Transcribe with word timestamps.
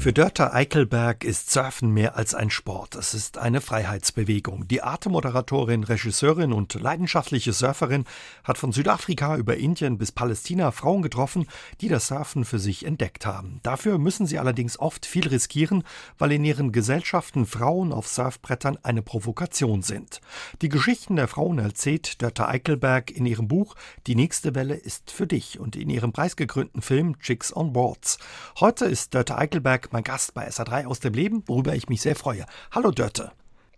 Für 0.00 0.14
Dörter 0.14 0.54
Eichelberg 0.54 1.24
ist 1.24 1.50
Surfen 1.50 1.92
mehr 1.92 2.16
als 2.16 2.34
ein 2.34 2.48
Sport. 2.48 2.94
Es 2.94 3.12
ist 3.12 3.36
eine 3.36 3.60
Freiheitsbewegung. 3.60 4.66
Die 4.66 4.82
Arte-Moderatorin, 4.82 5.84
Regisseurin 5.84 6.54
und 6.54 6.72
leidenschaftliche 6.72 7.52
Surferin 7.52 8.06
hat 8.42 8.56
von 8.56 8.72
Südafrika 8.72 9.36
über 9.36 9.58
Indien 9.58 9.98
bis 9.98 10.10
Palästina 10.10 10.70
Frauen 10.70 11.02
getroffen, 11.02 11.46
die 11.82 11.88
das 11.88 12.06
Surfen 12.06 12.46
für 12.46 12.58
sich 12.58 12.86
entdeckt 12.86 13.26
haben. 13.26 13.60
Dafür 13.62 13.98
müssen 13.98 14.24
sie 14.24 14.38
allerdings 14.38 14.80
oft 14.80 15.04
viel 15.04 15.28
riskieren, 15.28 15.84
weil 16.16 16.32
in 16.32 16.46
ihren 16.46 16.72
Gesellschaften 16.72 17.44
Frauen 17.44 17.92
auf 17.92 18.08
Surfbrettern 18.08 18.78
eine 18.82 19.02
Provokation 19.02 19.82
sind. 19.82 20.22
Die 20.62 20.70
Geschichten 20.70 21.16
der 21.16 21.28
Frauen 21.28 21.58
erzählt 21.58 22.22
Dörter 22.22 22.48
Eichelberg 22.48 23.10
in 23.10 23.26
ihrem 23.26 23.48
Buch 23.48 23.74
Die 24.06 24.16
nächste 24.16 24.54
Welle 24.54 24.76
ist 24.76 25.10
für 25.10 25.26
dich 25.26 25.60
und 25.60 25.76
in 25.76 25.90
ihrem 25.90 26.14
preisgekrönten 26.14 26.80
Film 26.80 27.18
Chicks 27.18 27.54
on 27.54 27.74
Boards. 27.74 28.18
Heute 28.60 28.86
ist 28.86 29.12
Dörter 29.12 29.36
Eichelberg 29.36 29.89
mein 29.92 30.04
Gast 30.04 30.34
bei 30.34 30.48
SA3 30.48 30.86
aus 30.86 31.00
dem 31.00 31.14
Leben, 31.14 31.42
worüber 31.46 31.74
ich 31.74 31.88
mich 31.88 32.00
sehr 32.00 32.16
freue. 32.16 32.46
Hallo 32.70 32.90
Dörte. 32.90 33.32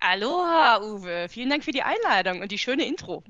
Aloha, 0.04 0.80
Uwe. 0.82 1.28
Vielen 1.28 1.48
Dank 1.48 1.62
für 1.62 1.70
die 1.70 1.82
Einladung 1.82 2.40
und 2.42 2.50
die 2.50 2.58
schöne 2.58 2.84
Intro. 2.84 3.22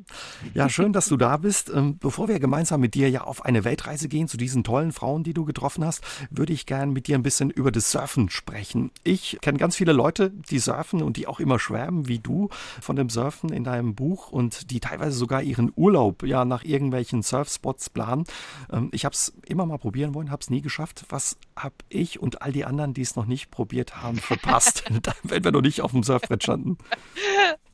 Ja, 0.54 0.70
schön, 0.70 0.94
dass 0.94 1.06
du 1.06 1.18
da 1.18 1.36
bist. 1.36 1.68
Ähm, 1.68 1.98
bevor 1.98 2.28
wir 2.28 2.40
gemeinsam 2.40 2.80
mit 2.80 2.94
dir 2.94 3.10
ja 3.10 3.24
auf 3.24 3.44
eine 3.44 3.64
Weltreise 3.64 4.08
gehen 4.08 4.26
zu 4.26 4.38
diesen 4.38 4.64
tollen 4.64 4.92
Frauen, 4.92 5.22
die 5.22 5.34
du 5.34 5.44
getroffen 5.44 5.84
hast, 5.84 6.02
würde 6.30 6.54
ich 6.54 6.64
gern 6.64 6.94
mit 6.94 7.08
dir 7.08 7.16
ein 7.16 7.22
bisschen 7.22 7.50
über 7.50 7.70
das 7.70 7.90
Surfen 7.90 8.30
sprechen. 8.30 8.90
Ich 9.04 9.38
kenne 9.42 9.58
ganz 9.58 9.76
viele 9.76 9.92
Leute, 9.92 10.30
die 10.30 10.58
surfen 10.58 11.02
und 11.02 11.18
die 11.18 11.26
auch 11.26 11.40
immer 11.40 11.58
schwärmen, 11.58 12.08
wie 12.08 12.20
du, 12.20 12.48
von 12.80 12.96
dem 12.96 13.10
Surfen 13.10 13.52
in 13.52 13.64
deinem 13.64 13.94
Buch 13.94 14.32
und 14.32 14.70
die 14.70 14.80
teilweise 14.80 15.18
sogar 15.18 15.42
ihren 15.42 15.72
Urlaub 15.76 16.22
ja 16.22 16.46
nach 16.46 16.64
irgendwelchen 16.64 17.22
Surfspots 17.22 17.90
planen. 17.90 18.24
Ähm, 18.72 18.88
ich 18.92 19.04
habe 19.04 19.12
es 19.12 19.34
immer 19.46 19.66
mal 19.66 19.78
probieren 19.78 20.14
wollen, 20.14 20.30
habe 20.30 20.40
es 20.40 20.48
nie 20.48 20.62
geschafft. 20.62 21.04
Was 21.10 21.36
habe 21.54 21.74
ich 21.90 22.18
und 22.18 22.40
all 22.40 22.52
die 22.52 22.64
anderen, 22.64 22.94
die 22.94 23.02
es 23.02 23.14
noch 23.14 23.26
nicht 23.26 23.50
probiert 23.50 24.02
haben, 24.02 24.16
verpasst, 24.16 24.84
wenn 25.22 25.44
wir 25.44 25.52
noch 25.52 25.60
nicht 25.60 25.82
auf 25.82 25.90
dem 25.90 26.02
Surfbrett 26.02 26.42
standen? 26.42 26.61
Verstanden. 26.62 26.78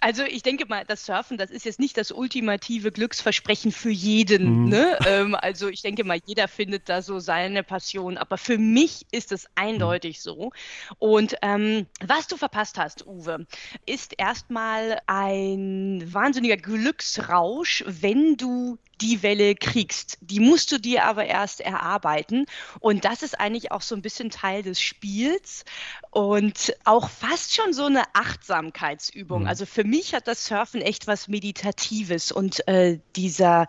Also 0.00 0.22
ich 0.22 0.42
denke 0.42 0.66
mal, 0.66 0.84
das 0.86 1.06
Surfen, 1.06 1.36
das 1.36 1.50
ist 1.50 1.64
jetzt 1.64 1.80
nicht 1.80 1.96
das 1.96 2.12
ultimative 2.12 2.92
Glücksversprechen 2.92 3.72
für 3.72 3.90
jeden. 3.90 4.62
Mhm. 4.62 4.68
Ne? 4.68 4.98
Ähm, 5.06 5.34
also 5.34 5.68
ich 5.68 5.82
denke 5.82 6.04
mal, 6.04 6.20
jeder 6.24 6.46
findet 6.46 6.88
da 6.88 7.02
so 7.02 7.18
seine 7.18 7.64
Passion. 7.64 8.16
Aber 8.16 8.38
für 8.38 8.58
mich 8.58 9.06
ist 9.10 9.32
es 9.32 9.46
eindeutig 9.56 10.18
mhm. 10.18 10.20
so. 10.20 10.50
Und 10.98 11.34
ähm, 11.42 11.86
was 12.00 12.28
du 12.28 12.36
verpasst 12.36 12.78
hast, 12.78 13.06
Uwe, 13.06 13.46
ist 13.84 14.14
erstmal 14.18 15.00
ein 15.06 16.02
wahnsinniger 16.06 16.56
Glücksrausch, 16.56 17.84
wenn 17.86 18.36
du 18.36 18.78
die 19.02 19.22
Welle 19.22 19.54
kriegst. 19.54 20.16
Die 20.20 20.40
musst 20.40 20.70
du 20.72 20.78
dir 20.78 21.04
aber 21.04 21.26
erst 21.26 21.60
erarbeiten. 21.60 22.46
Und 22.80 23.04
das 23.04 23.22
ist 23.22 23.38
eigentlich 23.38 23.72
auch 23.72 23.82
so 23.82 23.94
ein 23.94 24.02
bisschen 24.02 24.30
Teil 24.30 24.62
des 24.62 24.80
Spiels 24.80 25.64
und 26.10 26.74
auch 26.84 27.10
fast 27.10 27.54
schon 27.54 27.72
so 27.72 27.86
eine 27.86 28.04
Achtsamkeitsübung. 28.14 29.42
Mhm. 29.42 29.48
Also 29.48 29.66
für 29.66 29.84
mich 29.84 30.14
hat 30.14 30.28
das 30.28 30.46
Surfen 30.46 30.80
echt 30.80 31.06
was 31.06 31.26
Meditatives 31.28 32.30
und 32.30 32.66
äh, 32.68 33.00
dieser 33.16 33.66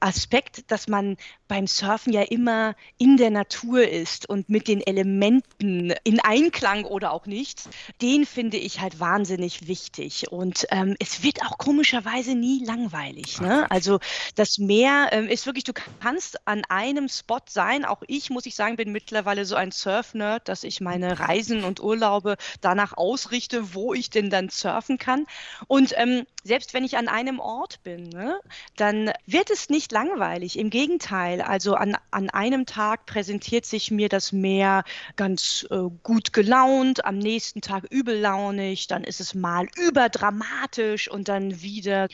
Aspekt, 0.00 0.70
dass 0.70 0.88
man 0.88 1.16
beim 1.48 1.66
Surfen 1.66 2.12
ja 2.12 2.22
immer 2.22 2.74
in 2.96 3.16
der 3.16 3.30
Natur 3.30 3.86
ist 3.86 4.28
und 4.28 4.48
mit 4.48 4.68
den 4.68 4.80
Elementen 4.80 5.92
in 6.04 6.20
Einklang 6.20 6.84
oder 6.84 7.12
auch 7.12 7.26
nicht, 7.26 7.68
den 8.00 8.24
finde 8.24 8.56
ich 8.56 8.80
halt 8.80 9.00
wahnsinnig 9.00 9.66
wichtig. 9.66 10.30
Und 10.30 10.66
ähm, 10.70 10.96
es 10.98 11.22
wird 11.22 11.42
auch 11.42 11.58
komischerweise 11.58 12.34
nie 12.34 12.64
langweilig. 12.64 13.40
Ne? 13.40 13.70
Also 13.70 13.98
das 14.36 14.58
Meer 14.58 15.08
ähm, 15.12 15.28
ist 15.28 15.46
wirklich, 15.46 15.64
du 15.64 15.72
kannst 16.00 16.46
an 16.46 16.62
einem 16.68 17.08
Spot 17.08 17.40
sein. 17.48 17.84
Auch 17.84 18.02
ich, 18.06 18.30
muss 18.30 18.46
ich 18.46 18.54
sagen, 18.54 18.76
bin 18.76 18.92
mittlerweile 18.92 19.44
so 19.44 19.56
ein 19.56 19.72
Surf-Nerd, 19.72 20.48
dass 20.48 20.64
ich 20.64 20.80
meine 20.80 21.18
Reisen 21.18 21.64
und 21.64 21.80
Urlaube 21.80 22.36
danach 22.60 22.96
ausrichte, 22.96 23.74
wo 23.74 23.92
ich 23.92 24.10
denn 24.10 24.30
dann 24.30 24.48
surfen 24.48 24.98
kann. 24.98 25.26
Und 25.66 25.94
ähm, 25.96 26.26
selbst 26.44 26.74
wenn 26.74 26.84
ich 26.84 26.96
an 26.96 27.08
einem 27.08 27.40
Ort 27.40 27.82
bin, 27.82 28.08
ne, 28.08 28.40
dann 28.76 29.12
wird 29.26 29.50
es 29.50 29.68
nicht 29.68 29.89
langweilig. 29.92 30.58
Im 30.58 30.70
Gegenteil, 30.70 31.40
also 31.40 31.74
an, 31.74 31.96
an 32.10 32.30
einem 32.30 32.66
Tag 32.66 33.06
präsentiert 33.06 33.66
sich 33.66 33.90
mir 33.90 34.08
das 34.08 34.32
Meer 34.32 34.84
ganz 35.16 35.66
äh, 35.70 35.76
gut 36.02 36.32
gelaunt, 36.32 37.04
am 37.04 37.18
nächsten 37.18 37.60
Tag 37.60 37.84
übellaunig, 37.90 38.86
dann 38.86 39.04
ist 39.04 39.20
es 39.20 39.34
mal 39.34 39.66
überdramatisch 39.76 41.10
und 41.10 41.28
dann 41.28 41.62
wieder 41.62 42.08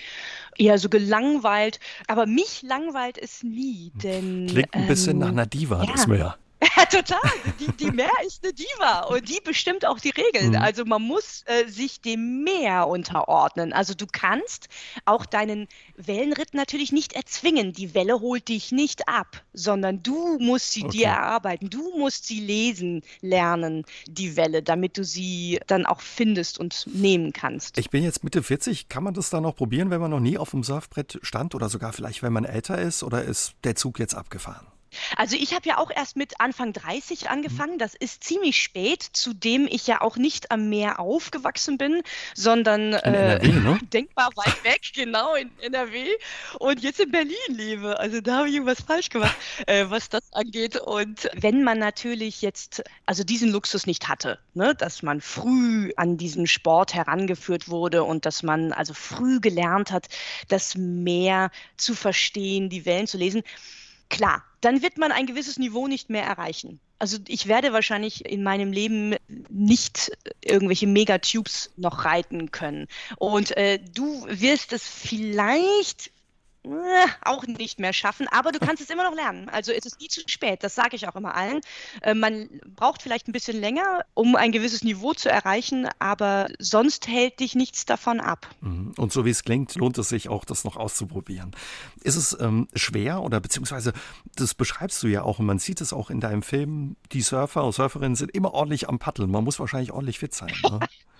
eher 0.57 0.79
so 0.79 0.89
gelangweilt. 0.89 1.81
Aber 2.07 2.27
mich 2.27 2.63
langweilt 2.63 3.19
es 3.19 3.43
nie, 3.43 3.93
denn. 4.03 4.47
Klingt 4.49 4.75
ein 4.75 4.87
bisschen 4.87 5.13
ähm, 5.13 5.19
nach 5.19 5.29
einer 5.29 5.47
Diva, 5.47 5.83
ja. 5.85 5.93
das 5.93 6.07
Meer. 6.07 6.37
Ja, 6.77 6.85
total. 6.87 7.21
Die, 7.61 7.69
die 7.73 7.91
Meer 7.91 8.11
ist 8.27 8.43
eine 8.43 8.53
Diva 8.53 9.03
und 9.03 9.29
die 9.29 9.41
bestimmt 9.43 9.87
auch 9.87 9.99
die 9.99 10.11
Regeln. 10.11 10.51
Mhm. 10.51 10.57
Also 10.57 10.85
man 10.85 11.03
muss 11.03 11.43
äh, 11.47 11.69
sich 11.69 12.01
dem 12.01 12.45
Meer 12.45 12.89
unterordnen. 12.89 13.73
Also 13.73 13.95
du 13.95 14.07
kannst 14.11 14.69
auch 15.05 15.27
deinen 15.27 15.69
Wellenritt 15.97 16.55
natürlich 16.55 16.93
nicht 16.93 17.15
erzwingen. 17.15 17.73
Die 17.73 17.95
Welle 17.95 18.21
holt 18.21 18.49
dich 18.49 18.73
nicht 18.73 19.09
ab, 19.09 19.43
sondern 19.53 20.03
du 20.03 20.39
musst 20.39 20.73
sie 20.73 20.85
okay. 20.85 20.99
dir 20.99 21.07
erarbeiten. 21.09 21.71
Du 21.71 21.97
musst 21.99 22.27
sie 22.27 22.41
lesen 22.41 23.03
lernen, 23.21 23.85
die 24.07 24.37
Welle, 24.37 24.63
damit 24.63 24.99
du 24.99 25.05
sie 25.05 25.61
dann 25.67 25.87
auch 25.87 26.01
findest 26.01 26.59
und 26.59 26.87
nehmen 26.93 27.33
kannst. 27.33 27.79
Ich 27.79 27.91
bin 27.91 28.03
jetzt 28.03 28.25
Mitte 28.25 28.43
40. 28.43 28.89
Kann 28.89 29.05
man 29.05 29.15
das 29.15 29.31
dann 29.31 29.43
noch 29.43 29.57
probieren, 29.57 29.91
wenn 29.91 30.01
man 30.01 30.11
noch 30.11 30.21
nie 30.21 30.39
auf 30.39 30.51
dem 30.51 30.63
Surfbrett 30.63 31.19
stand 31.23 31.55
oder 31.55 31.69
sogar 31.69 31.93
vielleicht, 31.93 32.23
wenn 32.23 32.33
man 32.33 32.45
älter 32.45 32.79
ist? 32.79 33.03
Oder 33.03 33.23
ist 33.23 33.55
der 33.65 33.77
Zug 33.77 33.99
jetzt 33.99 34.15
abgefahren? 34.15 34.67
Also 35.17 35.37
ich 35.37 35.55
habe 35.55 35.69
ja 35.69 35.79
auch 35.79 35.91
erst 35.91 36.17
mit 36.17 36.41
Anfang 36.41 36.73
30 36.73 37.29
angefangen. 37.29 37.79
Das 37.79 37.95
ist 37.95 38.25
ziemlich 38.25 38.63
spät, 38.63 39.03
zudem 39.13 39.67
ich 39.67 39.87
ja 39.87 40.01
auch 40.01 40.17
nicht 40.17 40.51
am 40.51 40.69
Meer 40.69 41.01
aufgewachsen 41.01 41.79
bin, 41.79 42.03
sondern 42.35 42.93
äh, 42.93 43.37
NRW, 43.39 43.53
ne? 43.53 43.79
denkbar 43.93 44.31
weit 44.37 44.65
weg, 44.65 44.81
genau 44.95 45.35
in 45.35 45.51
NRW 45.61 46.07
und 46.59 46.83
jetzt 46.83 47.01
in 47.01 47.11
Berlin 47.11 47.37
lebe. 47.49 47.99
Also 47.99 48.21
da 48.21 48.39
habe 48.39 48.49
ich 48.49 48.55
irgendwas 48.55 48.81
falsch 48.81 49.11
gemacht, 49.11 49.37
äh, 49.67 49.87
was 49.89 50.09
das 50.09 50.33
angeht. 50.33 50.77
Und 50.77 51.29
wenn 51.35 51.63
man 51.63 51.79
natürlich 51.79 52.43
jetzt 52.43 52.83
also 53.07 53.25
diesen 53.25 53.51
Luxus 53.51 53.87
nicht 53.87 54.09
hatte, 54.09 54.39
ne, 54.55 54.75
dass 54.75 55.03
man 55.03 55.21
früh 55.21 55.93
an 55.97 56.17
diesen 56.17 56.47
Sport 56.47 56.95
herangeführt 56.95 57.69
wurde 57.69 58.05
und 58.05 58.27
dass 58.27 58.43
man 58.43 58.73
also 58.73 58.95
früh 58.95 59.41
gelernt 59.41 59.91
hat, 59.91 60.09
das 60.49 60.75
Meer 60.77 61.51
zu 61.77 61.95
verstehen, 61.95 62.69
die 62.69 62.85
Wellen 62.87 63.07
zu 63.07 63.19
lesen, 63.19 63.43
klar, 64.09 64.45
dann 64.61 64.83
wird 64.83 64.99
man 64.99 65.13
ein 65.13 65.27
gewisses 65.27 65.59
Niveau 65.59 65.87
nicht 65.87 66.11
mehr 66.11 66.25
erreichen. 66.25 66.81
Also 66.99 67.19
ich 67.29 67.47
werde 67.47 67.73
wahrscheinlich 67.73 68.25
in 68.25 68.43
meinem 68.43 68.73
Leben 68.73 69.15
nicht 69.51 70.13
irgendwelche 70.43 70.87
Megatubes 70.87 71.71
noch 71.77 72.05
reiten 72.05 72.51
können. 72.51 72.89
Und 73.17 73.57
äh, 73.57 73.79
du 73.79 74.27
wirst 74.29 74.73
es 74.73 74.89
vielleicht 74.89 76.11
auch 77.25 77.47
nicht 77.47 77.79
mehr 77.79 77.93
schaffen, 77.93 78.27
aber 78.29 78.53
du 78.53 78.59
kannst 78.59 78.83
es 78.83 78.91
immer 78.91 79.05
noch 79.05 79.15
lernen. 79.15 79.49
Also 79.49 79.73
es 79.73 79.87
ist 79.87 80.01
nie 80.01 80.09
zu 80.09 80.21
spät, 80.27 80.63
das 80.63 80.75
sage 80.75 80.97
ich 80.97 81.09
auch 81.09 81.17
immer 81.17 81.35
allen. 81.35 81.61
Äh, 82.03 82.15
man 82.15 82.49
braucht 82.75 83.03
vielleicht 83.03 83.29
ein 83.29 83.33
bisschen 83.33 83.61
länger, 83.61 84.05
um 84.15 84.37
ein 84.37 84.53
gewisses 84.53 84.83
Niveau 84.83 85.15
zu 85.15 85.31
erreichen, 85.31 85.89
aber 85.99 86.49
sonst 86.59 87.09
hält 87.09 87.41
dich 87.41 87.55
nichts 87.55 87.85
davon 87.85 88.21
ab. 88.21 88.49
Mhm. 88.61 88.93
Und 88.97 89.13
so 89.13 89.25
wie 89.25 89.31
es 89.31 89.45
klingt, 89.45 89.75
lohnt 89.77 89.99
es 89.99 90.09
sich 90.09 90.29
auch, 90.29 90.45
das 90.45 90.65
noch 90.65 90.77
auszuprobieren. 90.77 91.53
Ist 92.03 92.17
es 92.17 92.37
ähm, 92.41 92.69
schwer 92.75 93.23
oder 93.23 93.41
beziehungsweise, 93.41 93.93
das 94.35 94.55
beschreibst 94.55 95.03
du 95.03 95.09
ja 95.09 95.23
auch 95.23 95.39
und 95.39 95.47
man 95.47 95.59
sieht 95.59 95.81
es 95.81 95.93
auch 95.93 96.11
in 96.11 96.21
deinem 96.21 96.43
Film, 96.43 96.97
die 97.13 97.23
Surfer 97.23 97.65
und 97.65 97.73
Surferinnen 97.73 98.17
sind 98.17 98.35
immer 98.35 98.55
ordentlich 98.55 98.89
am 98.89 98.99
Paddeln. 98.99 99.31
Man 99.31 99.45
muss 99.45 99.59
wahrscheinlich 99.59 99.93
ordentlich 99.93 100.19
fit 100.19 100.35
sein. 100.35 100.53
Ne? 100.63 100.81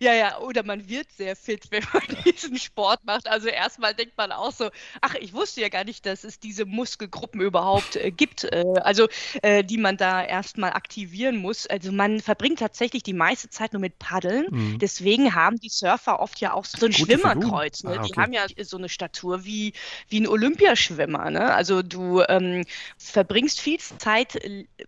Ja, 0.00 0.14
ja, 0.14 0.38
oder 0.38 0.62
man 0.62 0.88
wird 0.88 1.10
sehr 1.12 1.36
fit, 1.36 1.66
wenn 1.70 1.84
man 1.92 2.02
diesen 2.24 2.58
Sport 2.58 3.04
macht. 3.04 3.28
Also 3.28 3.48
erstmal 3.48 3.94
denkt 3.94 4.16
man 4.16 4.32
auch 4.32 4.52
so, 4.52 4.70
ach, 5.00 5.14
ich 5.14 5.32
wusste 5.32 5.60
ja 5.60 5.68
gar 5.68 5.84
nicht, 5.84 6.06
dass 6.06 6.24
es 6.24 6.38
diese 6.38 6.64
Muskelgruppen 6.64 7.40
überhaupt 7.40 7.96
äh, 7.96 8.10
gibt, 8.10 8.44
äh, 8.44 8.64
also 8.82 9.08
äh, 9.42 9.64
die 9.64 9.78
man 9.78 9.96
da 9.96 10.22
erstmal 10.24 10.72
aktivieren 10.72 11.36
muss. 11.36 11.66
Also 11.66 11.92
man 11.92 12.20
verbringt 12.20 12.58
tatsächlich 12.58 13.02
die 13.02 13.12
meiste 13.12 13.48
Zeit 13.50 13.72
nur 13.72 13.80
mit 13.80 13.98
Paddeln. 13.98 14.46
Mhm. 14.50 14.78
Deswegen 14.78 15.34
haben 15.34 15.58
die 15.58 15.70
Surfer 15.70 16.20
oft 16.20 16.40
ja 16.40 16.52
auch 16.52 16.64
so 16.64 16.86
ein 16.86 16.92
Gute 16.92 17.04
Schwimmerkreuz. 17.04 17.84
Ne? 17.84 17.90
Ah, 17.90 18.00
okay. 18.00 18.12
Die 18.14 18.20
haben 18.20 18.32
ja 18.32 18.46
so 18.62 18.76
eine 18.76 18.88
Statur 18.88 19.44
wie, 19.44 19.72
wie 20.08 20.20
ein 20.20 20.28
Olympiaschwimmer. 20.28 21.30
Ne? 21.30 21.54
Also 21.54 21.82
du 21.82 22.22
ähm, 22.28 22.64
verbringst 22.98 23.60
viel 23.60 23.78
Zeit 23.78 24.38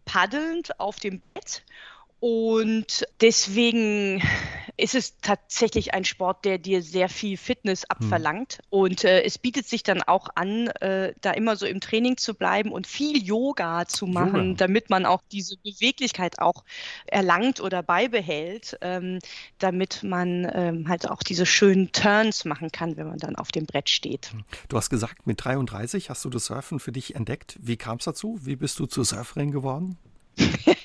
paddelnd 0.05 0.79
auf 0.81 0.99
dem 0.99 1.21
Bett 1.35 1.63
und 2.21 3.07
deswegen 3.21 4.23
ist 4.79 4.95
es 4.95 5.19
tatsächlich 5.21 5.93
ein 5.93 6.05
Sport, 6.05 6.45
der 6.45 6.59
dir 6.59 6.83
sehr 6.83 7.09
viel 7.09 7.37
Fitness 7.37 7.83
hm. 7.83 7.87
abverlangt. 7.89 8.59
Mhm. 8.59 8.79
Und 8.79 9.05
äh, 9.05 9.23
es 9.23 9.37
bietet 9.39 9.67
sich 9.67 9.83
dann 9.83 10.03
auch 10.03 10.29
an, 10.35 10.69
äh, 10.81 11.15
da 11.21 11.33
immer 11.33 11.57
so 11.57 11.67
im 11.67 11.81
Training 11.81 12.17
zu 12.17 12.35
bleiben 12.35 12.71
und 12.71 12.87
viel 12.87 13.23
Yoga 13.23 13.87
zu 13.87 14.07
machen, 14.07 14.51
Yoga. 14.51 14.57
damit 14.57 14.89
man 14.89 15.05
auch 15.05 15.23
diese 15.33 15.57
Beweglichkeit 15.59 16.39
auch 16.39 16.65
erlangt 17.07 17.61
oder 17.61 17.83
beibehält, 17.83 18.79
ähm, 18.81 19.19
damit 19.59 20.03
man 20.05 20.49
ähm, 20.53 20.89
halt 20.89 21.11
auch 21.11 21.23
diese 21.23 21.45
schönen 21.45 21.91
Turns 21.93 22.45
machen 22.45 22.71
kann, 22.71 22.97
wenn 22.97 23.09
man 23.09 23.19
dann 23.19 23.37
auf 23.37 23.51
dem 23.51 23.67
Brett 23.67 23.91
steht. 23.91 24.33
Hm. 24.33 24.45
Du 24.69 24.77
hast 24.77 24.91
gesagt, 24.91 25.27
mit 25.27 25.45
33 25.45 26.09
hast 26.09 26.25
du 26.25 26.31
das 26.31 26.47
Surfen 26.47 26.79
für 26.79 26.93
dich 26.93 27.17
entdeckt. 27.17 27.59
Wie 27.61 27.77
kam 27.77 27.99
es 27.99 28.05
dazu? 28.05 28.39
Wie 28.43 28.57
bist 28.57 28.79
du 28.79 28.87
zur 28.87 29.05
Surferin 29.05 29.51
geworden? 29.51 29.99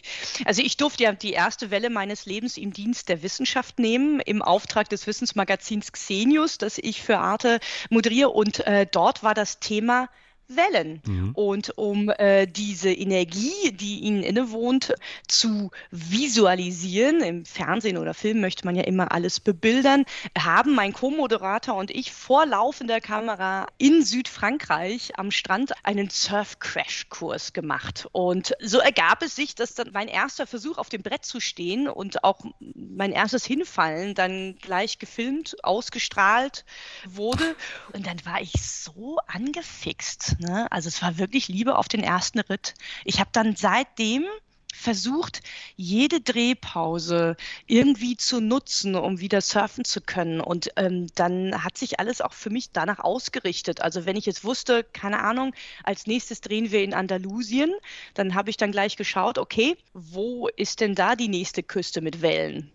Also 0.45 0.61
ich 0.61 0.77
durfte 0.77 1.03
ja 1.03 1.11
die 1.11 1.31
erste 1.31 1.71
Welle 1.71 1.89
meines 1.89 2.25
Lebens 2.25 2.57
im 2.57 2.73
Dienst 2.73 3.09
der 3.09 3.21
Wissenschaft 3.21 3.79
nehmen, 3.79 4.19
im 4.19 4.41
Auftrag 4.41 4.89
des 4.89 5.05
Wissensmagazins 5.07 5.91
Xenius, 5.91 6.57
das 6.57 6.77
ich 6.79 7.01
für 7.01 7.19
Arte 7.19 7.59
moderiere. 7.89 8.29
Und 8.29 8.65
äh, 8.65 8.87
dort 8.89 9.23
war 9.23 9.33
das 9.33 9.59
Thema 9.59 10.09
Wellen. 10.55 11.01
Mhm. 11.05 11.31
Und 11.33 11.77
um 11.77 12.09
äh, 12.09 12.47
diese 12.47 12.91
Energie, 12.91 13.71
die 13.71 13.99
ihnen 13.99 14.23
innewohnt, 14.23 14.93
zu 15.27 15.71
visualisieren, 15.91 17.21
im 17.21 17.45
Fernsehen 17.45 17.97
oder 17.97 18.13
Film 18.13 18.41
möchte 18.41 18.65
man 18.65 18.75
ja 18.75 18.83
immer 18.83 19.11
alles 19.11 19.39
bebildern, 19.39 20.05
haben 20.37 20.75
mein 20.75 20.93
Co-Moderator 20.93 21.75
und 21.75 21.91
ich 21.91 22.11
vor 22.11 22.45
laufender 22.45 23.01
Kamera 23.01 23.67
in 23.77 24.03
Südfrankreich 24.03 25.17
am 25.17 25.31
Strand 25.31 25.73
einen 25.83 26.09
Surf-Crash-Kurs 26.09 27.53
gemacht. 27.53 28.07
Und 28.11 28.53
so 28.61 28.79
ergab 28.79 29.21
es 29.23 29.35
sich, 29.35 29.55
dass 29.55 29.73
dann 29.75 29.91
mein 29.93 30.07
erster 30.07 30.47
Versuch 30.47 30.77
auf 30.77 30.89
dem 30.89 31.01
Brett 31.01 31.25
zu 31.25 31.39
stehen 31.39 31.87
und 31.87 32.23
auch 32.23 32.39
mein 32.59 33.11
erstes 33.11 33.45
Hinfallen 33.45 34.15
dann 34.15 34.55
gleich 34.61 34.99
gefilmt, 34.99 35.55
ausgestrahlt 35.63 36.65
wurde. 37.07 37.55
Und 37.93 38.07
dann 38.07 38.23
war 38.25 38.41
ich 38.41 38.53
so 38.53 39.17
angefixt 39.27 40.35
Ne? 40.43 40.71
Also 40.71 40.89
es 40.89 41.01
war 41.01 41.17
wirklich 41.17 41.47
Liebe 41.47 41.77
auf 41.77 41.87
den 41.87 42.03
ersten 42.03 42.39
Ritt. 42.39 42.75
Ich 43.05 43.19
habe 43.19 43.29
dann 43.33 43.55
seitdem 43.55 44.25
versucht, 44.73 45.41
jede 45.75 46.19
Drehpause 46.19 47.37
irgendwie 47.67 48.17
zu 48.17 48.41
nutzen, 48.41 48.95
um 48.95 49.19
wieder 49.19 49.39
surfen 49.39 49.85
zu 49.85 50.01
können. 50.01 50.41
Und 50.41 50.71
ähm, 50.75 51.07
dann 51.15 51.63
hat 51.63 51.77
sich 51.77 51.99
alles 51.99 52.21
auch 52.21 52.33
für 52.33 52.49
mich 52.49 52.71
danach 52.71 52.99
ausgerichtet. 52.99 53.81
Also 53.81 54.05
wenn 54.05 54.15
ich 54.15 54.25
jetzt 54.25 54.43
wusste, 54.43 54.83
keine 54.83 55.23
Ahnung, 55.23 55.53
als 55.83 56.07
nächstes 56.07 56.41
drehen 56.41 56.71
wir 56.71 56.83
in 56.83 56.93
Andalusien, 56.93 57.73
dann 58.13 58.35
habe 58.35 58.49
ich 58.49 58.57
dann 58.57 58.71
gleich 58.71 58.97
geschaut, 58.97 59.37
okay, 59.37 59.77
wo 59.93 60.47
ist 60.47 60.81
denn 60.81 60.95
da 60.95 61.15
die 61.15 61.29
nächste 61.29 61.63
Küste 61.63 62.01
mit 62.01 62.21
Wellen? 62.21 62.71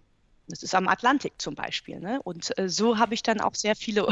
Das 0.46 0.62
ist 0.62 0.74
am 0.74 0.88
Atlantik 0.88 1.34
zum 1.38 1.54
Beispiel. 1.54 2.00
Ne? 2.00 2.20
Und 2.22 2.56
äh, 2.58 2.68
so 2.70 2.96
habe 2.98 3.12
ich 3.12 3.22
dann 3.22 3.40
auch 3.40 3.54
sehr 3.54 3.76
viele 3.76 4.08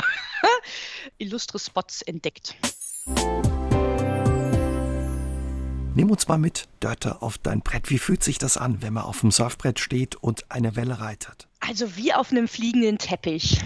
illustre 1.19 1.59
Spots 1.59 2.03
entdeckt. 2.03 2.55
Nimm 5.97 6.11
uns 6.11 6.29
mal 6.29 6.37
mit, 6.37 6.69
Dörte, 6.81 7.23
auf 7.23 7.39
dein 7.39 7.63
Brett. 7.63 7.89
Wie 7.89 7.99
fühlt 7.99 8.23
sich 8.23 8.37
das 8.37 8.59
an, 8.59 8.83
wenn 8.83 8.93
man 8.93 9.05
auf 9.05 9.21
dem 9.21 9.31
Surfbrett 9.31 9.81
steht 9.81 10.15
und 10.15 10.45
eine 10.51 10.77
Welle 10.77 11.01
reitet? 11.01 11.49
Also 11.61 11.97
wie 11.97 12.13
auf 12.13 12.33
einem 12.33 12.49
fliegenden 12.49 12.99
Teppich. 12.99 13.63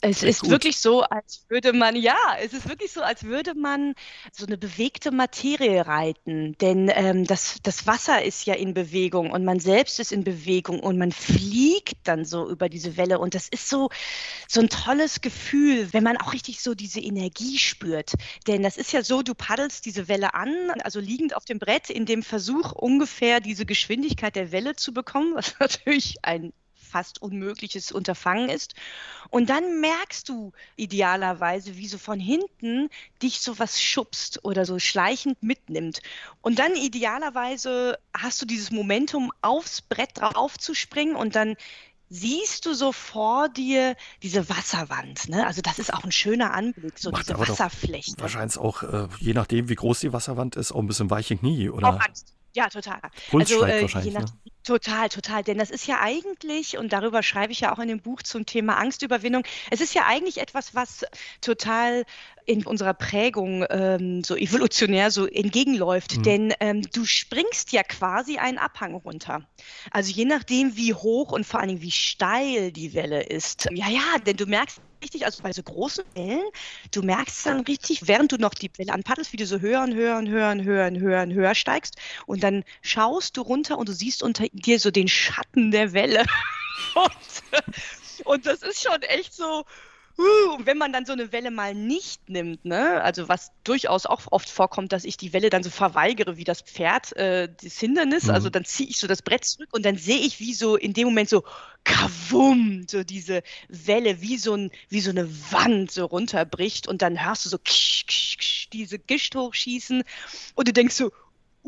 Es 0.00 0.20
Sehr 0.20 0.28
ist 0.28 0.42
gut. 0.42 0.50
wirklich 0.50 0.78
so, 0.78 1.02
als 1.02 1.44
würde 1.48 1.72
man, 1.72 1.96
ja, 1.96 2.16
es 2.40 2.52
ist 2.52 2.68
wirklich 2.68 2.92
so, 2.92 3.02
als 3.02 3.24
würde 3.24 3.54
man 3.56 3.94
so 4.30 4.46
eine 4.46 4.56
bewegte 4.56 5.10
Materie 5.10 5.88
reiten. 5.88 6.56
Denn 6.58 6.88
ähm, 6.94 7.24
das, 7.24 7.56
das 7.64 7.84
Wasser 7.88 8.22
ist 8.22 8.46
ja 8.46 8.54
in 8.54 8.74
Bewegung 8.74 9.32
und 9.32 9.44
man 9.44 9.58
selbst 9.58 9.98
ist 9.98 10.12
in 10.12 10.22
Bewegung 10.22 10.78
und 10.78 10.98
man 10.98 11.10
fliegt 11.10 11.96
dann 12.04 12.24
so 12.24 12.48
über 12.48 12.68
diese 12.68 12.96
Welle. 12.96 13.18
Und 13.18 13.34
das 13.34 13.48
ist 13.48 13.68
so, 13.68 13.90
so 14.46 14.60
ein 14.60 14.68
tolles 14.68 15.20
Gefühl, 15.20 15.92
wenn 15.92 16.04
man 16.04 16.16
auch 16.16 16.32
richtig 16.32 16.60
so 16.60 16.76
diese 16.76 17.00
Energie 17.00 17.58
spürt. 17.58 18.12
Denn 18.46 18.62
das 18.62 18.76
ist 18.76 18.92
ja 18.92 19.02
so, 19.02 19.22
du 19.22 19.34
paddelst 19.34 19.84
diese 19.84 20.06
Welle 20.06 20.32
an, 20.34 20.70
also 20.84 21.00
liegend 21.00 21.34
auf 21.34 21.44
dem 21.44 21.58
Brett, 21.58 21.90
in 21.90 22.06
dem 22.06 22.22
Versuch, 22.22 22.70
ungefähr 22.70 23.40
diese 23.40 23.66
Geschwindigkeit 23.66 24.36
der 24.36 24.52
Welle 24.52 24.76
zu 24.76 24.94
bekommen, 24.94 25.34
was 25.34 25.56
natürlich 25.58 26.18
ein 26.22 26.52
fast 26.88 27.22
unmögliches 27.22 27.92
Unterfangen 27.92 28.48
ist. 28.48 28.74
Und 29.30 29.50
dann 29.50 29.80
merkst 29.80 30.28
du 30.28 30.52
idealerweise, 30.76 31.76
wie 31.76 31.88
so 31.88 31.98
von 31.98 32.18
hinten 32.18 32.88
dich 33.22 33.40
so 33.40 33.58
was 33.58 33.80
schubst 33.80 34.44
oder 34.44 34.64
so 34.64 34.78
schleichend 34.78 35.42
mitnimmt. 35.42 36.00
Und 36.40 36.58
dann 36.58 36.74
idealerweise 36.74 37.98
hast 38.16 38.40
du 38.42 38.46
dieses 38.46 38.70
Momentum, 38.70 39.32
aufs 39.42 39.82
Brett 39.82 40.18
drauf 40.18 40.58
zu 40.58 40.74
springen 40.74 41.16
und 41.16 41.36
dann 41.36 41.56
siehst 42.10 42.66
du 42.66 42.74
so 42.74 42.92
vor 42.92 43.48
dir 43.48 43.96
diese 44.22 44.48
Wasserwand. 44.48 45.28
Ne? 45.28 45.46
Also 45.46 45.60
das 45.60 45.78
ist 45.78 45.92
auch 45.92 46.04
ein 46.04 46.12
schöner 46.12 46.52
Anblick, 46.54 46.98
so 46.98 47.10
Macht 47.10 47.28
diese 47.28 47.38
Wasserfläche. 47.38 48.12
Wahrscheinlich 48.18 48.58
auch, 48.58 48.82
äh, 48.82 49.08
je 49.18 49.34
nachdem, 49.34 49.68
wie 49.68 49.74
groß 49.74 50.00
die 50.00 50.12
Wasserwand 50.12 50.56
ist, 50.56 50.72
auch 50.72 50.80
ein 50.80 50.86
bisschen 50.86 51.10
weiche 51.10 51.36
Knie, 51.36 51.68
oder? 51.68 51.88
Auch 51.88 52.00
Angst. 52.00 52.34
Ja, 52.58 52.68
total. 52.68 53.00
Also 53.32 53.62
äh, 53.62 53.86
je 54.02 54.10
nach, 54.10 54.22
ne? 54.22 54.26
Total, 54.64 55.08
total. 55.08 55.44
Denn 55.44 55.58
das 55.58 55.70
ist 55.70 55.86
ja 55.86 56.00
eigentlich, 56.00 56.76
und 56.76 56.92
darüber 56.92 57.22
schreibe 57.22 57.52
ich 57.52 57.60
ja 57.60 57.72
auch 57.72 57.78
in 57.78 57.86
dem 57.86 58.00
Buch 58.00 58.20
zum 58.22 58.46
Thema 58.46 58.76
Angstüberwindung, 58.78 59.44
es 59.70 59.80
ist 59.80 59.94
ja 59.94 60.06
eigentlich 60.06 60.38
etwas, 60.38 60.74
was 60.74 61.06
total 61.40 62.04
in 62.46 62.66
unserer 62.66 62.94
Prägung 62.94 63.64
ähm, 63.70 64.24
so 64.24 64.34
evolutionär 64.34 65.12
so 65.12 65.26
entgegenläuft. 65.26 66.16
Mhm. 66.16 66.22
Denn 66.24 66.54
ähm, 66.58 66.82
du 66.92 67.04
springst 67.04 67.70
ja 67.70 67.84
quasi 67.84 68.38
einen 68.38 68.58
Abhang 68.58 68.94
runter. 68.96 69.48
Also 69.92 70.10
je 70.10 70.24
nachdem, 70.24 70.76
wie 70.76 70.92
hoch 70.92 71.30
und 71.30 71.46
vor 71.46 71.60
allen 71.60 71.68
Dingen 71.68 71.82
wie 71.82 71.92
steil 71.92 72.72
die 72.72 72.92
Welle 72.92 73.22
ist. 73.22 73.68
Ja, 73.70 73.88
ja, 73.88 74.18
denn 74.26 74.36
du 74.36 74.46
merkst 74.46 74.80
richtig, 75.02 75.24
also 75.24 75.42
bei 75.42 75.52
so 75.52 75.62
großen 75.62 76.04
Wellen, 76.14 76.48
du 76.92 77.02
merkst 77.02 77.46
dann 77.46 77.60
richtig, 77.60 78.06
während 78.06 78.32
du 78.32 78.36
noch 78.36 78.54
die 78.54 78.70
Welle 78.76 78.92
anpaddelst, 78.92 79.32
wie 79.32 79.36
du 79.36 79.46
so 79.46 79.60
höher 79.60 79.82
und 79.82 79.94
höher 79.94 80.18
und 80.18 80.28
höher 80.28 80.50
und 80.50 80.64
höher 80.64 80.86
und 80.86 80.98
höher 81.00 81.22
und 81.22 81.32
höher 81.32 81.54
steigst. 81.54 81.96
Und 82.26 82.42
dann 82.42 82.64
schaust 82.82 83.36
du 83.36 83.42
runter 83.42 83.78
und 83.78 83.88
du 83.88 83.92
siehst 83.92 84.22
unter 84.22 84.46
dir 84.52 84.78
so 84.80 84.90
den 84.90 85.08
Schatten 85.08 85.70
der 85.70 85.92
Welle. 85.92 86.24
und, 86.94 88.26
und 88.26 88.46
das 88.46 88.62
ist 88.62 88.82
schon 88.82 89.02
echt 89.02 89.34
so, 89.34 89.64
und 90.18 90.66
wenn 90.66 90.78
man 90.78 90.92
dann 90.92 91.06
so 91.06 91.12
eine 91.12 91.30
Welle 91.30 91.52
mal 91.52 91.74
nicht 91.74 92.28
nimmt, 92.28 92.64
ne, 92.64 93.00
also 93.02 93.28
was 93.28 93.52
durchaus 93.62 94.04
auch 94.04 94.22
oft 94.30 94.48
vorkommt, 94.48 94.92
dass 94.92 95.04
ich 95.04 95.16
die 95.16 95.32
Welle 95.32 95.48
dann 95.48 95.62
so 95.62 95.70
verweigere 95.70 96.36
wie 96.36 96.44
das 96.44 96.60
Pferd, 96.60 97.14
äh, 97.16 97.48
das 97.62 97.78
Hindernis, 97.78 98.24
mhm. 98.24 98.30
also 98.30 98.50
dann 98.50 98.64
ziehe 98.64 98.88
ich 98.88 98.98
so 98.98 99.06
das 99.06 99.22
Brett 99.22 99.44
zurück 99.44 99.68
und 99.72 99.86
dann 99.86 99.96
sehe 99.96 100.18
ich 100.18 100.40
wie 100.40 100.54
so 100.54 100.76
in 100.76 100.92
dem 100.92 101.06
Moment 101.06 101.28
so 101.28 101.44
kavum, 101.84 102.84
so 102.88 103.04
diese 103.04 103.42
Welle 103.68 104.20
wie 104.20 104.38
so, 104.38 104.54
ein, 104.54 104.72
wie 104.88 105.00
so 105.00 105.10
eine 105.10 105.28
Wand 105.52 105.92
so 105.92 106.04
runterbricht 106.04 106.88
und 106.88 107.00
dann 107.00 107.24
hörst 107.24 107.44
du 107.44 107.48
so 107.48 107.58
ksch, 107.58 108.06
ksch, 108.06 108.38
ksch, 108.38 108.70
diese 108.72 108.98
Gischt 108.98 109.36
hochschießen 109.36 110.02
und 110.56 110.68
du 110.68 110.72
denkst 110.72 110.96
so, 110.96 111.12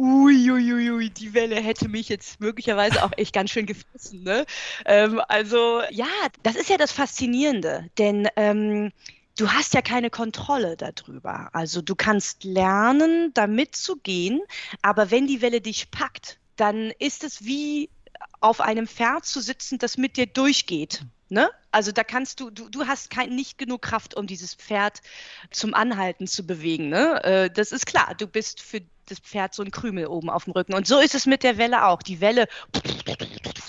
Uiuiui, 0.01 0.73
ui, 0.73 0.91
ui, 0.91 1.11
die 1.11 1.35
Welle 1.35 1.57
hätte 1.57 1.87
mich 1.87 2.09
jetzt 2.09 2.41
möglicherweise 2.41 3.05
auch 3.05 3.13
echt 3.19 3.35
ganz 3.35 3.51
schön 3.51 3.67
gefressen. 3.67 4.23
Ne? 4.23 4.47
Ähm, 4.87 5.21
also 5.29 5.83
ja, 5.91 6.07
das 6.43 6.57
ist 6.57 6.71
ja 6.71 6.79
das 6.79 6.91
Faszinierende, 6.91 7.87
denn 7.99 8.27
ähm, 8.37 8.93
du 9.37 9.53
hast 9.53 9.75
ja 9.75 9.83
keine 9.83 10.09
Kontrolle 10.09 10.79
darüber. 10.79 11.51
Also 11.53 11.83
du 11.83 11.95
kannst 11.95 12.45
lernen, 12.45 13.33
damit 13.35 13.77
zu 13.77 13.97
gehen, 13.97 14.41
aber 14.81 15.11
wenn 15.11 15.27
die 15.27 15.43
Welle 15.43 15.61
dich 15.61 15.91
packt, 15.91 16.39
dann 16.57 16.93
ist 16.99 17.23
es 17.23 17.45
wie 17.45 17.91
auf 18.41 18.63
einem 18.63 18.87
Pferd 18.87 19.27
zu 19.27 19.41
sitzen, 19.41 19.77
das 19.77 19.99
mit 19.99 20.17
dir 20.17 20.27
durchgeht. 20.27 21.05
Ne? 21.31 21.49
Also 21.71 21.93
da 21.93 22.03
kannst 22.03 22.41
du, 22.41 22.51
du, 22.51 22.69
du 22.69 22.89
hast 22.89 23.09
kein, 23.09 23.37
nicht 23.37 23.57
genug 23.57 23.83
Kraft, 23.83 24.17
um 24.17 24.27
dieses 24.27 24.55
Pferd 24.55 25.01
zum 25.53 25.75
Anhalten 25.75 26.27
zu 26.27 26.45
bewegen. 26.45 26.89
Ne? 26.89 27.23
Äh, 27.23 27.51
das 27.51 27.71
ist 27.71 27.87
klar, 27.87 28.17
du 28.19 28.27
bist 28.27 28.61
für 28.61 28.81
das 29.07 29.21
Pferd 29.21 29.55
so 29.55 29.63
ein 29.63 29.71
Krümel 29.71 30.09
oben 30.09 30.29
auf 30.29 30.45
dem 30.45 30.55
Rücken. 30.55 30.75
Und 30.75 30.89
so 30.89 30.99
ist 30.99 31.15
es 31.15 31.27
mit 31.27 31.45
der 31.45 31.57
Welle 31.57 31.87
auch. 31.87 32.03
Die 32.03 32.21
Welle, 32.21 32.49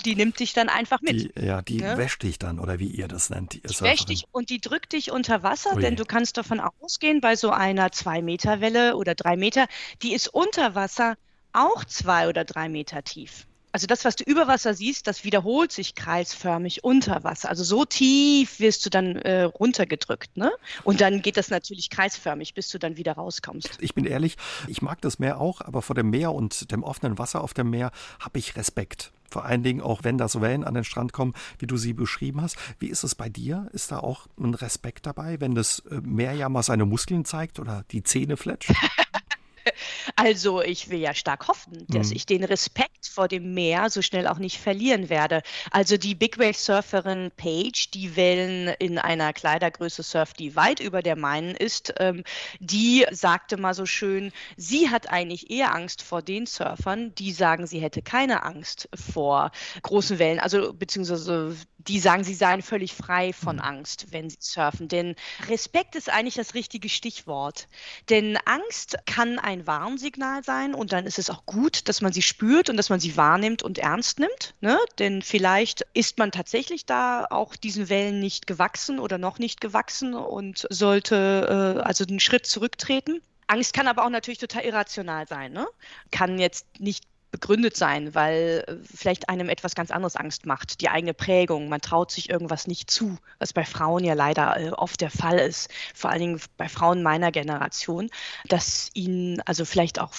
die 0.06 0.16
nimmt 0.16 0.40
dich 0.40 0.54
dann 0.54 0.70
einfach 0.70 1.02
mit. 1.02 1.36
Die, 1.38 1.46
ja, 1.46 1.62
die 1.62 1.78
ne? 1.78 1.98
wäscht 1.98 2.24
dich 2.24 2.40
dann, 2.40 2.60
oder 2.60 2.80
wie 2.80 2.88
ihr 2.88 3.08
das 3.08 3.30
nennt. 3.30 3.54
Die, 3.54 3.62
die 3.62 3.82
wäscht 3.82 4.10
dich 4.10 4.26
und 4.32 4.50
die 4.50 4.60
drückt 4.60 4.94
dich 4.94 5.12
unter 5.12 5.44
Wasser, 5.44 5.76
Ui. 5.76 5.82
denn 5.82 5.96
du 5.96 6.06
kannst 6.06 6.38
davon 6.38 6.60
ausgehen, 6.60 7.22
bei 7.22 7.36
so 7.36 7.52
einer 7.52 7.90
2-Meter-Welle 7.90 8.96
oder 8.96 9.14
3 9.14 9.38
Meter, 9.38 9.68
die 10.02 10.14
ist 10.14 10.30
unter 10.30 10.74
Wasser 10.74 11.16
auch 11.54 11.86
zwei 11.86 12.28
oder 12.28 12.46
drei 12.46 12.70
Meter 12.70 13.04
tief 13.04 13.46
also 13.72 13.88
das, 13.88 14.06
was 14.06 14.16
du 14.16 14.24
über 14.24 14.48
Wasser 14.48 14.74
siehst, 14.74 15.08
das 15.08 15.24
wiederholt 15.24 15.72
sich 15.72 15.96
kreisförmig 15.96 16.84
unter 16.84 17.24
Wasser. 17.24 17.50
Also 17.50 17.64
so 17.64 17.86
tief 17.86 18.60
wirst 18.60 18.86
du 18.86 18.90
dann 18.90 19.16
äh, 19.18 19.44
runtergedrückt, 19.44 20.36
ne? 20.38 20.52
Und 20.84 21.02
dann 21.02 21.22
geht 21.22 21.38
das 21.38 21.50
natürlich 21.50 21.90
kreisförmig, 21.90 22.54
bis 22.54 22.70
du 22.70 22.80
dann 22.80 22.98
wieder 22.98 23.14
rauskommst. 23.14 23.78
Ich 23.80 23.94
bin 23.94 24.06
ehrlich, 24.06 24.38
ich 24.68 24.82
mag 24.82 25.02
das 25.02 25.20
Meer 25.20 25.40
auch, 25.40 25.62
aber 25.62 25.82
vor 25.82 25.96
dem 25.96 26.10
Meer 26.10 26.34
und 26.34 26.72
dem 26.72 26.84
offenen 26.84 27.18
Wasser 27.18 27.42
auf 27.42 27.54
dem 27.54 27.70
Meer 27.70 27.92
habe 28.20 28.40
ich 28.40 28.56
Respekt. 28.56 29.12
Vor 29.30 29.46
allen 29.46 29.64
Dingen 29.64 29.80
auch, 29.80 30.04
wenn 30.04 30.18
das 30.18 30.42
Wellen 30.42 30.66
an 30.66 30.74
den 30.74 30.84
Strand 30.84 31.14
kommen, 31.14 31.34
wie 31.58 31.68
du 31.68 31.78
sie 31.78 31.94
beschrieben 31.94 32.42
hast. 32.42 32.58
Wie 32.80 32.88
ist 32.88 33.04
es 33.04 33.16
bei 33.16 33.30
dir? 33.30 33.70
Ist 33.72 33.92
da 33.92 34.00
auch 34.00 34.28
ein 34.38 34.54
Respekt 34.54 35.06
dabei, 35.06 35.40
wenn 35.40 35.56
das 35.56 35.80
äh, 35.90 36.02
Meer 36.02 36.34
ja 36.34 36.50
mal 36.50 36.64
seine 36.64 36.86
Muskeln 36.86 37.24
zeigt 37.24 37.58
oder 37.58 37.86
die 37.92 38.04
Zähne 38.04 38.36
fletscht? 38.36 38.74
Also 40.16 40.62
ich 40.62 40.90
will 40.90 41.00
ja 41.00 41.14
stark 41.14 41.48
hoffen, 41.48 41.86
dass 41.88 42.10
mhm. 42.10 42.16
ich 42.16 42.26
den 42.26 42.44
Respekt 42.44 43.08
vor 43.08 43.28
dem 43.28 43.54
Meer 43.54 43.90
so 43.90 44.02
schnell 44.02 44.28
auch 44.28 44.38
nicht 44.38 44.60
verlieren 44.60 45.10
werde. 45.10 45.42
Also 45.72 45.98
die 45.98 46.16
Big 46.16 46.38
Wave 46.38 46.54
Surferin 46.54 47.32
Paige, 47.36 47.88
die 47.94 48.16
Wellen 48.16 48.68
in 48.80 48.98
einer 48.98 49.34
Kleidergröße 49.34 50.04
surft, 50.04 50.40
die 50.40 50.56
weit 50.56 50.80
über 50.80 51.02
der 51.02 51.16
meinen 51.16 51.56
ist, 51.56 51.94
ähm, 51.98 52.24
die 52.60 53.06
sagte 53.12 53.58
mal 53.58 53.74
so 53.74 53.86
schön, 53.86 54.32
sie 54.58 54.90
hat 54.90 55.10
eigentlich 55.10 55.50
eher 55.50 55.74
Angst 55.74 56.02
vor 56.02 56.22
den 56.22 56.46
Surfern, 56.46 57.16
die 57.16 57.32
sagen, 57.32 57.68
sie 57.68 57.80
hätte 57.80 58.02
keine 58.02 58.44
Angst 58.44 58.90
vor 58.94 59.52
großen 59.82 60.20
Wellen, 60.20 60.40
also 60.40 60.74
beziehungsweise 60.74 61.56
die 61.88 62.00
sagen, 62.00 62.24
sie 62.24 62.34
seien 62.34 62.62
völlig 62.62 62.94
frei 62.94 63.34
von 63.34 63.58
mhm. 63.58 63.62
Angst, 63.62 64.08
wenn 64.12 64.30
sie 64.30 64.38
surfen. 64.40 64.88
Denn 64.88 65.16
Respekt 65.48 65.96
ist 65.96 66.10
eigentlich 66.10 66.36
das 66.36 66.54
richtige 66.54 66.90
Stichwort. 66.90 67.68
Denn 68.10 68.38
Angst 68.46 68.98
kann 69.06 69.40
ein 69.40 69.51
Warnsignal 69.68 70.44
sein 70.44 70.74
und 70.74 70.92
dann 70.94 71.06
ist 71.06 71.20
es 71.20 71.30
auch 71.30 71.46
gut, 71.46 71.88
dass 71.88 72.02
man 72.02 72.14
sie 72.14 72.22
spürt 72.22 72.70
und 72.70 72.78
dass 72.78 72.90
man 72.90 73.00
sie 73.00 73.18
wahrnimmt 73.18 73.64
und 73.64 73.78
ernst 73.78 74.20
nimmt. 74.20 74.56
Ne? 74.62 74.80
Denn 75.00 75.22
vielleicht 75.22 75.86
ist 75.94 76.18
man 76.18 76.32
tatsächlich 76.32 76.86
da 76.86 77.26
auch 77.30 77.56
diesen 77.56 77.90
Wellen 77.90 78.20
nicht 78.20 78.48
gewachsen 78.48 79.00
oder 79.00 79.18
noch 79.18 79.40
nicht 79.40 79.62
gewachsen 79.62 80.14
und 80.14 80.66
sollte 80.70 81.78
äh, 81.78 81.82
also 81.82 82.06
einen 82.06 82.20
Schritt 82.20 82.46
zurücktreten. 82.46 83.22
Angst 83.48 83.74
kann 83.74 83.88
aber 83.88 84.06
auch 84.06 84.10
natürlich 84.10 84.40
total 84.40 84.64
irrational 84.64 85.28
sein. 85.28 85.52
Ne? 85.52 85.68
Kann 86.10 86.40
jetzt 86.40 86.66
nicht 86.80 87.04
begründet 87.32 87.76
sein, 87.78 88.14
weil 88.14 88.64
äh, 88.68 88.76
vielleicht 88.84 89.30
einem 89.30 89.50
etwas 89.50 89.76
ganz 89.76 89.92
anderes 89.92 90.16
Angst 90.16 90.46
macht, 90.46 90.82
die 90.82 90.90
eigene 90.90 91.14
Prägung. 91.14 91.70
Man 91.70 91.82
traut 91.82 92.12
sich 92.12 92.30
irgendwas 92.30 92.68
nicht 92.68 92.92
zu, 92.92 93.18
was 93.40 93.54
bei 93.54 93.66
Frauen 93.66 94.04
ja 94.04 94.14
leider 94.14 94.58
äh, 94.58 94.70
oft 94.72 95.02
der 95.02 95.12
Fall 95.12 95.40
ist, 95.40 95.70
vor 95.96 96.10
allen 96.10 96.20
Dingen 96.20 96.42
bei 96.58 96.70
Frauen 96.70 97.02
meiner 97.02 97.32
Generation, 97.32 98.10
dass 98.48 98.90
ihnen 98.94 99.42
also 99.42 99.66
vielleicht 99.66 100.00
auch 100.00 100.14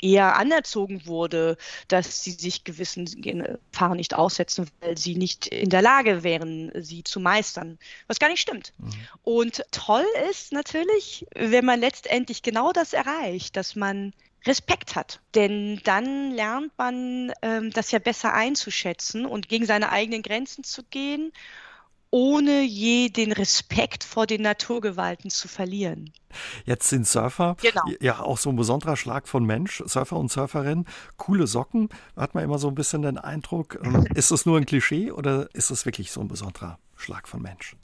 eher 0.00 0.36
anerzogen 0.36 1.06
wurde, 1.06 1.56
dass 1.88 2.22
sie 2.22 2.32
sich 2.32 2.64
gewissen 2.64 3.06
Gefahren 3.06 3.96
nicht 3.96 4.14
aussetzen, 4.14 4.68
weil 4.80 4.96
sie 4.96 5.16
nicht 5.16 5.46
in 5.46 5.70
der 5.70 5.82
Lage 5.82 6.22
wären, 6.22 6.70
sie 6.74 7.02
zu 7.02 7.20
meistern, 7.20 7.78
was 8.06 8.18
gar 8.18 8.28
nicht 8.28 8.40
stimmt. 8.40 8.72
Mhm. 8.78 8.92
Und 9.24 9.64
toll 9.72 10.06
ist 10.30 10.52
natürlich, 10.52 11.26
wenn 11.34 11.64
man 11.64 11.80
letztendlich 11.80 12.42
genau 12.42 12.72
das 12.72 12.92
erreicht, 12.92 13.56
dass 13.56 13.74
man 13.74 14.12
Respekt 14.46 14.96
hat. 14.96 15.20
Denn 15.34 15.80
dann 15.84 16.30
lernt 16.30 16.72
man 16.78 17.32
ähm, 17.42 17.70
das 17.72 17.90
ja 17.90 17.98
besser 17.98 18.32
einzuschätzen 18.32 19.26
und 19.26 19.48
gegen 19.48 19.66
seine 19.66 19.90
eigenen 19.90 20.22
Grenzen 20.22 20.64
zu 20.64 20.82
gehen, 20.84 21.32
ohne 22.10 22.62
je 22.62 23.08
den 23.08 23.32
Respekt 23.32 24.04
vor 24.04 24.26
den 24.26 24.42
Naturgewalten 24.42 25.30
zu 25.30 25.48
verlieren. 25.48 26.12
Jetzt 26.64 26.88
sind 26.88 27.06
Surfer 27.06 27.56
genau. 27.60 27.82
ja 28.00 28.20
auch 28.20 28.38
so 28.38 28.50
ein 28.50 28.56
besonderer 28.56 28.96
Schlag 28.96 29.28
von 29.28 29.44
Mensch, 29.44 29.82
Surfer 29.86 30.16
und 30.16 30.30
Surferin. 30.30 30.86
Coole 31.16 31.46
Socken, 31.46 31.88
hat 32.16 32.34
man 32.34 32.44
immer 32.44 32.58
so 32.58 32.68
ein 32.68 32.74
bisschen 32.74 33.02
den 33.02 33.18
Eindruck. 33.18 33.78
Ähm, 33.82 34.06
ist 34.14 34.30
das 34.30 34.46
nur 34.46 34.56
ein 34.56 34.66
Klischee 34.66 35.10
oder 35.10 35.54
ist 35.54 35.70
das 35.70 35.84
wirklich 35.84 36.12
so 36.12 36.20
ein 36.20 36.28
besonderer 36.28 36.78
Schlag 36.94 37.28
von 37.28 37.42
Mensch? 37.42 37.76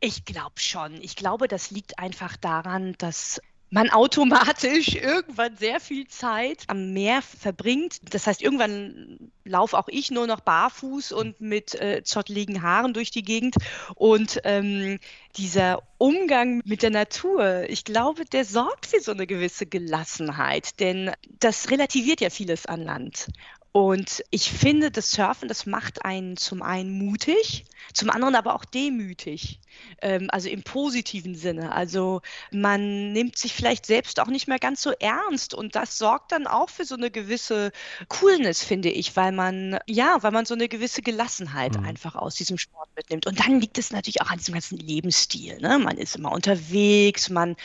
Ich 0.00 0.24
glaube 0.24 0.58
schon. 0.58 0.94
Ich 1.00 1.16
glaube, 1.16 1.48
das 1.48 1.70
liegt 1.70 1.98
einfach 1.98 2.36
daran, 2.36 2.94
dass 2.98 3.40
man 3.70 3.90
automatisch 3.90 4.94
irgendwann 4.94 5.56
sehr 5.56 5.80
viel 5.80 6.06
Zeit 6.06 6.64
am 6.68 6.92
Meer 6.92 7.22
verbringt. 7.22 7.98
Das 8.12 8.26
heißt, 8.26 8.42
irgendwann 8.42 9.30
laufe 9.44 9.78
auch 9.78 9.88
ich 9.88 10.10
nur 10.10 10.26
noch 10.26 10.40
barfuß 10.40 11.12
und 11.12 11.40
mit 11.40 11.74
äh, 11.74 12.02
zotteligen 12.04 12.62
Haaren 12.62 12.94
durch 12.94 13.10
die 13.10 13.22
Gegend. 13.22 13.56
Und 13.94 14.40
ähm, 14.44 14.98
dieser 15.36 15.82
Umgang 15.98 16.62
mit 16.64 16.82
der 16.82 16.90
Natur, 16.90 17.64
ich 17.68 17.84
glaube, 17.84 18.24
der 18.24 18.44
sorgt 18.44 18.86
für 18.86 19.00
so 19.00 19.12
eine 19.12 19.26
gewisse 19.26 19.66
Gelassenheit, 19.66 20.80
denn 20.80 21.12
das 21.40 21.70
relativiert 21.70 22.20
ja 22.20 22.30
vieles 22.30 22.66
an 22.66 22.82
Land. 22.82 23.28
Und 23.76 24.24
ich 24.30 24.50
finde, 24.50 24.90
das 24.90 25.10
Surfen, 25.10 25.48
das 25.48 25.66
macht 25.66 26.02
einen 26.02 26.38
zum 26.38 26.62
einen 26.62 26.92
mutig, 26.92 27.66
zum 27.92 28.08
anderen 28.08 28.34
aber 28.34 28.54
auch 28.54 28.64
demütig. 28.64 29.60
Ähm, 30.00 30.28
also 30.30 30.48
im 30.48 30.62
positiven 30.62 31.34
Sinne. 31.34 31.72
Also 31.72 32.22
man 32.50 33.12
nimmt 33.12 33.36
sich 33.36 33.52
vielleicht 33.52 33.84
selbst 33.84 34.18
auch 34.18 34.28
nicht 34.28 34.48
mehr 34.48 34.58
ganz 34.58 34.80
so 34.80 34.92
ernst 34.92 35.52
und 35.52 35.74
das 35.74 35.98
sorgt 35.98 36.32
dann 36.32 36.46
auch 36.46 36.70
für 36.70 36.86
so 36.86 36.94
eine 36.94 37.10
gewisse 37.10 37.70
Coolness, 38.08 38.64
finde 38.64 38.88
ich, 38.88 39.14
weil 39.14 39.32
man, 39.32 39.78
ja, 39.86 40.22
weil 40.22 40.30
man 40.30 40.46
so 40.46 40.54
eine 40.54 40.70
gewisse 40.70 41.02
Gelassenheit 41.02 41.78
mhm. 41.78 41.84
einfach 41.84 42.14
aus 42.14 42.34
diesem 42.34 42.56
Sport 42.56 42.88
mitnimmt. 42.96 43.26
Und 43.26 43.40
dann 43.40 43.60
liegt 43.60 43.76
es 43.76 43.90
natürlich 43.92 44.22
auch 44.22 44.30
an 44.30 44.38
diesem 44.38 44.54
ganzen 44.54 44.78
Lebensstil. 44.78 45.60
Ne? 45.60 45.78
Man 45.78 45.98
ist 45.98 46.16
immer 46.16 46.32
unterwegs, 46.32 47.28
man 47.28 47.56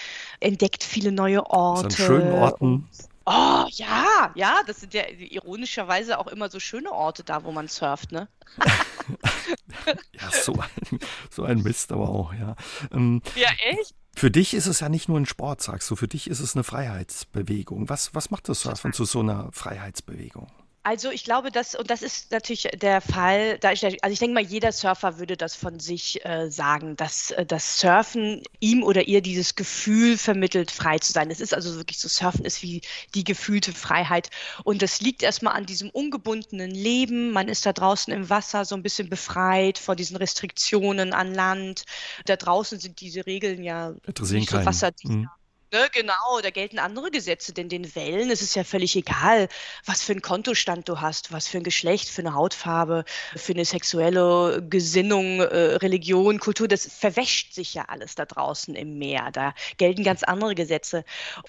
entdeckt 0.41 0.83
viele 0.83 1.13
neue 1.13 1.45
Orte. 1.49 1.85
an 1.85 1.91
schönen 1.91 2.33
Orten. 2.33 2.89
Oh, 3.25 3.65
ja, 3.69 4.31
ja, 4.35 4.61
das 4.65 4.79
sind 4.79 4.93
ja 4.93 5.03
ironischerweise 5.07 6.17
auch 6.17 6.27
immer 6.27 6.49
so 6.49 6.59
schöne 6.59 6.91
Orte 6.91 7.23
da, 7.23 7.43
wo 7.43 7.51
man 7.51 7.67
surft, 7.67 8.11
ne? 8.11 8.27
ja, 10.13 10.31
so 10.31 10.53
ein, 10.53 10.99
so 11.29 11.43
ein 11.43 11.61
Mist 11.61 11.91
aber 11.91 12.09
auch, 12.09 12.33
ja. 12.33 12.55
Ähm, 12.91 13.21
ja, 13.35 13.49
echt? 13.63 13.93
Für 14.15 14.31
dich 14.31 14.53
ist 14.53 14.67
es 14.67 14.79
ja 14.81 14.89
nicht 14.89 15.07
nur 15.07 15.19
ein 15.19 15.25
Sport, 15.25 15.61
sagst 15.61 15.89
du. 15.89 15.95
Für 15.95 16.07
dich 16.07 16.29
ist 16.29 16.41
es 16.41 16.55
eine 16.55 16.63
Freiheitsbewegung. 16.63 17.89
Was, 17.89 18.13
was 18.13 18.29
macht 18.29 18.49
das 18.49 18.61
Surfen 18.61 18.91
zu 18.93 19.05
so 19.05 19.21
einer 19.21 19.49
Freiheitsbewegung? 19.51 20.51
Also 20.83 21.11
ich 21.11 21.23
glaube, 21.23 21.51
dass, 21.51 21.75
und 21.75 21.91
das 21.91 22.01
ist 22.01 22.31
natürlich 22.31 22.63
der 22.73 23.01
Fall, 23.01 23.59
da 23.59 23.71
ich, 23.71 23.83
also 23.85 24.11
ich 24.11 24.17
denke 24.17 24.33
mal, 24.33 24.43
jeder 24.43 24.71
Surfer 24.71 25.19
würde 25.19 25.38
das 25.38 25.55
von 25.55 25.79
sich 25.79 26.25
äh, 26.25 26.50
sagen, 26.50 26.95
dass 26.95 27.29
äh, 27.31 27.45
das 27.45 27.79
Surfen 27.79 28.41
ihm 28.59 28.81
oder 28.81 29.07
ihr 29.07 29.21
dieses 29.21 29.53
Gefühl 29.53 30.17
vermittelt, 30.17 30.71
frei 30.71 30.97
zu 30.97 31.11
sein. 31.11 31.29
Es 31.29 31.39
ist 31.39 31.53
also 31.53 31.75
wirklich 31.75 32.00
so, 32.00 32.07
Surfen 32.07 32.45
ist 32.45 32.63
wie 32.63 32.81
die 33.13 33.23
gefühlte 33.23 33.73
Freiheit. 33.73 34.31
Und 34.63 34.81
das 34.81 35.01
liegt 35.01 35.21
erstmal 35.21 35.53
an 35.53 35.67
diesem 35.67 35.91
ungebundenen 35.91 36.71
Leben. 36.71 37.31
Man 37.31 37.47
ist 37.47 37.63
da 37.67 37.73
draußen 37.73 38.11
im 38.11 38.31
Wasser 38.31 38.65
so 38.65 38.73
ein 38.73 38.81
bisschen 38.81 39.07
befreit 39.07 39.77
vor 39.77 39.95
diesen 39.95 40.17
Restriktionen 40.17 41.13
an 41.13 41.35
Land. 41.35 41.83
Da 42.25 42.38
draußen 42.38 42.79
sind 42.79 43.01
diese 43.01 43.27
Regeln 43.27 43.61
ja 43.61 43.93
nicht 44.31 44.50
so 44.50 44.65
wasserdicht. 44.65 45.13
Mhm. 45.13 45.29
Ne, 45.73 45.87
genau, 45.93 46.41
da 46.43 46.49
gelten 46.49 46.79
andere 46.79 47.11
Gesetze, 47.11 47.53
denn 47.53 47.69
den 47.69 47.95
Wellen 47.95 48.29
ist 48.29 48.41
es 48.41 48.55
ja 48.55 48.65
völlig 48.65 48.93
egal, 48.97 49.47
was 49.85 50.03
für 50.03 50.11
einen 50.11 50.21
Kontostand 50.21 50.89
du 50.89 50.99
hast, 50.99 51.31
was 51.31 51.47
für 51.47 51.59
ein 51.59 51.63
Geschlecht, 51.63 52.09
für 52.09 52.21
eine 52.21 52.33
Hautfarbe, 52.33 53.05
für 53.37 53.53
eine 53.53 53.63
sexuelle 53.63 54.61
Gesinnung, 54.69 55.39
äh, 55.39 55.75
Religion, 55.75 56.39
Kultur, 56.39 56.67
das 56.67 56.85
verwäscht 56.93 57.53
sich 57.53 57.73
ja 57.73 57.85
alles 57.87 58.15
da 58.15 58.25
draußen 58.25 58.75
im 58.75 58.97
Meer. 58.97 59.29
Da 59.31 59.53
gelten 59.77 60.03
ganz 60.03 60.23
andere 60.23 60.55
Gesetze. 60.55 61.05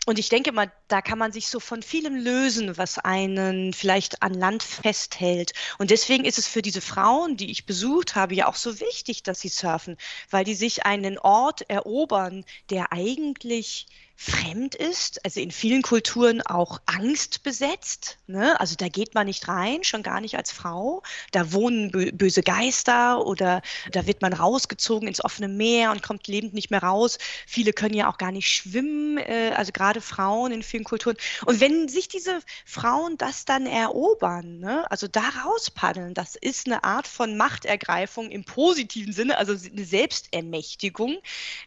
Und 0.07 0.21
ich 0.21 0.29
denke 0.29 0.53
mal, 0.53 0.71
da 0.87 1.03
kann 1.03 1.19
man 1.19 1.33
sich 1.33 1.49
so 1.49 1.59
von 1.59 1.83
vielem 1.83 2.15
lösen, 2.15 2.77
was 2.79 2.99
einen 3.01 3.73
vielleicht 3.73 4.23
an 4.23 4.35
Land 4.35 4.63
festhält. 4.63 5.53
Und 5.79 5.91
deswegen 5.91 6.25
ist 6.25 6.39
es 6.39 6.47
für 6.47 6.63
diese 6.63 6.81
Frauen, 6.81 7.37
die 7.37 7.51
ich 7.51 7.67
besucht 7.67 8.15
habe, 8.15 8.37
ja 8.37 8.47
auch 8.47 8.55
so 8.55 8.79
wichtig, 8.79 9.25
dass 9.25 9.41
sie 9.41 9.49
surfen, 9.49 9.97
weil 10.31 10.45
die 10.45 10.55
sich 10.55 10.87
einen 10.87 11.19
Ort 11.19 11.69
erobern, 11.69 12.45
der 12.71 12.93
eigentlich 12.93 13.89
fremd 14.23 14.77
ist, 14.77 15.25
also 15.25 15.41
in 15.41 15.51
vielen 15.51 15.83
Kulturen 15.83 16.43
auch 16.43 16.81
Angst 16.87 17.43
besetzt. 17.43 18.19
Ne? 18.29 18.59
Also 18.61 18.77
da 18.77 18.89
geht 18.89 19.17
man 19.17 19.27
nicht 19.27 19.49
rein, 19.49 19.83
schon 19.83 20.05
gar 20.05 20.21
nicht 20.21 20.37
als 20.37 20.53
Frau. 20.53 21.03
Da 21.33 21.53
wohnen 21.53 21.91
böse 21.91 22.43
Geister 22.43 23.27
oder 23.27 23.63
da 23.91 24.07
wird 24.07 24.23
man 24.23 24.33
rausgezogen 24.33 25.09
ins 25.09 25.25
offene 25.25 25.49
Meer 25.49 25.91
und 25.91 26.05
kommt 26.05 26.29
lebend 26.29 26.55
nicht 26.55 26.71
mehr 26.71 26.85
raus. 26.85 27.19
Viele 27.49 27.73
können 27.73 27.97
ja 27.97 28.09
auch 28.09 28.17
gar 28.17 28.31
nicht 28.31 28.49
schwimmen, 28.49 29.19
äh, 29.19 29.55
also 29.57 29.73
gerade 29.73 30.01
Frauen 30.01 30.53
in 30.53 30.63
vielen 30.63 30.85
Kulturen. 30.85 31.17
Und 31.45 31.61
wenn 31.61 31.89
sich 31.89 32.07
diese 32.07 32.43
Frauen 32.65 33.19
das 33.19 33.45
dann 33.45 33.67
erobern, 33.67 34.61
ne? 34.61 34.89
also 34.89 35.09
da 35.09 35.25
rauspaddeln, 35.45 36.15
das 36.15 36.37
ist 36.37 36.67
eine 36.67 36.85
Art 36.85 37.09
von 37.09 37.37
Machtergreifung 37.37 38.31
im 38.31 38.45
positiven 38.45 39.13
Sinne, 39.13 39.37
also 39.37 39.53
eine 39.53 39.85
Selbstermächtigung, 39.85 41.19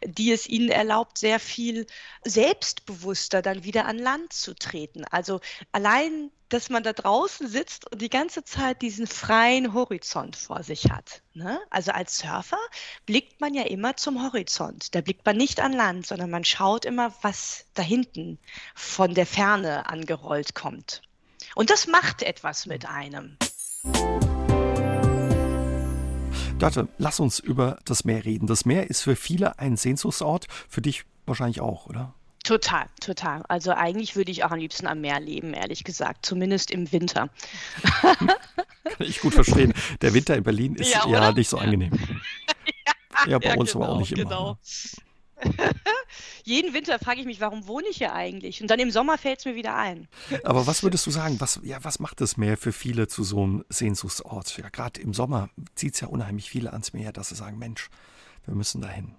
die 0.06 0.32
es 0.32 0.48
ihnen 0.48 0.70
erlaubt, 0.70 1.18
sehr 1.18 1.38
viel 1.38 1.86
selbstbewusster 2.46 3.42
dann 3.42 3.64
wieder 3.64 3.86
an 3.86 3.98
Land 3.98 4.32
zu 4.32 4.54
treten. 4.54 5.04
Also 5.10 5.40
allein, 5.72 6.30
dass 6.48 6.70
man 6.70 6.84
da 6.84 6.92
draußen 6.92 7.48
sitzt 7.48 7.90
und 7.90 8.00
die 8.00 8.08
ganze 8.08 8.44
Zeit 8.44 8.82
diesen 8.82 9.08
freien 9.08 9.74
Horizont 9.74 10.36
vor 10.36 10.62
sich 10.62 10.92
hat. 10.92 11.22
Ne? 11.34 11.58
Also 11.70 11.90
als 11.90 12.18
Surfer 12.18 12.58
blickt 13.04 13.40
man 13.40 13.52
ja 13.52 13.64
immer 13.64 13.96
zum 13.96 14.22
Horizont. 14.22 14.94
Da 14.94 15.00
blickt 15.00 15.26
man 15.26 15.36
nicht 15.36 15.58
an 15.58 15.72
Land, 15.72 16.06
sondern 16.06 16.30
man 16.30 16.44
schaut 16.44 16.84
immer, 16.84 17.12
was 17.22 17.66
da 17.74 17.82
hinten 17.82 18.38
von 18.76 19.14
der 19.14 19.26
Ferne 19.26 19.88
angerollt 19.88 20.54
kommt. 20.54 21.02
Und 21.56 21.70
das 21.70 21.88
macht 21.88 22.22
etwas 22.22 22.66
mit 22.66 22.86
einem. 22.86 23.38
Dörte, 26.60 26.88
lass 26.98 27.18
uns 27.18 27.40
über 27.40 27.80
das 27.84 28.04
Meer 28.04 28.24
reden. 28.24 28.46
Das 28.46 28.64
Meer 28.64 28.88
ist 28.88 29.02
für 29.02 29.16
viele 29.16 29.58
ein 29.58 29.76
Sehnsuchtsort, 29.76 30.46
für 30.68 30.80
dich 30.80 31.04
wahrscheinlich 31.26 31.60
auch, 31.60 31.86
oder? 31.86 32.14
Total, 32.46 32.86
total. 33.00 33.42
Also 33.48 33.72
eigentlich 33.72 34.14
würde 34.14 34.30
ich 34.30 34.44
auch 34.44 34.52
am 34.52 34.60
liebsten 34.60 34.86
am 34.86 35.00
Meer 35.00 35.18
leben, 35.18 35.52
ehrlich 35.52 35.82
gesagt, 35.82 36.24
zumindest 36.24 36.70
im 36.70 36.92
Winter. 36.92 37.28
Kann 38.02 38.28
ich 39.00 39.18
gut 39.18 39.34
verstehen. 39.34 39.74
Der 40.00 40.14
Winter 40.14 40.36
in 40.36 40.44
Berlin 40.44 40.76
ist 40.76 40.94
ja, 40.94 41.08
ja 41.08 41.32
nicht 41.32 41.48
so 41.48 41.58
angenehm. 41.58 41.90
ja, 42.86 43.30
ja, 43.32 43.38
bei 43.40 43.48
ja, 43.48 43.56
uns 43.56 43.72
genau, 43.72 43.84
aber 43.84 43.94
auch 43.94 43.98
nicht 43.98 44.12
immer. 44.12 44.30
Genau. 44.30 44.58
jeden 46.44 46.72
Winter 46.72 47.00
frage 47.00 47.18
ich 47.18 47.26
mich, 47.26 47.40
warum 47.40 47.66
wohne 47.66 47.88
ich 47.90 47.96
hier 47.96 48.12
eigentlich? 48.12 48.62
Und 48.62 48.70
dann 48.70 48.78
im 48.78 48.92
Sommer 48.92 49.18
fällt 49.18 49.40
es 49.40 49.44
mir 49.44 49.56
wieder 49.56 49.74
ein. 49.74 50.06
Aber 50.44 50.68
was 50.68 50.84
würdest 50.84 51.04
du 51.04 51.10
sagen, 51.10 51.40
was, 51.40 51.58
ja, 51.64 51.82
was 51.82 51.98
macht 51.98 52.20
das 52.20 52.36
Meer 52.36 52.56
für 52.56 52.72
viele 52.72 53.08
zu 53.08 53.24
so 53.24 53.42
einem 53.42 53.64
Sehnsuchtsort? 53.70 54.56
Ja, 54.56 54.68
gerade 54.68 55.00
im 55.00 55.14
Sommer 55.14 55.50
zieht 55.74 55.94
es 55.94 56.00
ja 56.00 56.06
unheimlich 56.06 56.48
viele 56.48 56.70
ans 56.72 56.92
Meer, 56.92 57.12
dass 57.12 57.30
sie 57.30 57.34
sagen, 57.34 57.58
Mensch, 57.58 57.90
wir 58.44 58.54
müssen 58.54 58.82
dahin. 58.82 59.16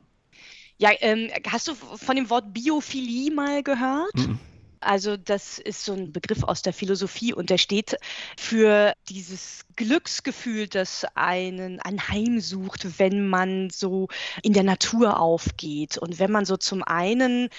Ja, 0.80 0.92
ähm, 1.00 1.32
hast 1.48 1.68
du 1.68 1.76
von 1.76 2.16
dem 2.16 2.30
Wort 2.30 2.54
Biophilie 2.54 3.32
mal 3.32 3.64
gehört? 3.64 4.16
Mhm. 4.16 4.40
Also 4.80 5.18
das 5.18 5.58
ist 5.58 5.84
so 5.84 5.94
ein 5.94 6.12
Begriff 6.12 6.44
aus 6.44 6.62
der 6.62 6.74
Philosophie 6.74 7.34
und 7.34 7.50
der 7.50 7.58
steht 7.58 7.98
für 8.38 8.94
dieses 9.10 9.66
Glücksgefühl, 9.76 10.68
das 10.68 11.06
einen 11.16 11.80
ein 11.80 12.08
Heim 12.08 12.40
sucht, 12.40 13.00
wenn 13.00 13.28
man 13.28 13.70
so 13.72 14.08
in 14.44 14.54
der 14.54 14.64
Natur 14.64 15.20
aufgeht 15.20 15.98
und 15.98 16.20
wenn 16.20 16.32
man 16.32 16.46
so 16.46 16.58
zum 16.58 16.84
einen 16.84 17.50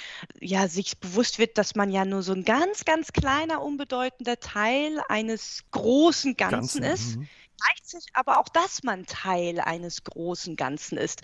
ja 0.41 0.69
sich 0.69 0.99
bewusst 0.99 1.39
wird, 1.41 1.59
dass 1.59 1.75
man 1.75 1.91
ja 1.91 2.05
nur 2.05 2.23
so 2.23 2.33
ein 2.33 2.45
ganz 2.45 2.85
ganz 2.85 3.13
kleiner 3.13 3.63
unbedeutender 3.63 4.39
Teil 4.39 5.01
eines 5.09 5.65
großen 5.73 6.37
Ganzen, 6.37 6.83
Ganzen 6.83 6.85
ist. 6.85 7.17
Mhm 7.17 7.29
gleichzeitig 7.59 8.09
aber 8.15 8.39
auch, 8.39 8.49
dass 8.49 8.83
man 8.83 9.07
Teil 9.07 9.61
eines 9.61 10.05
großen 10.05 10.57
Ganzen 10.57 10.99
ist. 10.99 11.23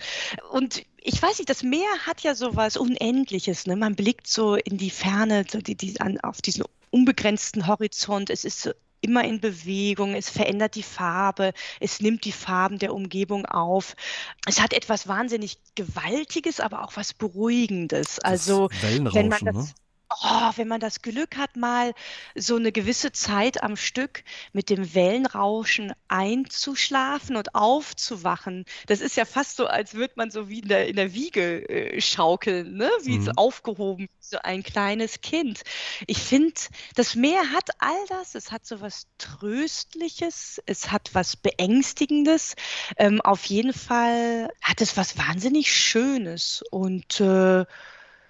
Und 0.51 0.83
ich 0.97 1.21
weiß 1.21 1.39
nicht, 1.39 1.49
das 1.49 1.63
Meer 1.63 1.89
hat 2.05 2.21
ja 2.21 2.35
so 2.35 2.55
was 2.55 2.77
Unendliches. 2.77 3.67
Ne? 3.67 3.75
Man 3.75 3.95
blickt 3.95 4.27
so 4.27 4.55
in 4.55 4.77
die 4.77 4.89
Ferne, 4.89 5.45
so 5.49 5.59
die, 5.59 5.75
die, 5.75 5.99
an, 5.99 6.19
auf 6.19 6.41
diesen 6.41 6.65
unbegrenzten 6.91 7.67
Horizont. 7.67 8.29
Es 8.29 8.45
ist 8.45 8.61
so 8.61 8.71
immer 9.01 9.23
in 9.23 9.39
Bewegung, 9.39 10.15
es 10.15 10.29
verändert 10.29 10.73
die 10.73 10.83
Farbe, 10.83 11.53
es 11.79 12.01
nimmt 12.01 12.25
die 12.25 12.31
Farben 12.31 12.79
der 12.79 12.93
Umgebung 12.93 13.45
auf. 13.45 13.95
Es 14.47 14.59
hat 14.59 14.73
etwas 14.73 15.07
wahnsinnig 15.07 15.59
Gewaltiges, 15.75 16.59
aber 16.59 16.83
auch 16.83 16.95
was 16.95 17.13
Beruhigendes. 17.13 18.19
Also 18.19 18.69
wenn 18.81 19.27
man 19.27 19.45
das, 19.45 19.55
ne? 19.55 19.67
Oh, 20.09 20.51
wenn 20.55 20.67
man 20.67 20.79
das 20.79 21.01
Glück 21.01 21.37
hat, 21.37 21.55
mal 21.55 21.93
so 22.35 22.55
eine 22.55 22.71
gewisse 22.71 23.11
Zeit 23.11 23.63
am 23.63 23.75
Stück 23.75 24.23
mit 24.53 24.69
dem 24.69 24.93
Wellenrauschen 24.93 25.93
einzuschlafen 26.07 27.35
und 27.35 27.55
aufzuwachen, 27.55 28.65
das 28.87 29.01
ist 29.01 29.17
ja 29.17 29.25
fast 29.25 29.57
so, 29.57 29.67
als 29.67 29.93
würde 29.93 30.13
man 30.17 30.31
so 30.31 30.49
wie 30.49 30.59
in 30.59 30.67
der, 30.67 30.87
in 30.87 30.95
der 30.95 31.13
Wiege 31.13 31.67
äh, 31.69 32.01
schaukeln, 32.01 32.77
ne? 32.77 32.89
wie 33.03 33.19
mhm. 33.19 33.25
so 33.25 33.31
aufgehoben, 33.35 34.07
so 34.19 34.37
ein 34.43 34.63
kleines 34.63 35.21
Kind. 35.21 35.61
Ich 36.07 36.19
finde, 36.19 36.53
das 36.95 37.15
Meer 37.15 37.51
hat 37.51 37.69
all 37.79 38.05
das. 38.09 38.35
Es 38.35 38.51
hat 38.51 38.65
so 38.65 38.81
was 38.81 39.07
Tröstliches, 39.17 40.61
es 40.65 40.91
hat 40.91 41.09
was 41.13 41.35
Beängstigendes. 41.35 42.55
Ähm, 42.97 43.21
auf 43.21 43.45
jeden 43.45 43.73
Fall 43.73 44.49
hat 44.61 44.81
es 44.81 44.97
was 44.97 45.17
wahnsinnig 45.17 45.73
Schönes 45.73 46.63
und 46.71 47.19
äh, 47.19 47.65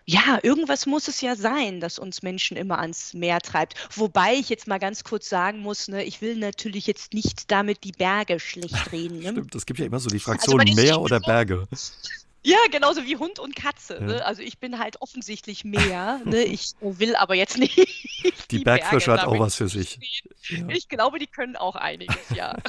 ja, 0.08 0.40
irgendwas 0.44 0.86
muss 0.86 1.08
es 1.08 1.22
ja 1.22 1.36
sein, 1.36 1.80
das 1.80 1.98
uns 1.98 2.22
Menschen 2.22 2.58
immer 2.58 2.80
ans 2.80 3.14
Meer 3.14 3.40
treibt. 3.40 3.74
Wobei 3.96 4.36
ich 4.36 4.50
jetzt 4.50 4.68
mal 4.68 4.78
ganz 4.78 5.04
kurz 5.04 5.30
sagen 5.30 5.60
muss, 5.60 5.88
ne, 5.88 6.04
ich 6.04 6.22
will 6.22 6.36
natürlich 6.36 6.86
jetzt 6.86 7.14
nicht 7.14 7.50
damit 7.52 7.84
die 7.84 7.92
Berge 7.92 8.40
schlecht 8.40 8.92
reden. 8.92 9.20
Ne? 9.20 9.32
Stimmt, 9.32 9.56
es 9.56 9.66
gibt 9.66 9.80
ja 9.80 9.86
immer 9.86 10.00
so 10.00 10.10
die 10.10 10.16
also 10.16 10.32
Fraktion 10.32 10.60
also 10.62 10.74
Meer 10.76 11.02
oder 11.02 11.20
Berge. 11.20 11.68
Ja, 12.46 12.58
genauso 12.72 13.04
wie 13.06 13.18
Hund 13.18 13.40
und 13.40 13.56
Katze. 13.56 13.96
Ja. 13.96 14.02
Ne? 14.02 14.26
Also 14.26 14.44
ich 14.44 14.60
bin 14.60 14.78
halt 14.78 15.02
offensichtlich 15.02 15.66
mehr. 15.66 16.22
ne? 16.26 16.44
Ich 16.44 16.76
will 16.80 17.16
aber 17.16 17.34
jetzt 17.34 17.58
nicht. 17.58 17.76
Die, 17.76 18.34
die 18.52 18.60
Bergfische 18.60 19.12
hat 19.12 19.26
auch 19.26 19.40
was 19.40 19.56
für 19.56 19.68
sich. 19.68 20.00
Ja. 20.50 20.68
Ich 20.68 20.88
glaube, 20.88 21.18
die 21.18 21.26
können 21.26 21.56
auch 21.56 21.76
einiges, 21.76 22.16
ja. 22.36 22.56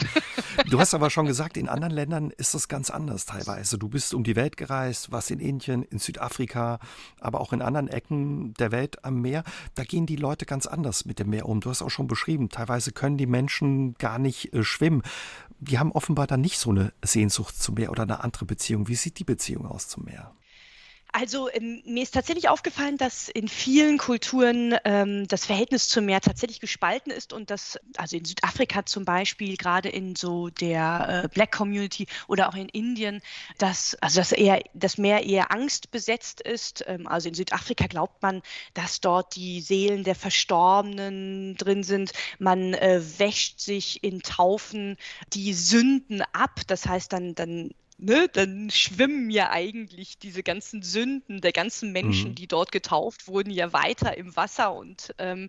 Du 0.70 0.80
hast 0.80 0.94
aber 0.94 1.10
schon 1.10 1.26
gesagt, 1.26 1.58
in 1.58 1.68
anderen 1.68 1.92
Ländern 1.92 2.30
ist 2.30 2.54
das 2.54 2.68
ganz 2.68 2.88
anders 2.88 3.26
teilweise. 3.26 3.76
Du 3.76 3.90
bist 3.90 4.14
um 4.14 4.24
die 4.24 4.36
Welt 4.36 4.56
gereist, 4.56 5.12
warst 5.12 5.30
in 5.30 5.38
Indien, 5.38 5.82
in 5.82 5.98
Südafrika, 5.98 6.78
aber 7.20 7.42
auch 7.42 7.52
in 7.52 7.60
anderen 7.60 7.88
Ecken 7.88 8.54
der 8.54 8.72
Welt 8.72 9.04
am 9.04 9.20
Meer. 9.20 9.44
Da 9.74 9.84
gehen 9.84 10.06
die 10.06 10.16
Leute 10.16 10.46
ganz 10.46 10.66
anders 10.66 11.04
mit 11.04 11.18
dem 11.18 11.28
Meer 11.28 11.46
um. 11.46 11.60
Du 11.60 11.68
hast 11.68 11.82
auch 11.82 11.90
schon 11.90 12.06
beschrieben, 12.06 12.48
teilweise 12.48 12.92
können 12.92 13.18
die 13.18 13.26
Menschen 13.26 13.94
gar 13.98 14.18
nicht 14.18 14.54
äh, 14.54 14.64
schwimmen 14.64 15.02
die 15.58 15.78
haben 15.78 15.92
offenbar 15.92 16.26
dann 16.26 16.40
nicht 16.40 16.58
so 16.58 16.70
eine 16.70 16.92
Sehnsucht 17.02 17.60
zum 17.60 17.76
Meer 17.76 17.90
oder 17.90 18.02
eine 18.02 18.22
andere 18.22 18.44
Beziehung. 18.44 18.88
Wie 18.88 18.94
sieht 18.94 19.18
die 19.18 19.24
Beziehung 19.24 19.65
aus 19.66 19.88
zum 19.88 20.04
Meer? 20.04 20.34
Also 21.16 21.48
ähm, 21.50 21.82
mir 21.86 22.02
ist 22.02 22.12
tatsächlich 22.12 22.50
aufgefallen, 22.50 22.98
dass 22.98 23.30
in 23.30 23.48
vielen 23.48 23.96
Kulturen 23.96 24.76
ähm, 24.84 25.26
das 25.28 25.46
Verhältnis 25.46 25.88
zum 25.88 26.04
Meer 26.04 26.20
tatsächlich 26.20 26.60
gespalten 26.60 27.10
ist 27.10 27.32
und 27.32 27.48
dass, 27.48 27.78
also 27.96 28.18
in 28.18 28.26
Südafrika 28.26 28.84
zum 28.84 29.06
Beispiel, 29.06 29.56
gerade 29.56 29.88
in 29.88 30.14
so 30.14 30.50
der 30.50 31.24
äh, 31.24 31.28
Black 31.28 31.52
Community 31.52 32.06
oder 32.28 32.50
auch 32.50 32.54
in 32.54 32.68
Indien, 32.68 33.22
dass, 33.56 33.94
also 34.02 34.20
dass 34.20 34.32
eher 34.32 34.62
das 34.74 34.98
Meer 34.98 35.24
eher 35.24 35.52
angstbesetzt 35.52 36.42
ist. 36.42 36.84
Ähm, 36.86 37.06
also 37.06 37.30
in 37.30 37.34
Südafrika 37.34 37.86
glaubt 37.86 38.20
man, 38.20 38.42
dass 38.74 39.00
dort 39.00 39.36
die 39.36 39.62
Seelen 39.62 40.04
der 40.04 40.16
Verstorbenen 40.16 41.56
drin 41.56 41.82
sind. 41.82 42.12
Man 42.38 42.74
äh, 42.74 43.00
wäscht 43.16 43.60
sich 43.60 44.04
in 44.04 44.20
Taufen 44.20 44.98
die 45.32 45.54
Sünden 45.54 46.20
ab. 46.34 46.60
Das 46.66 46.84
heißt, 46.84 47.10
dann, 47.10 47.34
dann 47.34 47.70
ne, 47.98 48.28
dann 48.32 48.70
schwimmen 48.70 49.30
ja 49.30 49.50
eigentlich 49.50 50.18
diese 50.18 50.42
ganzen 50.42 50.82
Sünden 50.82 51.40
der 51.40 51.52
ganzen 51.52 51.92
Menschen, 51.92 52.30
mhm. 52.30 52.34
die 52.34 52.46
dort 52.46 52.72
getauft 52.72 53.28
wurden, 53.28 53.50
ja 53.50 53.72
weiter 53.72 54.16
im 54.16 54.36
Wasser. 54.36 54.74
Und, 54.74 55.14
ähm, 55.18 55.48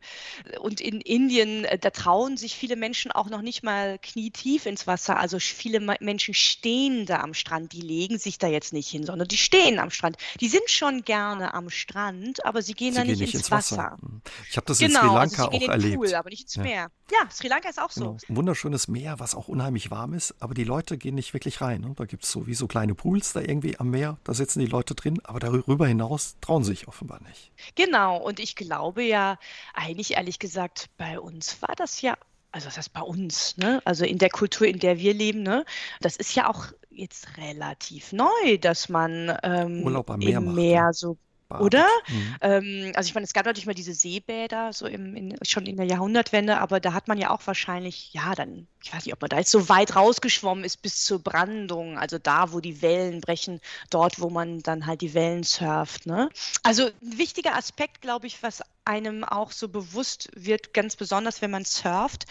und 0.60 0.82
in 0.82 1.02
Indien, 1.02 1.66
äh, 1.66 1.78
da 1.78 1.90
trauen 1.90 2.38
sich 2.38 2.56
viele 2.56 2.76
Menschen 2.76 3.12
auch 3.12 3.30
noch 3.30 3.42
nicht 3.42 3.64
mal 3.64 4.00
knietief 4.00 4.66
ins 4.66 4.88
Wasser. 4.88 5.20
Also 5.20 5.40
viele 5.40 5.80
Menschen 6.00 6.34
stehen 6.34 7.06
da 7.06 7.20
am 7.20 7.34
Strand, 7.34 7.74
die 7.74 7.82
legen 7.82 8.18
sich 8.18 8.38
da 8.38 8.48
jetzt 8.48 8.74
nicht 8.74 8.90
hin, 8.90 9.06
sondern 9.06 9.28
die 9.28 9.38
stehen 9.38 9.80
am 9.80 9.90
Strand. 9.90 10.18
Die 10.40 10.48
sind 10.48 10.70
schon 10.70 11.04
gerne 11.04 11.54
am 11.54 11.70
Strand, 11.70 12.46
aber 12.46 12.62
sie 12.62 12.74
gehen 12.74 12.94
sie 12.94 13.00
da 13.00 13.06
nicht, 13.06 13.20
nicht 13.20 13.34
ins, 13.34 13.44
ins 13.44 13.52
Wasser. 13.52 13.78
Wasser. 13.78 13.98
Mhm. 14.02 14.22
Ich 14.50 14.58
habe 14.58 14.68
das 14.68 14.80
genau, 14.80 15.02
in 15.02 15.08
Sri 15.08 15.16
Lanka 15.16 15.46
also 15.46 15.58
auch 15.58 15.62
in 15.62 15.70
erlebt. 15.70 15.96
Pool, 15.96 16.16
aber 16.16 16.30
nicht 16.30 16.44
ins 16.44 16.56
ja. 16.56 16.64
Meer. 16.64 16.92
Ja, 17.12 17.30
Sri 17.32 17.48
Lanka 17.48 17.70
ist 17.70 17.80
auch 17.80 17.94
genau. 17.94 18.18
so. 18.20 18.28
Ein 18.28 18.36
wunderschönes 18.36 18.88
Meer, 18.88 19.20
was 19.20 19.36
auch 19.36 19.48
unheimlich 19.48 19.92
warm 19.92 20.14
ist, 20.14 20.36
aber 20.40 20.54
die 20.54 20.64
Leute 20.64 20.98
gehen 20.98 21.16
nicht 21.16 21.34
wirklich 21.34 21.62
rein. 21.62 21.82
Ne? 21.82 21.94
Da 21.96 22.06
gibt 22.06 22.24
es 22.24 22.32
so 22.32 22.37
wie 22.46 22.54
so 22.54 22.68
kleine 22.68 22.94
Pools 22.94 23.34
da 23.34 23.42
irgendwie 23.42 23.80
am 23.80 23.90
Meer. 23.90 24.18
Da 24.24 24.34
sitzen 24.34 24.60
die 24.60 24.68
Leute 24.68 24.94
drin, 24.94 25.20
aber 25.24 25.40
darüber 25.40 25.88
hinaus 25.88 26.36
trauen 26.42 26.64
sich 26.64 26.88
offenbar 26.88 27.22
nicht. 27.22 27.52
Genau, 27.76 28.18
und 28.18 28.40
ich 28.40 28.56
glaube 28.56 29.04
ja, 29.04 29.40
eigentlich 29.74 30.14
ehrlich 30.18 30.40
gesagt, 30.40 30.90
bei 30.98 31.20
uns 31.20 31.62
war 31.62 31.74
das 31.76 32.02
ja 32.02 32.16
also 32.52 32.68
das 32.68 32.78
heißt 32.78 32.94
bei 32.94 33.02
uns, 33.02 33.58
ne? 33.58 33.82
also 33.86 34.06
in 34.06 34.18
der 34.18 34.30
Kultur, 34.30 34.66
in 34.66 34.80
der 34.80 34.98
wir 34.98 35.14
leben, 35.14 35.44
ne? 35.44 35.66
das 36.00 36.16
ist 36.16 36.34
ja 36.34 36.50
auch 36.50 36.68
jetzt 36.90 37.38
relativ 37.38 38.14
neu, 38.14 38.58
dass 38.60 38.90
man 38.90 39.38
ähm, 39.44 39.84
Urlaub 39.84 40.10
am 40.10 40.20
Meer, 40.20 40.38
im 40.38 40.56
Meer 40.56 40.84
macht, 40.86 40.96
so 40.96 41.18
Badet. 41.48 41.66
Oder? 41.66 41.88
Mhm. 42.08 42.36
Ähm, 42.42 42.92
also 42.96 43.08
ich 43.08 43.16
meine, 43.16 43.26
es 43.26 43.34
gab 43.34 43.46
natürlich 43.46 43.66
mal 43.66 43.74
diese 43.74 43.94
Seebäder, 43.94 44.74
so 44.74 44.86
im, 44.86 45.16
in, 45.16 45.38
schon 45.44 45.66
in 45.66 45.78
der 45.78 45.86
Jahrhundertwende, 45.86 46.58
aber 46.60 46.80
da 46.80 46.94
hat 46.94 47.08
man 47.08 47.18
ja 47.18 47.30
auch 47.30 47.42
wahrscheinlich, 47.46 48.14
ja, 48.14 48.36
dann, 48.36 48.68
ich 48.84 48.94
weiß 48.94 49.06
nicht, 49.06 49.14
ob 49.14 49.22
man 49.22 49.30
da 49.30 49.38
jetzt 49.38 49.52
so 49.52 49.70
weit 49.70 49.96
rausgeschwommen 49.96 50.64
ist 50.64 50.82
bis 50.82 51.06
zur 51.06 51.20
Brandung, 51.20 51.98
also 51.98 52.18
da, 52.18 52.52
wo 52.52 52.60
die 52.60 52.82
Wellen 52.82 53.22
brechen, 53.22 53.62
dort, 53.90 54.20
wo 54.20 54.30
man 54.30 54.60
dann 54.60 54.86
halt 54.86 55.02
die 55.02 55.14
Wellen 55.14 55.44
surft. 55.44 56.06
Ne? 56.06 56.30
Also 56.64 56.88
ein 56.88 57.18
wichtiger 57.18 57.56
Aspekt, 57.56 58.02
glaube 58.02 58.28
ich, 58.28 58.44
was 58.44 58.62
einem 58.88 59.24
auch 59.24 59.52
so 59.52 59.68
bewusst 59.68 60.30
wird, 60.34 60.74
ganz 60.74 60.96
besonders 60.96 61.42
wenn 61.42 61.52
man 61.52 61.66
surft, 61.66 62.26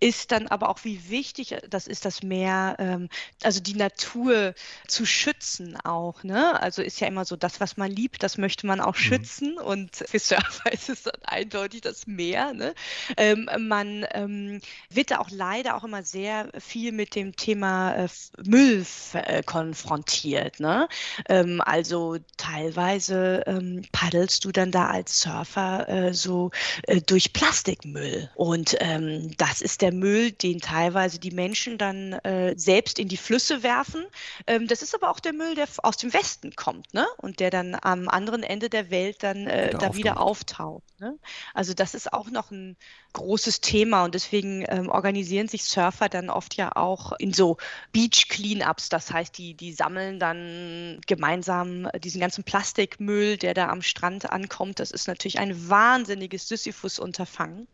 ist 0.00 0.32
dann 0.32 0.46
aber 0.46 0.68
auch, 0.68 0.84
wie 0.84 1.10
wichtig 1.10 1.56
das 1.68 1.86
ist, 1.86 2.04
das 2.04 2.22
Meer, 2.22 2.76
ähm, 2.78 3.08
also 3.42 3.60
die 3.60 3.74
Natur 3.74 4.54
zu 4.86 5.04
schützen 5.04 5.76
auch. 5.84 6.22
Ne? 6.22 6.60
Also 6.60 6.82
ist 6.82 7.00
ja 7.00 7.08
immer 7.08 7.24
so, 7.24 7.36
das, 7.36 7.60
was 7.60 7.76
man 7.76 7.90
liebt, 7.90 8.22
das 8.22 8.38
möchte 8.38 8.66
man 8.66 8.80
auch 8.80 8.94
mhm. 8.94 9.00
schützen 9.00 9.58
und 9.58 9.96
für 10.08 10.18
Surfer 10.18 10.72
ist 10.72 10.88
es 10.88 11.02
dann 11.02 11.20
eindeutig 11.24 11.80
das 11.80 12.06
Meer. 12.06 12.54
Ne? 12.54 12.74
Ähm, 13.16 13.48
man 13.58 14.06
ähm, 14.12 14.60
wird 14.90 15.10
da 15.10 15.18
auch 15.18 15.30
leider 15.30 15.76
auch 15.76 15.84
immer 15.84 16.04
sehr 16.04 16.50
viel 16.58 16.92
mit 16.92 17.16
dem 17.16 17.34
Thema 17.34 17.94
äh, 17.94 18.08
Müll 18.44 18.86
äh, 19.14 19.42
konfrontiert. 19.42 20.60
Ne? 20.60 20.88
Ähm, 21.28 21.60
also 21.64 22.18
teilweise 22.36 23.42
ähm, 23.46 23.82
paddelst 23.90 24.44
du 24.44 24.52
dann 24.52 24.70
da 24.70 24.86
als 24.86 25.20
Surfer 25.20 25.87
äh, 25.88 26.12
so 26.12 26.50
äh, 26.84 27.00
durch 27.00 27.32
Plastikmüll. 27.32 28.30
Und 28.34 28.76
ähm, 28.80 29.30
das 29.36 29.60
ist 29.62 29.82
der 29.82 29.92
Müll, 29.92 30.32
den 30.32 30.60
teilweise 30.60 31.18
die 31.18 31.30
Menschen 31.30 31.78
dann 31.78 32.12
äh, 32.12 32.54
selbst 32.56 32.98
in 32.98 33.08
die 33.08 33.16
Flüsse 33.16 33.62
werfen. 33.62 34.04
Ähm, 34.46 34.66
das 34.66 34.82
ist 34.82 34.94
aber 34.94 35.10
auch 35.10 35.20
der 35.20 35.32
Müll, 35.32 35.54
der 35.54 35.66
aus 35.82 35.96
dem 35.96 36.12
Westen 36.12 36.54
kommt, 36.54 36.92
ne? 36.94 37.06
Und 37.16 37.40
der 37.40 37.50
dann 37.50 37.76
am 37.80 38.08
anderen 38.08 38.42
Ende 38.42 38.68
der 38.68 38.90
Welt 38.90 39.22
dann 39.22 39.46
äh, 39.46 39.70
da 39.70 39.94
wieder 39.94 40.20
auftaucht. 40.20 40.82
Ne? 41.00 41.18
Also 41.54 41.74
das 41.74 41.94
ist 41.94 42.12
auch 42.12 42.30
noch 42.30 42.50
ein 42.50 42.76
großes 43.18 43.60
Thema 43.60 44.04
und 44.04 44.14
deswegen 44.14 44.64
ähm, 44.68 44.88
organisieren 44.88 45.48
sich 45.48 45.64
Surfer 45.64 46.08
dann 46.08 46.30
oft 46.30 46.54
ja 46.56 46.74
auch 46.74 47.12
in 47.18 47.32
so 47.32 47.58
Beach 47.92 48.28
Cleanups. 48.28 48.88
Das 48.88 49.12
heißt, 49.12 49.36
die, 49.36 49.54
die 49.54 49.72
sammeln 49.72 50.18
dann 50.18 51.00
gemeinsam 51.06 51.88
diesen 52.02 52.20
ganzen 52.20 52.44
Plastikmüll, 52.44 53.36
der 53.36 53.54
da 53.54 53.68
am 53.68 53.82
Strand 53.82 54.30
ankommt. 54.30 54.80
Das 54.80 54.90
ist 54.90 55.06
natürlich 55.06 55.38
ein 55.38 55.68
wahnsinniges 55.68 56.48
Sisyphus-Unterfangen. 56.48 57.68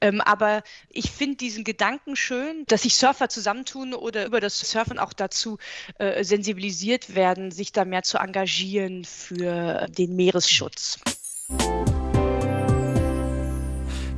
Ähm, 0.00 0.20
aber 0.20 0.64
ich 0.88 1.12
finde 1.12 1.36
diesen 1.36 1.62
Gedanken 1.62 2.16
schön, 2.16 2.64
dass 2.66 2.82
sich 2.82 2.96
Surfer 2.96 3.28
zusammentun 3.28 3.94
oder 3.94 4.26
über 4.26 4.40
das 4.40 4.58
Surfen 4.58 4.98
auch 4.98 5.12
dazu 5.12 5.58
äh, 5.98 6.24
sensibilisiert 6.24 7.14
werden, 7.14 7.52
sich 7.52 7.70
da 7.70 7.84
mehr 7.84 8.02
zu 8.02 8.18
engagieren 8.18 9.04
für 9.04 9.86
den 9.88 10.16
Meeresschutz. 10.16 10.98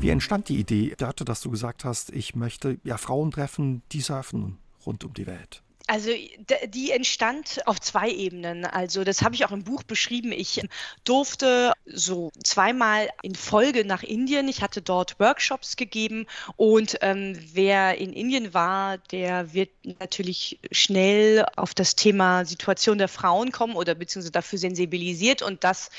Wie 0.05 0.11
entstand 0.11 0.51
die 0.51 0.59
Idee, 0.59 0.95
Dörte, 0.99 1.25
dass 1.25 1.41
du 1.41 1.51
gesagt 1.51 1.87
hast, 1.87 2.11
ich 2.11 2.37
möchte 2.37 2.77
ja 2.85 2.99
Frauen 2.99 3.31
treffen, 3.31 3.81
die 3.93 4.03
surfen 4.03 4.59
rund 4.85 5.03
um 5.03 5.15
die 5.15 5.27
Welt? 5.27 5.64
Also 5.87 6.11
die 6.67 6.93
entstand 6.93 7.61
auf 7.67 7.79
zwei 7.79 8.11
Ebenen. 8.11 8.65
Also 8.65 9.05
das 9.05 9.21
habe 9.21 9.35
ich 9.35 9.45
auch 9.45 9.53
im 9.53 9.65
Buch 9.65 9.83
beschrieben. 9.83 10.33
Ich 10.33 10.63
durfte 11.05 11.75
so 11.85 12.33
zweimal 12.43 13.11
in 13.21 13.35
Folge 13.35 13.85
nach 13.85 14.03
Indien. 14.03 14.49
Ich 14.49 14.63
hatte 14.63 14.81
dort 14.81 15.21
Workshops 15.21 15.77
gegeben 15.77 16.27
und 16.57 16.97
ähm, 17.03 17.39
wer 17.53 17.99
in 17.99 18.15
Indien 18.15 18.55
war, 18.55 18.97
der 18.97 19.53
wird 19.53 19.69
natürlich 20.01 20.59
schnell 20.73 21.45
auf 21.57 21.75
das 21.75 21.97
Thema 21.97 22.47
Situation 22.47 22.97
der 22.97 23.09
Frauen 23.09 23.53
kommen 23.53 23.77
oder 23.77 23.95
beziehungsweise 23.95 24.33
dafür 24.33 24.59
sensibilisiert. 24.59 25.43
Und 25.43 25.65
das 25.65 25.91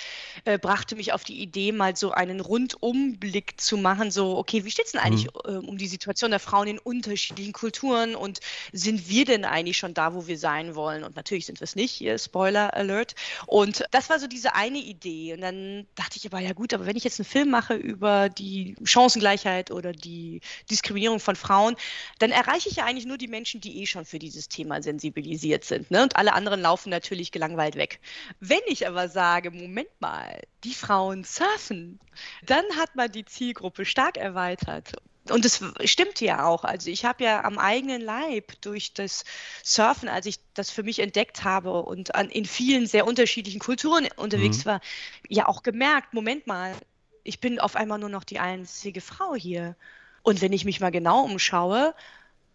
äh, 0.46 0.58
brachte 0.58 0.96
mich 0.96 1.14
auf 1.14 1.24
die 1.24 1.40
Idee, 1.40 1.72
mal 1.72 1.96
so 1.96 2.10
einen 2.10 2.40
Rundumblick 2.40 3.62
zu 3.62 3.78
machen. 3.78 4.10
So, 4.10 4.36
okay, 4.36 4.66
wie 4.66 4.72
steht 4.72 4.88
es 4.88 4.94
denn 4.94 5.02
eigentlich 5.02 5.28
mhm. 5.28 5.54
äh, 5.54 5.58
um 5.58 5.78
die 5.78 5.88
Situation 5.88 6.32
der 6.32 6.40
Frauen 6.40 6.68
in 6.68 6.80
unterschiedlichen 6.80 7.54
Kulturen 7.54 8.16
und 8.16 8.40
sind 8.72 9.08
wir 9.10 9.26
denn 9.26 9.46
eigentlich 9.46 9.75
schon 9.78 9.94
da, 9.94 10.14
wo 10.14 10.28
wir 10.28 10.38
sein 10.38 10.76
wollen. 10.76 11.04
Und 11.04 11.16
natürlich 11.16 11.46
sind 11.46 11.60
wir 11.60 11.66
es 11.66 11.76
nicht, 11.76 11.92
hier 11.92 12.18
Spoiler 12.18 12.74
Alert. 12.74 13.16
Und 13.48 13.84
das 13.92 14.10
war 14.10 14.20
so 14.20 14.28
diese 14.28 14.56
eine 14.56 14.78
Idee. 14.78 15.34
Und 15.34 15.42
dann 15.42 15.88
dachte 15.96 16.18
ich 16.18 16.26
aber, 16.26 16.40
ja 16.40 16.54
gut, 16.54 16.74
aber 16.74 16.86
wenn 16.86 16.96
ich 16.96 17.04
jetzt 17.04 17.20
einen 17.20 17.26
Film 17.26 17.50
mache 17.50 17.76
über 17.76 18.30
die 18.30 18.76
Chancengleichheit 18.84 19.72
oder 19.72 19.92
die 19.92 20.42
Diskriminierung 20.70 21.20
von 21.20 21.36
Frauen, 21.36 21.76
dann 22.20 22.32
erreiche 22.32 22.70
ich 22.70 22.78
ja 22.78 22.86
eigentlich 22.86 23.06
nur 23.06 23.18
die 23.18 23.28
Menschen, 23.28 23.62
die 23.62 23.82
eh 23.82 23.86
schon 23.86 24.06
für 24.06 24.20
dieses 24.20 24.50
Thema 24.50 24.82
sensibilisiert 24.82 25.64
sind. 25.64 25.92
Ne? 25.92 26.04
Und 26.04 26.16
alle 26.16 26.34
anderen 26.34 26.62
laufen 26.62 26.90
natürlich 26.90 27.32
gelangweilt 27.32 27.76
weg. 27.76 28.00
Wenn 28.40 28.62
ich 28.68 28.88
aber 28.88 29.10
sage, 29.10 29.52
Moment 29.52 29.90
mal, 30.00 30.42
die 30.64 30.74
Frauen 30.74 31.24
surfen, 31.24 32.00
dann 32.46 32.66
hat 32.78 32.96
man 32.96 33.12
die 33.12 33.26
Zielgruppe 33.26 33.86
stark 33.86 34.18
erweitert 34.18 34.94
und 35.30 35.44
das 35.44 35.64
stimmt 35.86 36.22
ja 36.22 36.46
auch. 36.46 36.64
Also 36.64 36.90
ich 36.90 37.06
habe 37.06 37.24
ja 37.24 37.44
am 37.44 37.58
eigenen 37.58 38.02
Leib 38.02 38.54
durch 38.62 38.94
das 38.94 39.24
Surfen, 39.64 40.08
als 40.08 40.26
ich 40.26 40.40
das 40.54 40.70
für 40.70 40.84
mich 40.84 41.00
entdeckt 41.00 41.44
habe 41.44 41.82
und 41.84 42.14
an, 42.16 42.30
in 42.30 42.46
vielen 42.46 42.86
sehr 42.86 43.08
unterschiedlichen 43.08 43.60
Kulturen 43.60 44.08
unterwegs 44.18 44.60
mhm. 44.60 44.70
war, 44.70 44.82
ja 45.28 45.48
auch 45.48 45.64
gemerkt, 45.64 46.14
Moment 46.14 46.46
mal, 46.48 46.76
ich 47.24 47.40
bin 47.40 47.60
auf 47.60 47.76
einmal 47.76 47.98
nur 47.98 48.10
noch 48.10 48.24
die 48.24 48.40
einzige 48.40 49.02
Frau 49.02 49.36
hier. 49.36 49.76
Und 50.22 50.42
wenn 50.42 50.54
ich 50.54 50.66
mich 50.66 50.80
mal 50.80 50.92
genau 50.92 51.24
umschaue, 51.24 51.96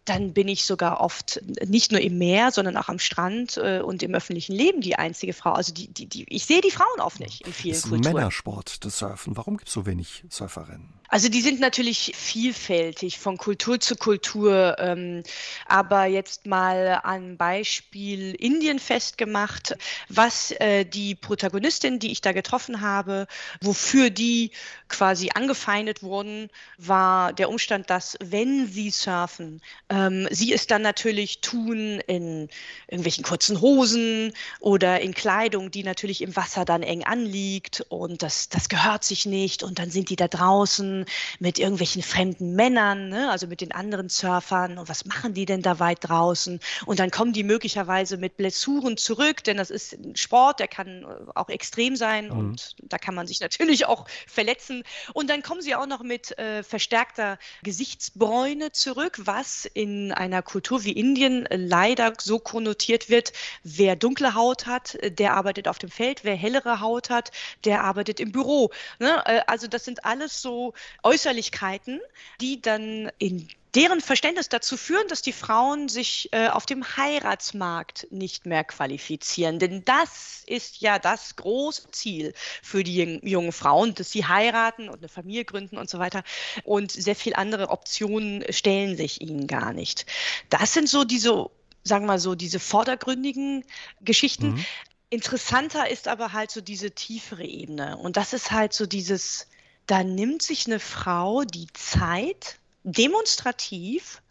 dann 0.05 0.33
bin 0.33 0.47
ich 0.47 0.65
sogar 0.65 0.99
oft 0.99 1.41
nicht 1.65 1.91
nur 1.91 2.01
im 2.01 2.17
Meer, 2.17 2.51
sondern 2.51 2.75
auch 2.77 2.89
am 2.89 2.99
Strand 2.99 3.57
äh, 3.57 3.81
und 3.81 4.01
im 4.03 4.15
öffentlichen 4.15 4.53
Leben 4.53 4.81
die 4.81 4.95
einzige 4.95 5.33
Frau. 5.33 5.51
Also 5.51 5.73
die, 5.73 5.87
die, 5.87 6.07
die, 6.07 6.25
ich 6.27 6.45
sehe 6.45 6.61
die 6.61 6.71
Frauen 6.71 6.99
oft 6.99 7.19
nicht 7.19 7.41
in 7.41 7.53
vielen 7.53 7.73
das 7.73 7.79
ist 7.79 7.85
ein 7.85 7.89
Kulturen. 7.91 8.13
Männersport, 8.15 8.83
das 8.85 8.97
Surfen. 8.97 9.37
Warum 9.37 9.57
gibt 9.57 9.67
es 9.67 9.73
so 9.73 9.85
wenig 9.85 10.23
Surferinnen? 10.29 11.01
Also 11.11 11.27
die 11.27 11.41
sind 11.41 11.59
natürlich 11.59 12.13
vielfältig 12.15 13.19
von 13.19 13.35
Kultur 13.35 13.81
zu 13.81 13.97
Kultur, 13.97 14.77
ähm, 14.79 15.23
aber 15.65 16.05
jetzt 16.05 16.45
mal 16.45 17.01
an 17.03 17.35
Beispiel 17.35 18.33
Indien 18.33 18.79
festgemacht, 18.79 19.75
was 20.07 20.51
äh, 20.51 20.85
die 20.85 21.15
Protagonistin, 21.15 21.99
die 21.99 22.13
ich 22.13 22.21
da 22.21 22.31
getroffen 22.31 22.79
habe, 22.79 23.27
wofür 23.59 24.09
die 24.09 24.51
quasi 24.87 25.31
angefeindet 25.35 26.01
wurden, 26.01 26.49
war 26.77 27.33
der 27.33 27.49
Umstand, 27.49 27.89
dass 27.89 28.17
wenn 28.21 28.67
sie 28.67 28.89
surfen, 28.89 29.61
ähm, 29.91 30.27
sie 30.31 30.53
es 30.53 30.67
dann 30.67 30.81
natürlich 30.81 31.41
tun 31.41 31.99
in 32.07 32.47
irgendwelchen 32.87 33.23
kurzen 33.23 33.59
Hosen 33.59 34.33
oder 34.59 35.01
in 35.01 35.13
Kleidung, 35.13 35.69
die 35.69 35.83
natürlich 35.83 36.21
im 36.21 36.35
Wasser 36.35 36.63
dann 36.63 36.81
eng 36.81 37.03
anliegt 37.03 37.81
und 37.89 38.23
das, 38.23 38.47
das 38.47 38.69
gehört 38.69 39.03
sich 39.03 39.25
nicht 39.25 39.63
und 39.63 39.79
dann 39.79 39.91
sind 39.91 40.09
die 40.09 40.15
da 40.15 40.29
draußen 40.29 41.05
mit 41.39 41.59
irgendwelchen 41.59 42.03
fremden 42.03 42.55
Männern, 42.55 43.09
ne? 43.09 43.29
also 43.29 43.47
mit 43.47 43.59
den 43.59 43.73
anderen 43.73 44.07
Surfern 44.07 44.77
und 44.77 44.87
was 44.87 45.05
machen 45.05 45.33
die 45.33 45.45
denn 45.45 45.61
da 45.61 45.79
weit 45.79 45.99
draußen? 46.01 46.59
Und 46.85 46.99
dann 46.99 47.11
kommen 47.11 47.33
die 47.33 47.43
möglicherweise 47.43 48.15
mit 48.15 48.37
Blessuren 48.37 48.95
zurück, 48.95 49.43
denn 49.43 49.57
das 49.57 49.69
ist 49.69 49.93
ein 49.93 50.15
Sport, 50.15 50.59
der 50.59 50.69
kann 50.69 51.05
auch 51.35 51.49
extrem 51.49 51.97
sein 51.97 52.27
mhm. 52.27 52.37
und 52.37 52.75
da 52.81 52.97
kann 52.97 53.13
man 53.13 53.27
sich 53.27 53.41
natürlich 53.41 53.85
auch 53.85 54.07
verletzen. 54.25 54.83
Und 55.13 55.29
dann 55.29 55.41
kommen 55.43 55.61
sie 55.61 55.75
auch 55.75 55.87
noch 55.87 56.01
mit 56.01 56.37
äh, 56.37 56.63
verstärkter 56.63 57.37
Gesichtsbräune 57.63 58.71
zurück, 58.71 59.19
was 59.23 59.65
in 59.81 60.11
einer 60.11 60.41
Kultur 60.41 60.83
wie 60.83 60.91
Indien 60.91 61.47
leider 61.49 62.13
so 62.19 62.37
konnotiert 62.39 63.09
wird, 63.09 63.33
wer 63.63 63.95
dunkle 63.95 64.35
Haut 64.35 64.67
hat, 64.67 64.97
der 65.03 65.33
arbeitet 65.33 65.67
auf 65.67 65.79
dem 65.79 65.89
Feld, 65.89 66.23
wer 66.23 66.35
hellere 66.35 66.79
Haut 66.79 67.09
hat, 67.09 67.31
der 67.65 67.83
arbeitet 67.83 68.19
im 68.19 68.31
Büro. 68.31 68.69
Ne? 68.99 69.23
Äh, 69.25 69.41
also 69.47 69.67
das 69.67 69.85
sind 69.85 70.05
alles 70.05 70.41
so 70.41 70.73
Äußerlichkeiten, 71.03 71.99
die 72.39 72.61
dann 72.61 73.11
in 73.17 73.47
deren 73.75 74.01
Verständnis 74.01 74.49
dazu 74.49 74.75
führen, 74.75 75.07
dass 75.07 75.21
die 75.21 75.31
Frauen 75.31 75.87
sich 75.87 76.29
äh, 76.33 76.49
auf 76.49 76.65
dem 76.65 76.97
Heiratsmarkt 76.97 78.07
nicht 78.11 78.45
mehr 78.45 78.63
qualifizieren. 78.63 79.59
Denn 79.59 79.85
das 79.85 80.43
ist 80.45 80.81
ja 80.81 80.99
das 80.99 81.37
große 81.37 81.91
Ziel 81.91 82.33
für 82.61 82.83
die 82.83 83.19
jungen 83.23 83.53
Frauen, 83.53 83.95
dass 83.95 84.11
sie 84.11 84.25
heiraten 84.25 84.89
und 84.89 84.97
eine 84.97 85.07
Familie 85.07 85.45
gründen 85.45 85.77
und 85.77 85.89
so 85.89 85.99
weiter. 85.99 86.23
Und 86.63 86.91
sehr 86.91 87.15
viele 87.15 87.37
andere 87.37 87.69
Optionen 87.69 88.43
stellen 88.49 88.97
sich 88.97 89.21
ihnen 89.21 89.47
gar 89.47 89.71
nicht. 89.71 90.05
Das 90.49 90.73
sind 90.73 90.89
so 90.89 91.05
diese, 91.05 91.49
sagen 91.83 92.03
wir 92.03 92.13
mal 92.13 92.19
so, 92.19 92.35
diese 92.35 92.59
vordergründigen 92.59 93.63
Geschichten. 94.01 94.53
Mhm. 94.53 94.65
Interessanter 95.09 95.89
ist 95.89 96.07
aber 96.07 96.33
halt 96.33 96.51
so 96.51 96.61
diese 96.61 96.91
tiefere 96.91 97.43
Ebene. 97.43 97.97
Und 97.97 98.17
das 98.17 98.33
ist 98.33 98.51
halt 98.51 98.73
so 98.73 98.85
dieses, 98.85 99.47
da 99.85 100.03
nimmt 100.03 100.41
sich 100.41 100.67
eine 100.67 100.79
Frau 100.79 101.43
die 101.43 101.67
Zeit, 101.73 102.60
demonstrativ, 102.83 104.21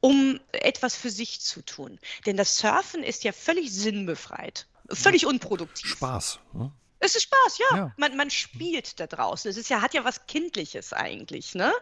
um 0.00 0.40
etwas 0.52 0.96
für 0.96 1.10
sich 1.10 1.40
zu 1.40 1.62
tun. 1.62 1.98
Denn 2.26 2.36
das 2.36 2.58
Surfen 2.58 3.02
ist 3.02 3.24
ja 3.24 3.32
völlig 3.32 3.72
sinnbefreit, 3.72 4.66
völlig 4.88 5.26
unproduktiv. 5.26 5.90
Spaß. 5.90 6.40
Ne? 6.52 6.72
Es 7.06 7.14
ist 7.14 7.22
Spaß, 7.22 7.58
ja. 7.58 7.76
ja. 7.76 7.92
Man, 7.96 8.16
man 8.16 8.30
spielt 8.30 8.98
da 8.98 9.06
draußen. 9.06 9.48
Es 9.48 9.56
ist 9.56 9.70
ja, 9.70 9.80
hat 9.80 9.94
ja 9.94 10.04
was 10.04 10.26
Kindliches 10.26 10.92
eigentlich. 10.92 11.54
Ne? 11.54 11.72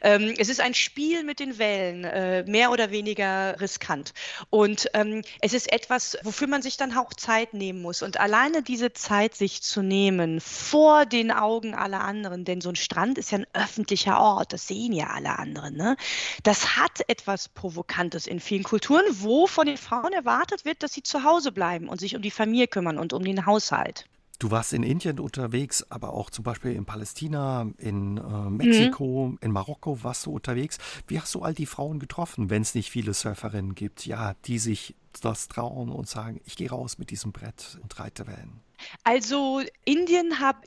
Ähm, 0.00 0.34
es 0.38 0.48
ist 0.48 0.62
ein 0.62 0.72
Spiel 0.72 1.22
mit 1.22 1.38
den 1.38 1.58
Wellen, 1.58 2.04
äh, 2.04 2.44
mehr 2.44 2.70
oder 2.70 2.90
weniger 2.90 3.60
riskant. 3.60 4.14
Und 4.48 4.88
ähm, 4.94 5.20
es 5.42 5.52
ist 5.52 5.70
etwas, 5.70 6.16
wofür 6.22 6.46
man 6.46 6.62
sich 6.62 6.78
dann 6.78 6.96
auch 6.96 7.12
Zeit 7.12 7.52
nehmen 7.52 7.82
muss. 7.82 8.00
Und 8.00 8.18
alleine 8.18 8.62
diese 8.62 8.94
Zeit 8.94 9.34
sich 9.34 9.60
zu 9.60 9.82
nehmen, 9.82 10.40
vor 10.40 11.04
den 11.04 11.30
Augen 11.30 11.74
aller 11.74 12.00
anderen, 12.00 12.46
denn 12.46 12.62
so 12.62 12.70
ein 12.70 12.76
Strand 12.76 13.18
ist 13.18 13.32
ja 13.32 13.38
ein 13.38 13.46
öffentlicher 13.52 14.18
Ort, 14.18 14.54
das 14.54 14.66
sehen 14.66 14.94
ja 14.94 15.08
alle 15.08 15.38
anderen. 15.38 15.76
Ne? 15.76 15.98
Das 16.42 16.76
hat 16.76 17.06
etwas 17.06 17.50
Provokantes 17.50 18.26
in 18.26 18.40
vielen 18.40 18.62
Kulturen, 18.62 19.04
wo 19.10 19.46
von 19.46 19.66
den 19.66 19.76
Frauen 19.76 20.14
erwartet 20.14 20.64
wird, 20.64 20.82
dass 20.82 20.94
sie 20.94 21.02
zu 21.02 21.22
Hause 21.22 21.52
bleiben 21.52 21.86
und 21.86 22.00
sich 22.00 22.16
um 22.16 22.22
die 22.22 22.30
Familie 22.30 22.66
kümmern 22.66 22.98
und 22.98 23.12
um 23.12 23.22
den 23.22 23.44
Haushalt. 23.44 24.06
Du 24.40 24.50
warst 24.50 24.72
in 24.72 24.82
Indien 24.82 25.20
unterwegs, 25.20 25.84
aber 25.90 26.14
auch 26.14 26.30
zum 26.30 26.44
Beispiel 26.44 26.72
in 26.72 26.86
Palästina, 26.86 27.66
in 27.76 28.16
äh, 28.16 28.50
Mexiko, 28.50 29.28
mhm. 29.28 29.38
in 29.42 29.52
Marokko 29.52 30.02
warst 30.02 30.24
du 30.24 30.30
unterwegs. 30.30 30.78
Wie 31.06 31.20
hast 31.20 31.34
du 31.34 31.42
all 31.42 31.52
die 31.52 31.66
Frauen 31.66 31.98
getroffen, 31.98 32.48
wenn 32.48 32.62
es 32.62 32.74
nicht 32.74 32.90
viele 32.90 33.12
Surferinnen 33.12 33.74
gibt, 33.74 34.06
ja, 34.06 34.34
die 34.46 34.58
sich 34.58 34.96
das 35.20 35.48
trauen 35.48 35.90
und 35.90 36.08
sagen, 36.08 36.40
ich 36.46 36.56
gehe 36.56 36.70
raus 36.70 36.96
mit 36.96 37.10
diesem 37.10 37.32
Brett 37.32 37.78
und 37.82 38.00
reite 38.00 38.26
Wellen? 38.26 38.62
Also 39.04 39.62
Indien 39.84 40.40
habe 40.40 40.60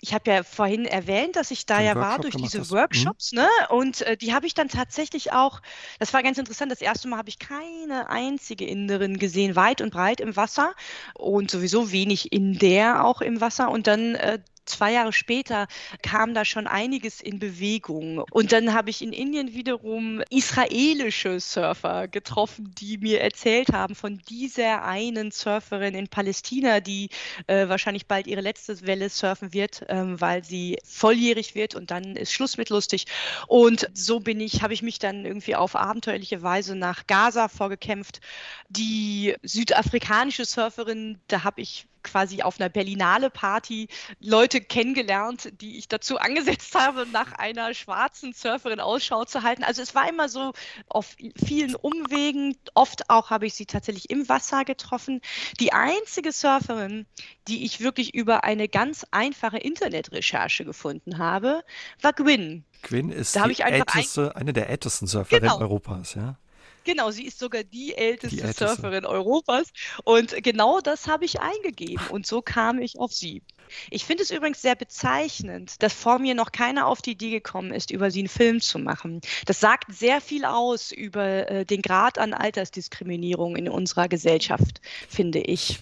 ich 0.00 0.14
habe 0.14 0.30
ja 0.30 0.42
vorhin 0.42 0.84
erwähnt, 0.84 1.36
dass 1.36 1.50
ich 1.50 1.66
da 1.66 1.78
Den 1.78 1.86
ja 1.86 1.94
Workshop 1.94 2.10
war 2.10 2.18
durch 2.18 2.36
diese. 2.36 2.58
Mhm. 2.60 2.70
Workshops, 2.70 3.32
mhm. 3.32 3.38
ne? 3.38 3.48
Und 3.70 4.02
äh, 4.02 4.16
die 4.16 4.34
habe 4.34 4.46
ich 4.46 4.54
dann 4.54 4.68
tatsächlich 4.68 5.32
auch. 5.32 5.60
Das 5.98 6.12
war 6.12 6.22
ganz 6.22 6.38
interessant. 6.38 6.70
Das 6.72 6.80
erste 6.80 7.08
Mal 7.08 7.18
habe 7.18 7.28
ich 7.28 7.38
keine 7.38 8.08
einzige 8.08 8.66
Inderin 8.66 9.18
gesehen, 9.18 9.56
weit 9.56 9.80
und 9.80 9.90
breit 9.90 10.20
im 10.20 10.36
Wasser 10.36 10.74
und 11.14 11.50
sowieso 11.50 11.92
wenig 11.92 12.32
in 12.32 12.58
der 12.58 13.04
auch 13.04 13.20
im 13.20 13.40
Wasser. 13.40 13.70
Und 13.70 13.86
dann 13.86 14.14
äh, 14.14 14.38
zwei 14.70 14.92
Jahre 14.92 15.12
später 15.12 15.66
kam 16.02 16.34
da 16.34 16.44
schon 16.44 16.66
einiges 16.66 17.20
in 17.20 17.38
Bewegung. 17.38 18.24
Und 18.30 18.52
dann 18.52 18.72
habe 18.72 18.90
ich 18.90 19.02
in 19.02 19.12
Indien 19.12 19.52
wiederum 19.52 20.22
israelische 20.30 21.40
Surfer 21.40 22.08
getroffen, 22.08 22.72
die 22.78 22.98
mir 22.98 23.20
erzählt 23.20 23.72
haben 23.72 23.94
von 23.94 24.20
dieser 24.28 24.84
einen 24.84 25.30
Surferin 25.30 25.94
in 25.94 26.08
Palästina, 26.08 26.80
die 26.80 27.10
äh, 27.46 27.68
wahrscheinlich 27.68 28.06
bald 28.06 28.26
ihre 28.26 28.40
letzte 28.40 28.86
Welle 28.86 29.08
surfen 29.08 29.52
wird, 29.52 29.84
ähm, 29.88 30.20
weil 30.20 30.44
sie 30.44 30.78
volljährig 30.84 31.54
wird 31.54 31.74
und 31.74 31.90
dann 31.90 32.16
ist 32.16 32.32
Schluss 32.32 32.56
mit 32.56 32.70
lustig. 32.70 33.06
Und 33.46 33.88
so 33.94 34.20
bin 34.20 34.40
ich, 34.40 34.62
habe 34.62 34.74
ich 34.74 34.82
mich 34.82 34.98
dann 34.98 35.24
irgendwie 35.24 35.56
auf 35.56 35.76
abenteuerliche 35.76 36.42
Weise 36.42 36.74
nach 36.74 37.06
Gaza 37.06 37.48
vorgekämpft. 37.48 38.20
Die 38.68 39.34
südafrikanische 39.42 40.44
Surferin, 40.44 41.18
da 41.28 41.44
habe 41.44 41.60
ich 41.60 41.86
quasi 42.02 42.42
auf 42.42 42.60
einer 42.60 42.68
Berlinale 42.68 43.30
Party 43.30 43.88
Leute 44.20 44.60
kennengelernt, 44.60 45.52
die 45.60 45.78
ich 45.78 45.88
dazu 45.88 46.18
angesetzt 46.18 46.74
habe, 46.74 47.06
nach 47.12 47.32
einer 47.32 47.74
schwarzen 47.74 48.32
Surferin 48.32 48.80
Ausschau 48.80 49.24
zu 49.24 49.42
halten. 49.42 49.64
Also 49.64 49.82
es 49.82 49.94
war 49.94 50.08
immer 50.08 50.28
so 50.28 50.52
auf 50.88 51.16
vielen 51.44 51.74
Umwegen. 51.74 52.56
Oft 52.74 53.10
auch 53.10 53.30
habe 53.30 53.46
ich 53.46 53.54
sie 53.54 53.66
tatsächlich 53.66 54.10
im 54.10 54.28
Wasser 54.28 54.64
getroffen. 54.64 55.20
Die 55.58 55.72
einzige 55.72 56.32
Surferin, 56.32 57.06
die 57.48 57.64
ich 57.64 57.80
wirklich 57.80 58.14
über 58.14 58.44
eine 58.44 58.68
ganz 58.68 59.06
einfache 59.10 59.58
Internetrecherche 59.58 60.64
gefunden 60.64 61.18
habe, 61.18 61.62
war 62.00 62.12
Gwyn. 62.12 62.64
Gwyn 62.82 63.10
ist 63.10 63.34
die 63.34 63.60
älteste, 63.60 64.36
eine 64.36 64.52
der 64.52 64.70
ältesten 64.70 65.06
Surferinnen 65.06 65.50
genau. 65.50 65.60
Europas, 65.60 66.14
ja. 66.14 66.36
Genau, 66.84 67.10
sie 67.10 67.26
ist 67.26 67.38
sogar 67.38 67.62
die 67.62 67.94
älteste, 67.94 68.36
die 68.36 68.42
älteste, 68.42 68.68
Surferin 68.68 69.04
Europas. 69.04 69.68
Und 70.04 70.42
genau 70.42 70.80
das 70.80 71.06
habe 71.06 71.24
ich 71.24 71.40
eingegeben. 71.40 72.06
Und 72.08 72.26
so 72.26 72.42
kam 72.42 72.80
ich 72.80 72.98
auf 72.98 73.12
sie. 73.12 73.42
Ich 73.90 74.04
finde 74.04 74.22
es 74.22 74.30
übrigens 74.30 74.62
sehr 74.62 74.74
bezeichnend, 74.74 75.82
dass 75.82 75.92
vor 75.92 76.18
mir 76.18 76.34
noch 76.34 76.52
keiner 76.52 76.86
auf 76.86 77.02
die 77.02 77.12
Idee 77.12 77.30
gekommen 77.30 77.72
ist, 77.72 77.90
über 77.90 78.10
sie 78.10 78.20
einen 78.20 78.28
Film 78.28 78.60
zu 78.60 78.78
machen. 78.78 79.20
Das 79.46 79.60
sagt 79.60 79.92
sehr 79.92 80.20
viel 80.20 80.44
aus 80.44 80.90
über 80.90 81.48
äh, 81.48 81.64
den 81.64 81.82
Grad 81.82 82.18
an 82.18 82.34
Altersdiskriminierung 82.34 83.56
in 83.56 83.68
unserer 83.68 84.08
Gesellschaft, 84.08 84.80
finde 85.08 85.40
ich. 85.40 85.78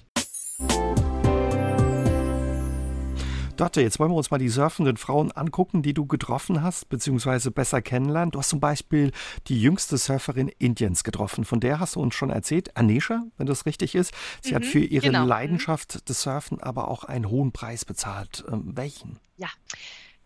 Dotte, 3.59 3.83
jetzt 3.83 3.99
wollen 3.99 4.13
wir 4.13 4.17
uns 4.17 4.31
mal 4.31 4.39
die 4.39 4.49
surfenden 4.49 4.97
Frauen 4.97 5.33
angucken, 5.33 5.83
die 5.83 5.93
du 5.93 6.07
getroffen 6.07 6.63
hast, 6.63 6.89
beziehungsweise 6.89 7.51
besser 7.51 7.83
kennenlernen. 7.83 8.31
Du 8.31 8.39
hast 8.39 8.51
zum 8.51 8.61
Beispiel 8.61 9.11
die 9.49 9.61
jüngste 9.61 9.99
Surferin 9.99 10.47
Indiens 10.59 11.03
getroffen. 11.03 11.45
Von 11.45 11.59
der 11.59 11.81
hast 11.81 11.97
du 11.97 12.01
uns 12.01 12.15
schon 12.15 12.31
erzählt, 12.31 12.77
Anesha, 12.77 13.25
wenn 13.37 13.49
das 13.49 13.67
richtig 13.67 13.97
ist. 13.97 14.15
Sie 14.43 14.53
mhm, 14.53 14.57
hat 14.57 14.65
für 14.65 14.79
ihre 14.79 15.07
genau. 15.07 15.23
Mhm. 15.23 15.29
Leidenschaft 15.29 16.09
des 16.09 16.23
Surfen 16.23 16.61
aber 16.61 16.87
auch 16.87 17.03
einen 17.03 17.29
hohen 17.29 17.51
Preis 17.51 17.85
bezahlt. 17.85 18.45
Ähm, 18.49 18.77
welchen? 18.77 19.19
Ja. 19.39 19.49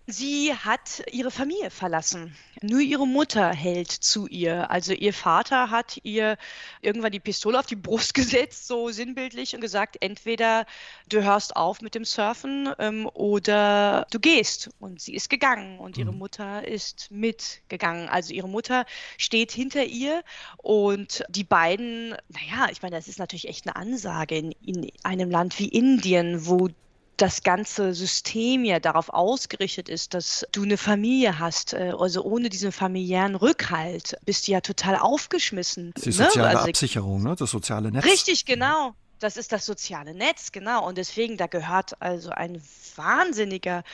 Sie 0.07 0.53
hat 0.53 1.05
ihre 1.13 1.31
Familie 1.31 1.71
verlassen. 1.71 2.35
Nur 2.61 2.81
ihre 2.81 3.07
Mutter 3.07 3.53
hält 3.53 3.91
zu 3.91 4.27
ihr. 4.27 4.69
Also 4.69 4.93
ihr 4.93 5.13
Vater 5.13 5.71
hat 5.71 6.01
ihr 6.03 6.39
irgendwann 6.81 7.13
die 7.13 7.21
Pistole 7.21 7.57
auf 7.59 7.67
die 7.67 7.77
Brust 7.77 8.13
gesetzt, 8.15 8.67
so 8.67 8.91
sinnbildlich, 8.91 9.55
und 9.55 9.61
gesagt, 9.61 9.97
entweder 10.01 10.67
du 11.09 11.23
hörst 11.23 11.55
auf 11.55 11.83
mit 11.83 11.95
dem 11.95 12.05
Surfen 12.05 12.73
ähm, 12.81 13.09
oder 13.15 14.07
du 14.11 14.19
gehst. 14.19 14.71
Und 14.81 15.01
sie 15.01 15.15
ist 15.15 15.31
gegangen 15.31 15.79
und 15.79 15.97
ihre 15.97 16.13
mhm. 16.13 16.19
Mutter 16.19 16.67
ist 16.67 17.09
mitgegangen. 17.13 18.09
Also 18.09 18.35
ihre 18.35 18.49
Mutter 18.49 18.87
steht 19.19 19.53
hinter 19.53 19.85
ihr 19.85 20.25
und 20.57 21.23
die 21.29 21.45
beiden, 21.45 22.11
naja, 22.29 22.69
ich 22.73 22.83
meine, 22.83 22.97
das 22.97 23.07
ist 23.07 23.21
natürlich 23.21 23.49
echt 23.49 23.69
eine 23.69 23.77
Ansage 23.77 24.37
in, 24.37 24.53
in 24.65 24.91
einem 25.05 25.31
Land 25.31 25.59
wie 25.61 25.69
Indien, 25.69 26.45
wo 26.47 26.71
das 27.17 27.43
ganze 27.43 27.95
System 27.95 28.65
ja 28.65 28.81
darauf 28.81 29.09
ausgerichtet 29.11 29.89
ist, 29.89 30.15
dass 30.15 30.47
du 30.53 30.63
eine 30.63 30.77
Familie 30.77 31.39
hast. 31.39 31.75
Äh, 31.75 31.93
also 31.99 32.23
ohne 32.23 32.49
diesen 32.49 32.73
familiären 32.73 33.35
Rückhalt 33.35 34.17
bist 34.25 34.49
du 34.49 34.53
ja 34.53 34.61
total 34.61 34.97
aufgeschmissen. 34.97 35.93
Die 36.05 36.13
soziale 36.13 36.49
ne? 36.49 36.59
also, 36.59 36.69
Absicherung, 36.71 37.23
ne? 37.23 37.37
das 37.37 37.51
soziale 37.51 37.91
Netz. 37.91 38.05
Richtig, 38.05 38.45
genau. 38.45 38.95
Das 39.19 39.37
ist 39.37 39.53
das 39.53 39.65
soziale 39.65 40.15
Netz, 40.15 40.51
genau. 40.51 40.87
Und 40.87 40.99
deswegen, 40.99 41.37
da 41.37 41.47
gehört 41.47 42.01
also 42.01 42.31
ein 42.31 42.61
wahnsinniger 42.97 43.85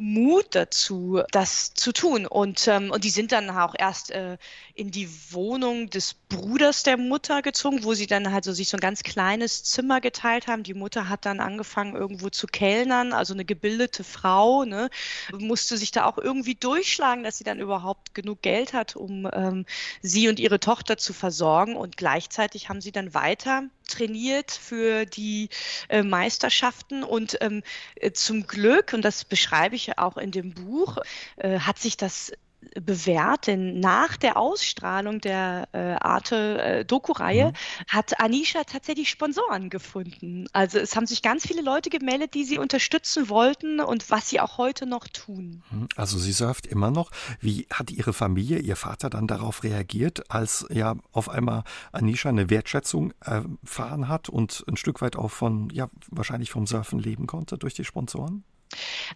Mut 0.00 0.54
dazu, 0.54 1.22
das 1.30 1.74
zu 1.74 1.92
tun. 1.92 2.26
Und, 2.26 2.66
ähm, 2.68 2.90
und 2.90 3.04
die 3.04 3.10
sind 3.10 3.32
dann 3.32 3.50
auch 3.50 3.74
erst 3.78 4.10
äh, 4.10 4.38
in 4.74 4.90
die 4.90 5.10
Wohnung 5.30 5.90
des 5.90 6.14
Bruders 6.14 6.84
der 6.84 6.96
Mutter 6.96 7.42
gezogen, 7.42 7.84
wo 7.84 7.92
sie 7.92 8.06
dann 8.06 8.32
halt 8.32 8.44
so 8.44 8.52
sich 8.52 8.70
so 8.70 8.78
ein 8.78 8.80
ganz 8.80 9.02
kleines 9.02 9.62
Zimmer 9.62 10.00
geteilt 10.00 10.46
haben. 10.46 10.62
Die 10.62 10.72
Mutter 10.72 11.10
hat 11.10 11.26
dann 11.26 11.38
angefangen, 11.38 11.94
irgendwo 11.94 12.30
zu 12.30 12.46
kellnern, 12.46 13.12
also 13.12 13.34
eine 13.34 13.44
gebildete 13.44 14.02
Frau, 14.02 14.64
ne, 14.64 14.88
musste 15.32 15.76
sich 15.76 15.90
da 15.90 16.06
auch 16.06 16.16
irgendwie 16.16 16.54
durchschlagen, 16.54 17.22
dass 17.22 17.36
sie 17.36 17.44
dann 17.44 17.60
überhaupt 17.60 18.14
genug 18.14 18.40
Geld 18.40 18.72
hat, 18.72 18.96
um 18.96 19.28
ähm, 19.30 19.66
sie 20.00 20.28
und 20.28 20.40
ihre 20.40 20.60
Tochter 20.60 20.96
zu 20.96 21.12
versorgen. 21.12 21.76
Und 21.76 21.98
gleichzeitig 21.98 22.70
haben 22.70 22.80
sie 22.80 22.92
dann 22.92 23.12
weiter 23.12 23.64
trainiert 23.90 24.50
für 24.50 25.04
die 25.04 25.48
äh, 25.88 26.02
Meisterschaften 26.02 27.04
und 27.04 27.36
ähm, 27.40 27.62
äh, 27.96 28.12
zum 28.12 28.46
Glück, 28.46 28.92
und 28.92 29.02
das 29.02 29.24
beschreibe 29.24 29.76
ich 29.76 29.98
auch 29.98 30.16
in 30.16 30.30
dem 30.30 30.54
Buch, 30.54 30.98
äh, 31.36 31.60
hat 31.60 31.78
sich 31.78 31.96
das 31.96 32.32
bewährt, 32.80 33.46
denn 33.46 33.80
nach 33.80 34.16
der 34.16 34.36
Ausstrahlung 34.36 35.20
der 35.20 35.68
äh, 35.72 35.78
Arte-Doku-Reihe 35.78 37.40
äh, 37.40 37.48
mhm. 37.48 37.54
hat 37.88 38.20
Anisha 38.20 38.64
tatsächlich 38.64 39.08
Sponsoren 39.08 39.70
gefunden. 39.70 40.46
Also 40.52 40.78
es 40.78 40.96
haben 40.96 41.06
sich 41.06 41.22
ganz 41.22 41.46
viele 41.46 41.62
Leute 41.62 41.90
gemeldet, 41.90 42.34
die 42.34 42.44
sie 42.44 42.58
unterstützen 42.58 43.28
wollten 43.28 43.80
und 43.80 44.10
was 44.10 44.28
sie 44.28 44.40
auch 44.40 44.58
heute 44.58 44.86
noch 44.86 45.08
tun. 45.08 45.62
Mhm. 45.70 45.88
Also 45.96 46.18
sie 46.18 46.32
surft 46.32 46.66
immer 46.66 46.90
noch. 46.90 47.10
Wie 47.40 47.66
hat 47.72 47.90
ihre 47.90 48.12
Familie, 48.12 48.58
ihr 48.58 48.76
Vater 48.76 49.10
dann 49.10 49.26
darauf 49.26 49.64
reagiert, 49.64 50.30
als 50.30 50.66
ja 50.70 50.96
auf 51.12 51.28
einmal 51.28 51.64
Anisha 51.92 52.28
eine 52.28 52.50
Wertschätzung 52.50 53.12
erfahren 53.20 54.08
hat 54.08 54.28
und 54.28 54.64
ein 54.68 54.76
Stück 54.76 55.00
weit 55.00 55.16
auch 55.16 55.30
von, 55.30 55.70
ja, 55.70 55.88
wahrscheinlich 56.08 56.50
vom 56.50 56.66
Surfen 56.66 56.98
leben 56.98 57.26
konnte 57.26 57.58
durch 57.58 57.74
die 57.74 57.84
Sponsoren? 57.84 58.44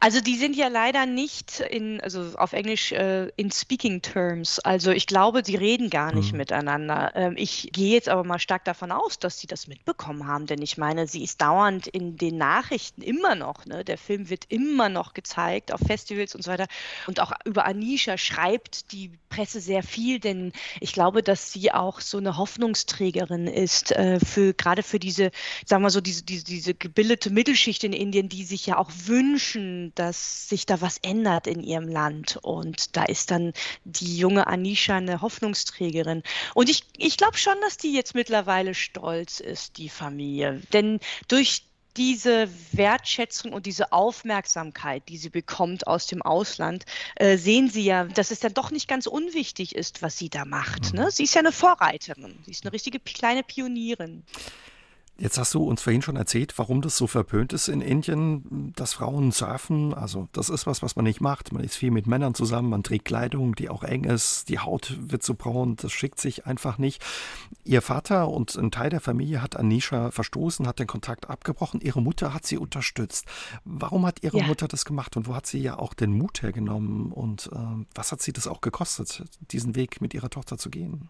Also 0.01 0.21
die 0.21 0.37
sind 0.37 0.57
ja 0.57 0.69
leider 0.69 1.07
nicht 1.07 1.61
in, 1.61 2.01
also 2.01 2.33
auf 2.37 2.53
Englisch 2.53 2.93
äh, 2.93 3.29
in 3.37 3.51
Speaking 3.51 4.03
Terms. 4.03 4.59
Also 4.59 4.91
ich 4.91 5.07
glaube, 5.07 5.43
sie 5.45 5.57
reden 5.57 5.91
gar 5.91 6.13
nicht 6.13 6.33
mhm. 6.33 6.39
miteinander. 6.39 7.13
Ähm, 7.15 7.35
ich 7.37 7.71
gehe 7.73 7.93
jetzt 7.93 8.09
aber 8.09 8.25
mal 8.25 8.39
stark 8.39 8.65
davon 8.65 8.91
aus, 8.91 9.19
dass 9.19 9.39
sie 9.39 9.47
das 9.47 9.69
mitbekommen 9.69 10.27
haben, 10.27 10.47
denn 10.47 10.61
ich 10.61 10.77
meine, 10.77 11.07
sie 11.07 11.23
ist 11.23 11.41
dauernd 11.41 11.87
in 11.87 12.17
den 12.17 12.37
Nachrichten 12.37 13.03
immer 13.03 13.35
noch. 13.35 13.67
Ne? 13.67 13.85
Der 13.85 13.99
Film 13.99 14.29
wird 14.31 14.47
immer 14.49 14.89
noch 14.89 15.15
gezeigt 15.15 15.73
auf 15.73 15.81
Festivals 15.81 16.35
und 16.35 16.43
so 16.43 16.51
weiter. 16.51 16.67
Und 17.07 17.21
auch 17.21 17.33
über 17.45 17.65
Anisha 17.65 18.19
schreibt 18.19 18.93
die 18.93 19.13
Presse 19.29 19.61
sehr 19.61 19.83
viel, 19.83 20.19
denn 20.21 20.53
ich 20.81 20.93
glaube, 20.93 21.23
dass 21.23 21.53
sie 21.53 21.73
auch 21.73 22.01
so 22.01 22.19
eine 22.19 22.37
Hoffnungsträgerin 22.37 23.47
ist 23.47 23.93
äh, 23.93 24.19
für 24.21 24.55
gerade 24.55 24.83
für 24.83 24.99
diese, 24.99 25.31
sagen 25.65 25.83
wir 25.83 25.91
so, 25.91 26.01
diese, 26.01 26.23
diese, 26.23 26.45
diese 26.45 26.75
gebildete 26.75 27.31
Mittelschicht 27.31 27.85
in 27.85 27.93
Indien, 27.93 28.29
die 28.29 28.45
sich 28.45 28.67
ja 28.67 28.79
auch 28.79 28.91
wünscht, 29.07 29.44
wünschen, 29.45 29.93
dass 29.95 30.49
sich 30.49 30.67
da 30.67 30.81
was 30.81 30.99
ändert 30.99 31.47
in 31.47 31.63
ihrem 31.63 31.89
Land. 31.89 32.39
Und 32.43 32.97
da 32.97 33.05
ist 33.05 33.31
dann 33.31 33.53
die 33.85 34.17
junge 34.17 34.47
Anisha 34.47 34.97
eine 34.97 35.21
Hoffnungsträgerin. 35.21 36.23
Und 36.55 36.69
ich, 36.69 36.85
ich 36.97 37.17
glaube 37.17 37.37
schon, 37.37 37.55
dass 37.63 37.77
die 37.77 37.93
jetzt 37.93 38.15
mittlerweile 38.15 38.75
stolz 38.75 39.41
ist, 39.41 39.79
die 39.79 39.89
Familie. 39.89 40.63
Denn 40.73 41.01
durch 41.29 41.65
diese 41.97 42.49
Wertschätzung 42.73 43.53
und 43.53 43.67
diese 43.67 43.93
Aufmerksamkeit, 43.93 45.09
die 45.09 45.17
sie 45.17 45.31
bekommt 45.31 45.87
aus 45.87 46.09
dem 46.09 46.23
Ausland, 46.23 46.85
äh, 47.15 47.37
sehen 47.37 47.71
sie 47.71 47.85
ja, 47.85 48.05
dass 48.05 48.33
es 48.33 48.41
dann 48.41 48.53
doch 48.53 48.73
nicht 48.73 48.89
ganz 48.89 49.07
unwichtig 49.07 49.77
ist, 49.77 50.03
was 50.03 50.19
sie 50.19 50.29
da 50.29 50.45
macht. 50.45 50.93
Ne? 50.93 51.05
Mhm. 51.05 51.11
Sie 51.11 51.23
ist 51.23 51.35
ja 51.35 51.41
eine 51.41 51.53
Vorreiterin, 51.53 52.37
sie 52.45 52.51
ist 52.51 52.65
eine 52.65 52.73
richtige 52.73 52.99
kleine 52.99 53.45
Pionierin. 53.45 54.25
Jetzt 55.17 55.39
hast 55.39 55.55
du 55.55 55.63
uns 55.63 55.81
vorhin 55.81 56.03
schon 56.03 56.17
erzählt, 56.17 56.59
warum 56.59 56.83
das 56.83 56.97
so 56.97 57.07
verpönt 57.07 57.53
ist 57.53 57.69
in 57.69 57.81
Indien, 57.81 58.73
dass 58.75 58.95
Frauen 58.95 59.31
surfen. 59.31 59.95
Also 59.95 60.29
das 60.33 60.49
ist 60.49 60.67
was, 60.67 60.83
was 60.83 60.97
man 60.97 61.05
nicht 61.05 61.21
macht. 61.21 61.53
Man 61.53 61.63
ist 61.63 61.77
viel 61.77 61.93
mit 61.93 62.09
Männern 62.09 62.35
zusammen, 62.35 62.69
man 62.69 62.83
trägt 62.83 63.05
Kleidung, 63.05 63.55
die 63.55 63.69
auch 63.69 63.85
eng 63.85 64.05
ist, 64.05 64.49
die 64.49 64.59
Haut 64.59 64.97
wird 64.99 65.23
so 65.23 65.35
braun, 65.35 65.77
das 65.77 65.93
schickt 65.93 66.21
sich 66.21 66.47
einfach 66.47 66.79
nicht. 66.79 67.01
Ihr 67.63 67.81
Vater 67.81 68.29
und 68.29 68.57
ein 68.57 68.73
Teil 68.73 68.91
der 68.91 69.01
Familie 69.01 69.41
hat 69.41 69.57
Anisha 69.57 70.11
verstoßen, 70.11 70.67
hat 70.67 70.81
den 70.81 70.89
Kontakt 70.89 71.31
abgebrochen. 71.31 71.81
Ihre 71.81 72.03
Mutter 72.03 72.35
hat 72.35 72.45
sie 72.45 72.59
unterstützt. 72.59 73.27
Warum 73.65 74.07
hat 74.07 74.25
ihre 74.25 74.39
ja. 74.39 74.47
Mutter 74.47 74.67
das 74.67 74.85
gemacht 74.85 75.17
und 75.17 75.29
wo 75.29 75.37
hat 75.37 75.47
sie 75.47 75.61
ja 75.61 75.79
auch 75.79 75.95
den 75.95 76.13
Mut 76.13 76.43
hergenommen 76.43 77.13
und 77.13 77.51
äh, 77.53 77.85
was 77.95 78.11
hat 78.11 78.21
sie 78.21 78.33
das 78.33 78.49
auch 78.49 78.61
gekostet, 78.61 79.23
diesen 79.53 79.77
Weg 79.77 80.01
mit 80.01 80.13
ihrer 80.13 80.31
Tochter 80.31 80.59
zu 80.59 80.71
gehen? 80.71 81.09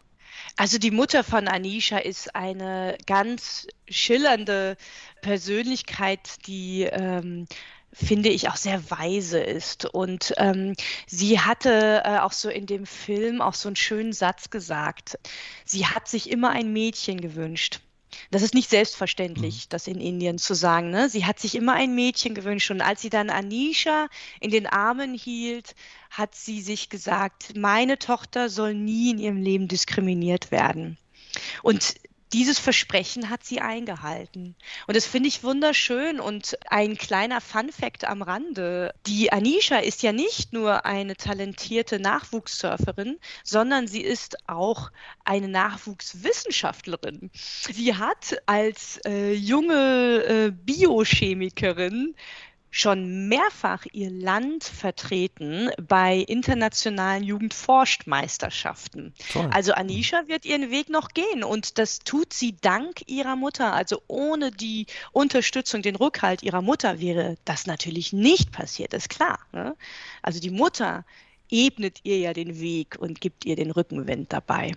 Also 0.56 0.78
die 0.78 0.90
Mutter 0.90 1.24
von 1.24 1.48
Anisha 1.48 1.98
ist 1.98 2.34
eine 2.34 2.96
ganz 3.06 3.66
schillernde 3.88 4.76
Persönlichkeit, 5.22 6.46
die 6.46 6.82
ähm, 6.82 7.46
finde 7.92 8.28
ich 8.28 8.48
auch 8.48 8.56
sehr 8.56 8.90
weise 8.90 9.38
ist. 9.40 9.84
Und 9.84 10.34
ähm, 10.36 10.74
sie 11.06 11.40
hatte 11.40 12.02
äh, 12.04 12.18
auch 12.18 12.32
so 12.32 12.50
in 12.50 12.66
dem 12.66 12.86
Film 12.86 13.40
auch 13.40 13.54
so 13.54 13.68
einen 13.68 13.76
schönen 13.76 14.12
Satz 14.12 14.50
gesagt. 14.50 15.18
Sie 15.64 15.86
hat 15.86 16.08
sich 16.08 16.30
immer 16.30 16.50
ein 16.50 16.72
Mädchen 16.72 17.20
gewünscht. 17.20 17.80
Das 18.30 18.42
ist 18.42 18.54
nicht 18.54 18.70
selbstverständlich, 18.70 19.66
mhm. 19.66 19.68
das 19.70 19.86
in 19.86 20.00
Indien 20.00 20.38
zu 20.38 20.54
sagen. 20.54 20.90
Ne? 20.90 21.08
Sie 21.08 21.24
hat 21.24 21.38
sich 21.38 21.54
immer 21.54 21.74
ein 21.74 21.94
Mädchen 21.94 22.34
gewünscht 22.34 22.70
und 22.70 22.80
als 22.80 23.02
sie 23.02 23.10
dann 23.10 23.30
Anisha 23.30 24.08
in 24.40 24.50
den 24.50 24.66
Armen 24.66 25.14
hielt, 25.14 25.74
hat 26.10 26.34
sie 26.34 26.60
sich 26.60 26.88
gesagt, 26.88 27.56
meine 27.56 27.98
Tochter 27.98 28.48
soll 28.48 28.74
nie 28.74 29.10
in 29.10 29.18
ihrem 29.18 29.42
Leben 29.42 29.68
diskriminiert 29.68 30.50
werden. 30.50 30.98
Und 31.62 31.94
dieses 32.34 32.58
Versprechen 32.58 33.30
hat 33.30 33.44
sie 33.44 33.60
eingehalten. 33.60 34.56
Und 34.88 34.96
das 34.96 35.06
finde 35.06 35.28
ich 35.28 35.44
wunderschön. 35.44 36.18
Und 36.18 36.58
ein 36.68 36.98
kleiner 36.98 37.40
Fun-Fact 37.40 38.04
am 38.04 38.22
Rande: 38.22 38.92
Die 39.06 39.32
Anisha 39.32 39.76
ist 39.76 40.02
ja 40.02 40.12
nicht 40.12 40.52
nur 40.52 40.84
eine 40.84 41.16
talentierte 41.16 42.00
Nachwuchssurferin, 42.00 43.20
sondern 43.44 43.86
sie 43.86 44.02
ist 44.02 44.48
auch 44.48 44.90
eine 45.24 45.46
Nachwuchswissenschaftlerin. 45.46 47.30
Sie 47.32 47.94
hat 47.94 48.42
als 48.46 49.00
äh, 49.04 49.32
junge 49.32 50.24
äh, 50.24 50.50
Biochemikerin 50.50 52.16
schon 52.74 53.28
mehrfach 53.28 53.86
ihr 53.92 54.10
Land 54.10 54.64
vertreten 54.64 55.70
bei 55.80 56.16
internationalen 56.16 57.22
Jugendforschmeisterschaften. 57.22 59.14
Also 59.52 59.74
Anisha 59.74 60.26
wird 60.26 60.44
ihren 60.44 60.72
Weg 60.72 60.88
noch 60.88 61.10
gehen 61.10 61.44
und 61.44 61.78
das 61.78 62.00
tut 62.00 62.32
sie 62.32 62.56
dank 62.60 63.02
ihrer 63.06 63.36
Mutter. 63.36 63.74
Also 63.74 64.02
ohne 64.08 64.50
die 64.50 64.86
Unterstützung, 65.12 65.82
den 65.82 65.94
Rückhalt 65.94 66.42
ihrer 66.42 66.62
Mutter 66.62 66.98
wäre 66.98 67.36
das 67.44 67.66
natürlich 67.66 68.12
nicht 68.12 68.50
passiert, 68.50 68.92
ist 68.92 69.08
klar. 69.08 69.38
Ne? 69.52 69.76
Also 70.20 70.40
die 70.40 70.50
Mutter 70.50 71.04
ebnet 71.50 72.00
ihr 72.02 72.18
ja 72.18 72.32
den 72.32 72.58
Weg 72.58 72.96
und 72.98 73.20
gibt 73.20 73.44
ihr 73.44 73.54
den 73.54 73.70
Rückenwind 73.70 74.32
dabei. 74.32 74.72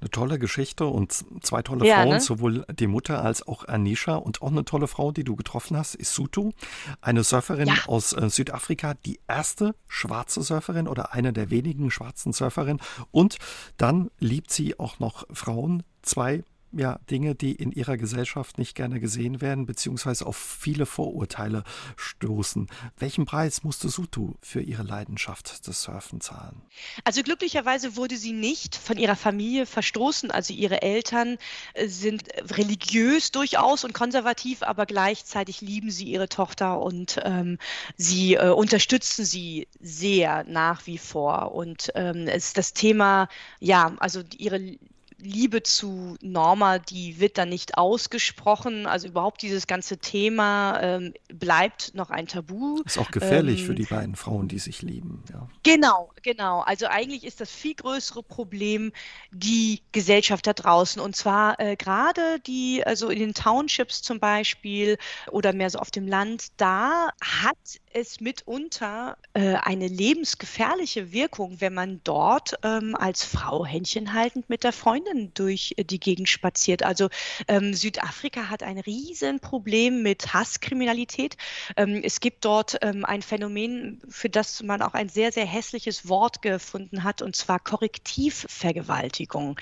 Eine 0.00 0.10
tolle 0.10 0.38
Geschichte 0.38 0.86
und 0.86 1.24
zwei 1.42 1.62
tolle 1.62 1.86
ja, 1.86 1.96
Frauen, 1.96 2.08
ne? 2.10 2.20
sowohl 2.20 2.64
die 2.72 2.86
Mutter 2.86 3.24
als 3.24 3.46
auch 3.46 3.68
Anisha 3.68 4.16
und 4.16 4.42
auch 4.42 4.50
eine 4.50 4.64
tolle 4.64 4.88
Frau, 4.88 5.12
die 5.12 5.24
du 5.24 5.36
getroffen 5.36 5.76
hast, 5.76 5.94
ist 5.94 6.14
Sutu, 6.14 6.52
eine 7.00 7.24
Surferin 7.24 7.68
ja. 7.68 7.74
aus 7.86 8.12
äh, 8.12 8.28
Südafrika, 8.28 8.94
die 8.94 9.20
erste 9.28 9.74
schwarze 9.88 10.42
Surferin 10.42 10.88
oder 10.88 11.12
eine 11.12 11.32
der 11.32 11.50
wenigen 11.50 11.90
schwarzen 11.90 12.32
Surferinnen. 12.32 12.80
Und 13.10 13.38
dann 13.76 14.10
liebt 14.18 14.52
sie 14.52 14.78
auch 14.78 14.98
noch 14.98 15.26
Frauen, 15.32 15.82
zwei 16.02 16.44
ja, 16.72 16.98
Dinge, 17.10 17.34
die 17.34 17.52
in 17.52 17.72
ihrer 17.72 17.96
Gesellschaft 17.96 18.58
nicht 18.58 18.74
gerne 18.74 19.00
gesehen 19.00 19.40
werden, 19.40 19.66
beziehungsweise 19.66 20.26
auf 20.26 20.36
viele 20.36 20.86
Vorurteile 20.86 21.64
stoßen. 21.96 22.68
Welchen 22.98 23.26
Preis 23.26 23.62
musste 23.62 23.88
Sutu 23.88 24.34
für 24.40 24.60
ihre 24.60 24.82
Leidenschaft 24.82 25.66
des 25.66 25.82
Surfen 25.82 26.20
zahlen? 26.20 26.62
Also 27.04 27.22
glücklicherweise 27.22 27.96
wurde 27.96 28.16
sie 28.16 28.32
nicht 28.32 28.76
von 28.76 28.96
ihrer 28.96 29.16
Familie 29.16 29.66
verstoßen. 29.66 30.30
Also 30.30 30.54
ihre 30.54 30.82
Eltern 30.82 31.38
äh, 31.74 31.88
sind 31.88 32.28
religiös 32.56 33.30
durchaus 33.32 33.84
und 33.84 33.92
konservativ, 33.92 34.62
aber 34.62 34.86
gleichzeitig 34.86 35.60
lieben 35.60 35.90
sie 35.90 36.06
ihre 36.06 36.28
Tochter 36.28 36.80
und 36.80 37.20
ähm, 37.24 37.58
sie 37.96 38.34
äh, 38.34 38.48
unterstützen 38.48 39.24
sie 39.24 39.68
sehr 39.80 40.44
nach 40.44 40.86
wie 40.86 40.98
vor. 40.98 41.52
Und 41.52 41.92
ähm, 41.94 42.28
es 42.28 42.52
das 42.52 42.72
Thema, 42.72 43.28
ja, 43.60 43.94
also 43.98 44.22
ihre 44.36 44.78
Liebe 45.22 45.62
zu 45.62 46.16
Norma, 46.20 46.78
die 46.78 47.20
wird 47.20 47.38
dann 47.38 47.48
nicht 47.48 47.78
ausgesprochen. 47.78 48.86
Also 48.86 49.06
überhaupt 49.06 49.40
dieses 49.42 49.68
ganze 49.68 49.98
Thema 49.98 50.80
ähm, 50.82 51.14
bleibt 51.28 51.94
noch 51.94 52.10
ein 52.10 52.26
Tabu. 52.26 52.82
Ist 52.84 52.98
auch 52.98 53.10
gefährlich 53.10 53.60
ähm, 53.60 53.66
für 53.66 53.74
die 53.74 53.84
beiden 53.84 54.16
Frauen, 54.16 54.48
die 54.48 54.58
sich 54.58 54.82
lieben. 54.82 55.22
Ja. 55.30 55.48
Genau, 55.62 56.10
genau. 56.22 56.60
Also 56.60 56.86
eigentlich 56.86 57.24
ist 57.24 57.40
das 57.40 57.52
viel 57.52 57.74
größere 57.74 58.24
Problem 58.24 58.92
die 59.30 59.82
Gesellschaft 59.92 60.46
da 60.46 60.54
draußen. 60.54 61.00
Und 61.00 61.14
zwar 61.14 61.58
äh, 61.60 61.76
gerade 61.76 62.40
die, 62.40 62.82
also 62.84 63.08
in 63.08 63.20
den 63.20 63.34
Townships 63.34 64.02
zum 64.02 64.18
Beispiel 64.18 64.98
oder 65.30 65.52
mehr 65.52 65.70
so 65.70 65.78
auf 65.78 65.92
dem 65.92 66.08
Land, 66.08 66.48
da 66.56 67.10
hat 67.20 67.56
es 67.92 68.20
mitunter 68.20 69.16
äh, 69.34 69.54
eine 69.54 69.86
lebensgefährliche 69.86 71.12
Wirkung, 71.12 71.60
wenn 71.60 71.74
man 71.74 72.00
dort 72.02 72.54
ähm, 72.64 72.96
als 72.96 73.24
Frau 73.24 73.64
händchenhaltend 73.64 74.48
mit 74.50 74.64
der 74.64 74.72
Freundin 74.72 75.11
durch 75.34 75.74
äh, 75.76 75.84
die 75.84 76.00
Gegend 76.00 76.28
spaziert. 76.28 76.82
Also 76.82 77.08
ähm, 77.48 77.74
Südafrika 77.74 78.48
hat 78.48 78.62
ein 78.62 78.78
Riesenproblem 78.78 80.02
mit 80.02 80.34
Hasskriminalität. 80.34 81.36
Ähm, 81.76 82.00
es 82.02 82.20
gibt 82.20 82.44
dort 82.44 82.78
ähm, 82.82 83.04
ein 83.04 83.22
Phänomen, 83.22 84.00
für 84.08 84.28
das 84.28 84.62
man 84.62 84.82
auch 84.82 84.94
ein 84.94 85.08
sehr, 85.08 85.32
sehr 85.32 85.46
hässliches 85.46 86.08
Wort 86.08 86.42
gefunden 86.42 87.04
hat, 87.04 87.22
und 87.22 87.36
zwar 87.36 87.58
Korrektivvergewaltigung. 87.58 89.58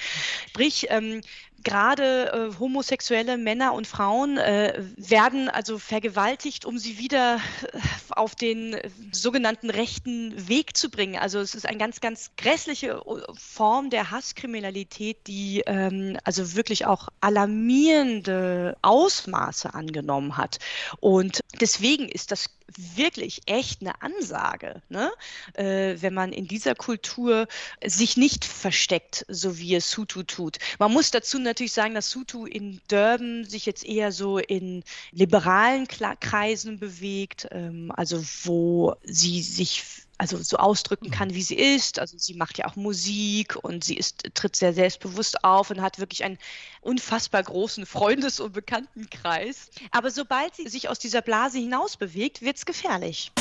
Sprich, 0.49 0.87
ähm, 0.91 1.21
gerade 1.63 2.33
äh, 2.33 2.59
homosexuelle 2.59 3.37
Männer 3.37 3.75
und 3.75 3.87
Frauen 3.87 4.39
äh, 4.39 4.83
werden 4.97 5.49
also 5.49 5.79
vergewaltigt, 5.79 6.65
um 6.65 6.79
sie 6.79 6.99
wieder 6.99 7.37
äh, 7.37 7.79
auf 8.11 8.35
den 8.35 8.75
äh, 8.75 8.91
sogenannten 9.13 9.71
rechten 9.71 10.49
Weg 10.49 10.77
zu 10.77 10.91
bringen. 10.91 11.17
Also 11.17 11.39
es 11.41 11.55
ist 11.55 11.67
eine 11.67 11.79
ganz, 11.79 12.01
ganz 12.01 12.31
grässliche 12.37 13.03
äh, 13.07 13.33
Form 13.35 13.91
der 13.91 14.11
Hasskriminalität, 14.11 15.27
die 15.27 15.63
ähm, 15.67 16.17
also 16.25 16.55
wirklich 16.55 16.87
auch 16.87 17.09
alarmierende 17.21 18.77
Ausmaße 18.83 19.75
angenommen 19.75 20.37
hat. 20.37 20.59
Und 21.01 21.41
deswegen 21.61 22.09
ist 22.09 22.33
das 22.33 22.47
wirklich 22.77 23.43
echt 23.47 23.81
eine 23.81 24.01
Ansage, 24.03 24.83
ne? 24.89 25.11
Äh, 25.55 25.97
wenn 26.01 26.15
man 26.15 26.33
in 26.33 26.47
dieser 26.47 26.75
Kultur 26.75 27.47
sich 27.85 28.17
nicht 28.17 28.45
versteckt, 28.45 29.25
so 29.29 29.59
wie 29.59 29.75
es 29.75 29.97
Hutu 29.97 30.23
tut. 30.23 30.59
Man 30.79 30.93
muss 30.93 31.11
dazu 31.11 31.39
natürlich 31.39 31.73
sagen, 31.73 31.95
dass 31.95 32.15
Hutu 32.15 32.47
in 32.47 32.81
Durban 32.89 33.45
sich 33.45 33.67
jetzt 33.67 33.85
eher 33.85 34.13
so 34.13 34.39
in 34.39 34.83
liberalen 35.13 35.87
Kreisen 35.89 36.79
bewegt, 36.79 37.49
ähm, 37.51 37.93
also 37.97 38.23
wo 38.45 38.95
sie 39.05 39.43
sich 39.43 39.85
also 40.21 40.37
so 40.37 40.59
ausdrücken 40.59 41.07
mhm. 41.07 41.13
kann, 41.13 41.35
wie 41.35 41.43
sie 41.43 41.55
ist. 41.55 41.99
Also 41.99 42.19
sie 42.19 42.35
macht 42.35 42.59
ja 42.59 42.67
auch 42.67 42.77
Musik 42.77 43.57
und 43.57 43.85
sie 43.85 43.97
ist, 43.97 44.23
tritt 44.35 44.55
sehr 44.55 44.75
selbstbewusst 44.75 45.43
auf 45.45 45.71
und 45.71 45.81
hat 45.81 45.99
wirklich 45.99 46.25
einen 46.25 46.39
unfassbar 46.83 47.43
großen 47.43 47.87
Freundes- 47.87 48.39
und 48.39 48.53
Bekanntenkreis. 48.53 49.71
Aber 49.91 50.11
sobald 50.11 50.55
sie 50.55 50.69
sich 50.69 50.91
aus 50.91 50.99
dieser 50.99 51.23
Blase 51.23 51.59
hinaus 51.59 51.97
bewegt, 51.97 52.43
wird 52.43 52.59
es 52.59 52.67
gefährlich. 52.67 53.33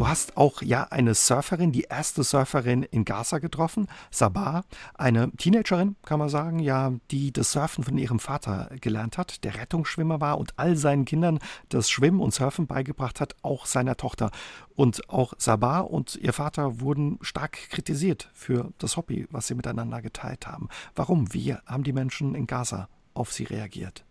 Du 0.00 0.08
hast 0.08 0.38
auch 0.38 0.62
ja 0.62 0.84
eine 0.84 1.12
Surferin, 1.14 1.72
die 1.72 1.82
erste 1.82 2.24
Surferin 2.24 2.84
in 2.84 3.04
Gaza 3.04 3.38
getroffen, 3.38 3.86
Sabah, 4.10 4.64
eine 4.94 5.30
Teenagerin, 5.32 5.94
kann 6.06 6.18
man 6.18 6.30
sagen, 6.30 6.58
ja, 6.58 6.94
die 7.10 7.34
das 7.34 7.52
Surfen 7.52 7.84
von 7.84 7.98
ihrem 7.98 8.18
Vater 8.18 8.70
gelernt 8.80 9.18
hat, 9.18 9.44
der 9.44 9.56
Rettungsschwimmer 9.56 10.18
war 10.22 10.38
und 10.38 10.58
all 10.58 10.78
seinen 10.78 11.04
Kindern 11.04 11.38
das 11.68 11.90
Schwimmen 11.90 12.20
und 12.20 12.32
Surfen 12.32 12.66
beigebracht 12.66 13.20
hat, 13.20 13.36
auch 13.42 13.66
seiner 13.66 13.98
Tochter. 13.98 14.30
Und 14.74 15.06
auch 15.10 15.34
Sabah 15.36 15.80
und 15.80 16.16
ihr 16.16 16.32
Vater 16.32 16.80
wurden 16.80 17.18
stark 17.20 17.68
kritisiert 17.68 18.30
für 18.32 18.72
das 18.78 18.96
Hobby, 18.96 19.28
was 19.30 19.48
sie 19.48 19.54
miteinander 19.54 20.00
geteilt 20.00 20.46
haben. 20.46 20.70
Warum? 20.94 21.34
Wie 21.34 21.52
haben 21.66 21.84
die 21.84 21.92
Menschen 21.92 22.34
in 22.34 22.46
Gaza 22.46 22.88
auf 23.12 23.34
sie 23.34 23.44
reagiert? 23.44 24.06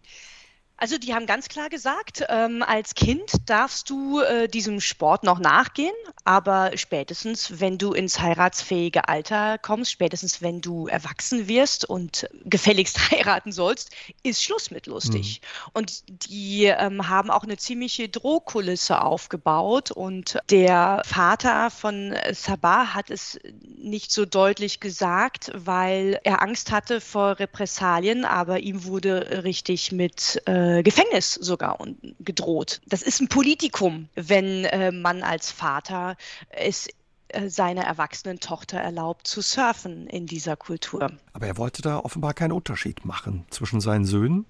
Also 0.80 0.98
die 0.98 1.14
haben 1.14 1.26
ganz 1.26 1.50
klar 1.50 1.68
gesagt, 1.70 2.24
ähm, 2.30 2.64
als 2.64 2.96
Kind 2.96 3.34
darfst 3.46 3.90
du 3.90 4.22
äh, 4.22 4.48
diesem 4.48 4.80
Sport 4.80 5.24
noch 5.26 5.40
nachgehen, 5.40 5.94
aber 6.24 6.72
spätestens, 6.76 7.60
wenn 7.60 7.78
du 7.78 7.92
ins 7.92 8.22
heiratsfähige 8.22 9.10
Alter 9.10 9.58
kommst, 9.58 9.92
spätestens, 9.92 10.42
wenn 10.42 10.62
du 10.62 10.88
erwachsen 10.88 11.50
wirst 11.50 11.84
und 11.84 12.30
gefälligst 12.46 12.98
heiraten 13.12 13.52
sollst, 13.52 13.92
ist 14.24 14.42
Schluss 14.42 14.72
mit 14.72 14.88
lustig. 14.88 15.42
Mhm. 15.42 15.72
Und 15.74 16.04
die 16.32 16.66
ähm, 16.66 17.10
haben 17.10 17.30
auch 17.30 17.44
eine 17.44 17.58
ziemliche 17.58 18.08
Drohkulisse 18.08 19.02
aufgebaut 19.02 19.92
und 19.92 20.38
der 20.50 21.02
Vater 21.06 21.72
von 21.72 22.16
Sabah 22.32 22.94
hat 22.94 23.10
es 23.10 23.38
nicht 23.78 24.14
so 24.14 24.26
deutlich 24.26 24.80
gesagt, 24.80 25.52
weil 25.54 26.22
er 26.24 26.42
Angst 26.42 26.72
hatte 26.72 27.02
vor 27.02 27.40
Repressalien, 27.40 28.24
aber 28.24 28.60
ihm 28.60 28.86
wurde 28.86 29.44
richtig 29.44 29.92
mit 29.92 30.42
äh, 30.48 30.69
äh, 30.70 30.84
Gefängnis 30.84 31.34
sogar 31.34 31.78
gedroht. 32.20 32.82
Das 32.88 33.02
ist 33.02 33.22
ein 33.22 33.28
Politikum, 33.28 34.10
wenn 34.16 34.66
äh, 34.66 34.92
man 34.92 35.24
als 35.24 35.52
Vater 35.52 36.16
es 36.50 36.88
äh, 37.30 37.50
seiner 37.50 37.84
erwachsenen 37.84 38.40
Tochter 38.40 38.80
erlaubt 38.80 39.28
zu 39.28 39.42
surfen 39.42 40.08
in 40.08 40.26
dieser 40.26 40.56
Kultur. 40.56 41.12
Aber 41.34 41.48
er 41.48 41.58
wollte 41.58 41.82
da 41.82 42.00
offenbar 42.00 42.34
keinen 42.34 42.52
Unterschied 42.52 43.06
machen 43.06 43.46
zwischen 43.50 43.82
seinen 43.82 44.06
Söhnen 44.06 44.46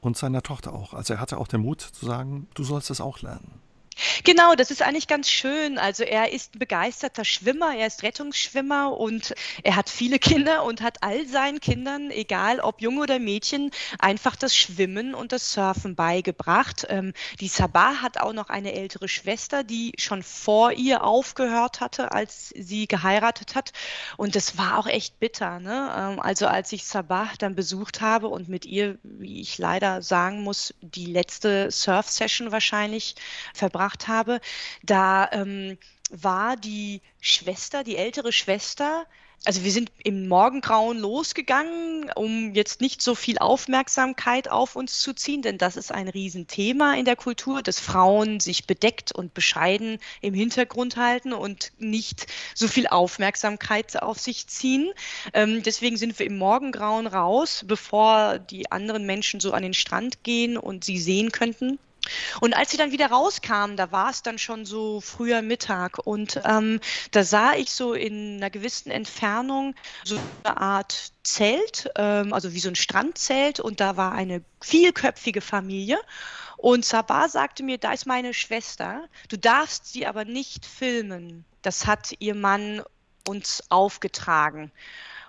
und 0.00 0.16
seiner 0.16 0.42
Tochter 0.42 0.72
auch. 0.72 0.94
Also 0.94 1.14
er 1.14 1.20
hatte 1.20 1.38
auch 1.38 1.48
den 1.48 1.60
Mut 1.62 1.80
zu 1.80 2.06
sagen, 2.06 2.48
du 2.54 2.64
sollst 2.64 2.90
es 2.90 3.00
auch 3.00 3.20
lernen. 3.22 3.60
Genau, 4.24 4.54
das 4.54 4.70
ist 4.70 4.82
eigentlich 4.82 5.06
ganz 5.06 5.28
schön. 5.28 5.78
Also 5.78 6.04
er 6.04 6.32
ist 6.32 6.54
ein 6.54 6.58
begeisterter 6.58 7.24
Schwimmer, 7.24 7.74
er 7.76 7.86
ist 7.86 8.02
Rettungsschwimmer 8.02 8.96
und 8.96 9.34
er 9.62 9.76
hat 9.76 9.90
viele 9.90 10.18
Kinder 10.18 10.64
und 10.64 10.80
hat 10.80 11.02
all 11.02 11.26
seinen 11.26 11.60
Kindern, 11.60 12.10
egal 12.10 12.60
ob 12.60 12.80
Junge 12.80 13.02
oder 13.02 13.18
Mädchen, 13.18 13.70
einfach 13.98 14.36
das 14.36 14.56
Schwimmen 14.56 15.14
und 15.14 15.32
das 15.32 15.52
Surfen 15.52 15.94
beigebracht. 15.94 16.86
Ähm, 16.88 17.12
die 17.40 17.48
Sabah 17.48 18.02
hat 18.02 18.18
auch 18.18 18.32
noch 18.32 18.48
eine 18.48 18.72
ältere 18.72 19.08
Schwester, 19.08 19.64
die 19.64 19.92
schon 19.98 20.22
vor 20.22 20.72
ihr 20.72 21.04
aufgehört 21.04 21.80
hatte, 21.80 22.12
als 22.12 22.50
sie 22.56 22.86
geheiratet 22.86 23.54
hat. 23.54 23.72
Und 24.16 24.36
das 24.36 24.58
war 24.58 24.78
auch 24.78 24.86
echt 24.86 25.18
bitter. 25.20 25.60
Ne? 25.60 25.92
Ähm, 25.96 26.20
also 26.20 26.46
als 26.46 26.72
ich 26.72 26.84
Sabah 26.84 27.30
dann 27.38 27.54
besucht 27.54 28.00
habe 28.00 28.28
und 28.28 28.48
mit 28.48 28.64
ihr, 28.66 28.98
wie 29.02 29.40
ich 29.40 29.58
leider 29.58 30.02
sagen 30.02 30.42
muss, 30.42 30.74
die 30.80 31.06
letzte 31.06 31.70
Surf-Session 31.70 32.52
wahrscheinlich 32.52 33.14
verbracht 33.54 33.91
gebracht 33.92 34.08
habe, 34.08 34.40
da 34.82 35.28
ähm, 35.32 35.78
war 36.10 36.56
die 36.56 37.00
Schwester, 37.20 37.84
die 37.84 37.96
ältere 37.96 38.32
Schwester, 38.32 39.06
also 39.44 39.64
wir 39.64 39.72
sind 39.72 39.90
im 40.04 40.28
Morgengrauen 40.28 40.98
losgegangen, 40.98 42.12
um 42.14 42.54
jetzt 42.54 42.80
nicht 42.80 43.02
so 43.02 43.16
viel 43.16 43.38
Aufmerksamkeit 43.38 44.48
auf 44.48 44.76
uns 44.76 45.00
zu 45.00 45.14
ziehen, 45.14 45.42
denn 45.42 45.58
das 45.58 45.76
ist 45.76 45.90
ein 45.90 46.06
Riesenthema 46.06 46.94
in 46.94 47.04
der 47.04 47.16
Kultur, 47.16 47.60
dass 47.60 47.80
Frauen 47.80 48.38
sich 48.38 48.68
bedeckt 48.68 49.10
und 49.10 49.34
bescheiden 49.34 49.98
im 50.20 50.32
Hintergrund 50.32 50.96
halten 50.96 51.32
und 51.32 51.72
nicht 51.78 52.28
so 52.54 52.68
viel 52.68 52.86
Aufmerksamkeit 52.86 54.00
auf 54.00 54.20
sich 54.20 54.46
ziehen. 54.46 54.92
Ähm, 55.34 55.64
deswegen 55.64 55.96
sind 55.96 56.16
wir 56.20 56.26
im 56.26 56.38
Morgengrauen 56.38 57.08
raus, 57.08 57.64
bevor 57.66 58.38
die 58.38 58.70
anderen 58.70 59.06
Menschen 59.06 59.40
so 59.40 59.50
an 59.50 59.64
den 59.64 59.74
Strand 59.74 60.22
gehen 60.22 60.56
und 60.56 60.84
sie 60.84 60.98
sehen 60.98 61.32
könnten. 61.32 61.80
Und 62.40 62.54
als 62.54 62.70
sie 62.70 62.76
dann 62.76 62.90
wieder 62.90 63.06
rauskamen, 63.06 63.76
da 63.76 63.92
war 63.92 64.10
es 64.10 64.22
dann 64.22 64.38
schon 64.38 64.64
so 64.64 65.00
früher 65.00 65.40
Mittag 65.40 65.98
und 65.98 66.40
ähm, 66.44 66.80
da 67.12 67.22
sah 67.22 67.54
ich 67.54 67.72
so 67.72 67.94
in 67.94 68.38
einer 68.38 68.50
gewissen 68.50 68.90
Entfernung 68.90 69.74
so 70.04 70.18
eine 70.42 70.56
Art 70.56 71.12
Zelt, 71.22 71.90
ähm, 71.96 72.32
also 72.32 72.52
wie 72.52 72.58
so 72.58 72.68
ein 72.68 72.74
Strandzelt 72.74 73.60
und 73.60 73.80
da 73.80 73.96
war 73.96 74.12
eine 74.12 74.42
vielköpfige 74.60 75.40
Familie 75.40 75.98
und 76.56 76.84
Sabah 76.84 77.28
sagte 77.28 77.64
mir, 77.64 77.78
da 77.78 77.92
ist 77.92 78.06
meine 78.06 78.34
Schwester, 78.34 79.08
du 79.28 79.36
darfst 79.36 79.92
sie 79.92 80.06
aber 80.06 80.24
nicht 80.24 80.64
filmen. 80.64 81.44
Das 81.62 81.86
hat 81.86 82.14
ihr 82.20 82.36
Mann 82.36 82.82
uns 83.26 83.64
aufgetragen. 83.68 84.70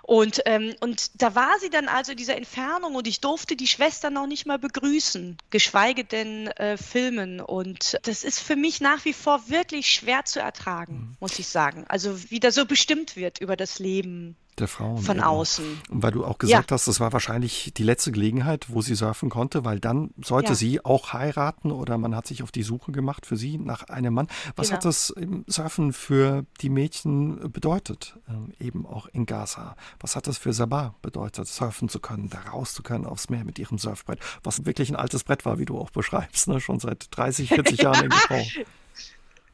Und, 0.06 0.42
ähm, 0.44 0.74
und 0.80 1.22
da 1.22 1.34
war 1.34 1.58
sie 1.60 1.70
dann 1.70 1.88
also 1.88 2.12
in 2.12 2.18
dieser 2.18 2.36
Entfernung 2.36 2.94
und 2.94 3.06
ich 3.06 3.22
durfte 3.22 3.56
die 3.56 3.66
Schwester 3.66 4.10
noch 4.10 4.26
nicht 4.26 4.44
mal 4.44 4.58
begrüßen, 4.58 5.38
geschweige 5.48 6.04
denn 6.04 6.48
äh, 6.48 6.76
filmen. 6.76 7.40
Und 7.40 7.98
das 8.02 8.22
ist 8.22 8.40
für 8.40 8.54
mich 8.54 8.82
nach 8.82 9.06
wie 9.06 9.14
vor 9.14 9.48
wirklich 9.48 9.90
schwer 9.90 10.26
zu 10.26 10.40
ertragen, 10.40 10.94
mhm. 10.94 11.16
muss 11.20 11.38
ich 11.38 11.48
sagen. 11.48 11.86
Also 11.88 12.30
wie 12.30 12.38
da 12.38 12.50
so 12.50 12.66
bestimmt 12.66 13.16
wird 13.16 13.40
über 13.40 13.56
das 13.56 13.78
Leben 13.78 14.36
der 14.60 14.68
Frauen. 14.68 14.98
Von 14.98 15.16
eben. 15.16 15.24
außen. 15.24 15.64
Und 15.90 16.02
weil 16.02 16.12
du 16.12 16.24
auch 16.24 16.38
gesagt 16.38 16.70
ja. 16.70 16.74
hast, 16.74 16.88
das 16.88 17.00
war 17.00 17.12
wahrscheinlich 17.12 17.72
die 17.76 17.82
letzte 17.82 18.12
Gelegenheit, 18.12 18.66
wo 18.68 18.82
sie 18.82 18.94
surfen 18.94 19.30
konnte, 19.30 19.64
weil 19.64 19.80
dann 19.80 20.10
sollte 20.22 20.50
ja. 20.50 20.54
sie 20.54 20.84
auch 20.84 21.12
heiraten 21.12 21.72
oder 21.72 21.98
man 21.98 22.14
hat 22.14 22.26
sich 22.26 22.42
auf 22.42 22.52
die 22.52 22.62
Suche 22.62 22.92
gemacht 22.92 23.26
für 23.26 23.36
sie 23.36 23.58
nach 23.58 23.84
einem 23.84 24.14
Mann. 24.14 24.28
Was 24.56 24.68
genau. 24.68 24.76
hat 24.76 24.84
das 24.84 25.10
im 25.10 25.44
Surfen 25.46 25.92
für 25.92 26.44
die 26.60 26.70
Mädchen 26.70 27.52
bedeutet, 27.52 28.18
ähm, 28.28 28.52
eben 28.58 28.86
auch 28.86 29.06
in 29.06 29.26
Gaza? 29.26 29.76
Was 30.00 30.16
hat 30.16 30.26
das 30.26 30.38
für 30.38 30.52
Sabah 30.52 30.94
bedeutet, 31.02 31.48
surfen 31.48 31.88
zu 31.88 32.00
können, 32.00 32.30
da 32.30 32.40
raus 32.50 32.74
zu 32.74 32.82
können 32.82 33.06
aufs 33.06 33.30
Meer 33.30 33.44
mit 33.44 33.58
ihrem 33.58 33.78
Surfbrett, 33.78 34.18
was 34.42 34.64
wirklich 34.64 34.90
ein 34.90 34.96
altes 34.96 35.24
Brett 35.24 35.44
war, 35.44 35.58
wie 35.58 35.64
du 35.64 35.78
auch 35.78 35.90
beschreibst, 35.90 36.48
ne? 36.48 36.60
schon 36.60 36.80
seit 36.80 37.08
30, 37.16 37.48
40 37.48 37.78
Jahren 37.82 38.04
in 38.04 38.10
Gebrauch. 38.10 38.66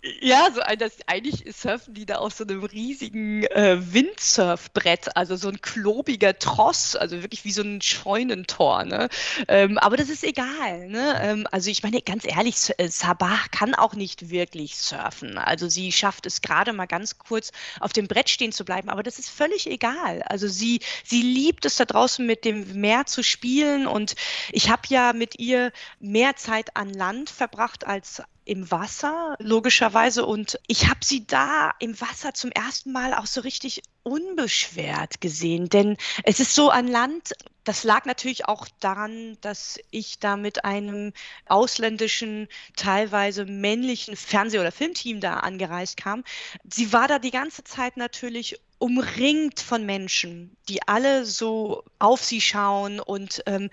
Ja, 0.03 0.49
so 0.51 0.63
ein, 0.63 0.79
das, 0.79 0.97
eigentlich 1.07 1.45
surfen 1.55 1.93
die 1.93 2.07
da 2.07 2.17
auf 2.17 2.33
so 2.33 2.45
einem 2.45 2.65
riesigen 2.65 3.45
äh, 3.45 3.77
Windsurfbrett, 3.93 5.15
also 5.15 5.37
so 5.37 5.49
ein 5.49 5.61
klobiger 5.61 6.39
Tross, 6.39 6.97
also 6.97 7.21
wirklich 7.21 7.45
wie 7.45 7.53
so 7.53 7.61
ein 7.61 7.83
Scheunentor. 7.83 8.85
Ne? 8.85 9.11
Ähm, 9.47 9.77
aber 9.77 9.99
das 9.99 10.09
ist 10.09 10.25
egal. 10.25 10.89
Ne? 10.89 11.21
Ähm, 11.23 11.47
also 11.51 11.71
ich 11.71 11.83
meine, 11.83 12.01
ganz 12.01 12.25
ehrlich, 12.25 12.57
äh, 12.79 12.89
Sabah 12.89 13.39
kann 13.51 13.75
auch 13.75 13.93
nicht 13.95 14.31
wirklich 14.31 14.79
surfen. 14.79 15.37
Also 15.37 15.69
sie 15.69 15.93
schafft 15.93 16.25
es 16.25 16.41
gerade 16.41 16.73
mal 16.73 16.87
ganz 16.87 17.19
kurz 17.19 17.53
auf 17.79 17.93
dem 17.93 18.09
Brett 18.09 18.31
stehen 18.31 18.53
zu 18.53 18.65
bleiben, 18.65 18.89
aber 18.89 19.03
das 19.03 19.19
ist 19.19 19.29
völlig 19.29 19.67
egal. 19.67 20.23
Also 20.23 20.49
sie, 20.49 20.81
sie 21.05 21.21
liebt 21.21 21.67
es 21.67 21.77
da 21.77 21.85
draußen 21.85 22.25
mit 22.25 22.47
dem 22.47 22.81
Meer 22.81 23.05
zu 23.05 23.23
spielen 23.23 23.87
und 23.87 24.15
ich 24.51 24.71
habe 24.71 24.83
ja 24.89 25.13
mit 25.13 25.39
ihr 25.39 25.73
mehr 25.99 26.37
Zeit 26.37 26.75
an 26.75 26.89
Land 26.89 27.29
verbracht 27.29 27.87
als 27.87 28.23
im 28.51 28.69
Wasser, 28.73 29.37
logischerweise. 29.39 30.27
Und 30.27 30.59
ich 30.67 30.89
habe 30.89 31.05
sie 31.05 31.25
da 31.25 31.73
im 31.79 32.01
Wasser 32.01 32.35
zum 32.35 32.51
ersten 32.51 32.91
Mal 32.91 33.15
auch 33.15 33.27
so 33.27 33.43
richtig 33.43 33.83
unbeschwert 34.03 35.21
gesehen. 35.21 35.69
Denn 35.69 35.97
es 36.25 36.41
ist 36.41 36.55
so 36.55 36.71
an 36.71 36.87
Land, 36.87 37.33
das 37.65 37.85
lag 37.85 38.07
natürlich 38.07 38.47
auch 38.47 38.67
daran, 38.81 39.37
dass 39.43 39.79
ich 39.91 40.19
da 40.19 40.37
mit 40.37 40.65
einem 40.65 41.13
ausländischen, 41.47 42.49
teilweise 42.77 43.45
männlichen 43.45 44.17
Fernseh- 44.17 44.59
oder 44.59 44.73
Filmteam 44.73 45.21
da 45.21 45.35
angereist 45.35 45.97
kam. 45.97 46.25
Sie 46.71 46.93
war 46.93 47.09
da 47.09 47.19
die 47.19 47.31
ganze 47.31 47.63
Zeit 47.65 47.97
natürlich 47.97 48.61
umringt 48.79 49.61
von 49.61 49.85
Menschen, 49.85 50.57
die 50.71 50.83
alle 50.89 51.27
so 51.27 51.85
auf 51.99 52.25
sie 52.25 52.41
schauen 52.41 52.99
und 52.99 53.43
ähm, 53.45 53.69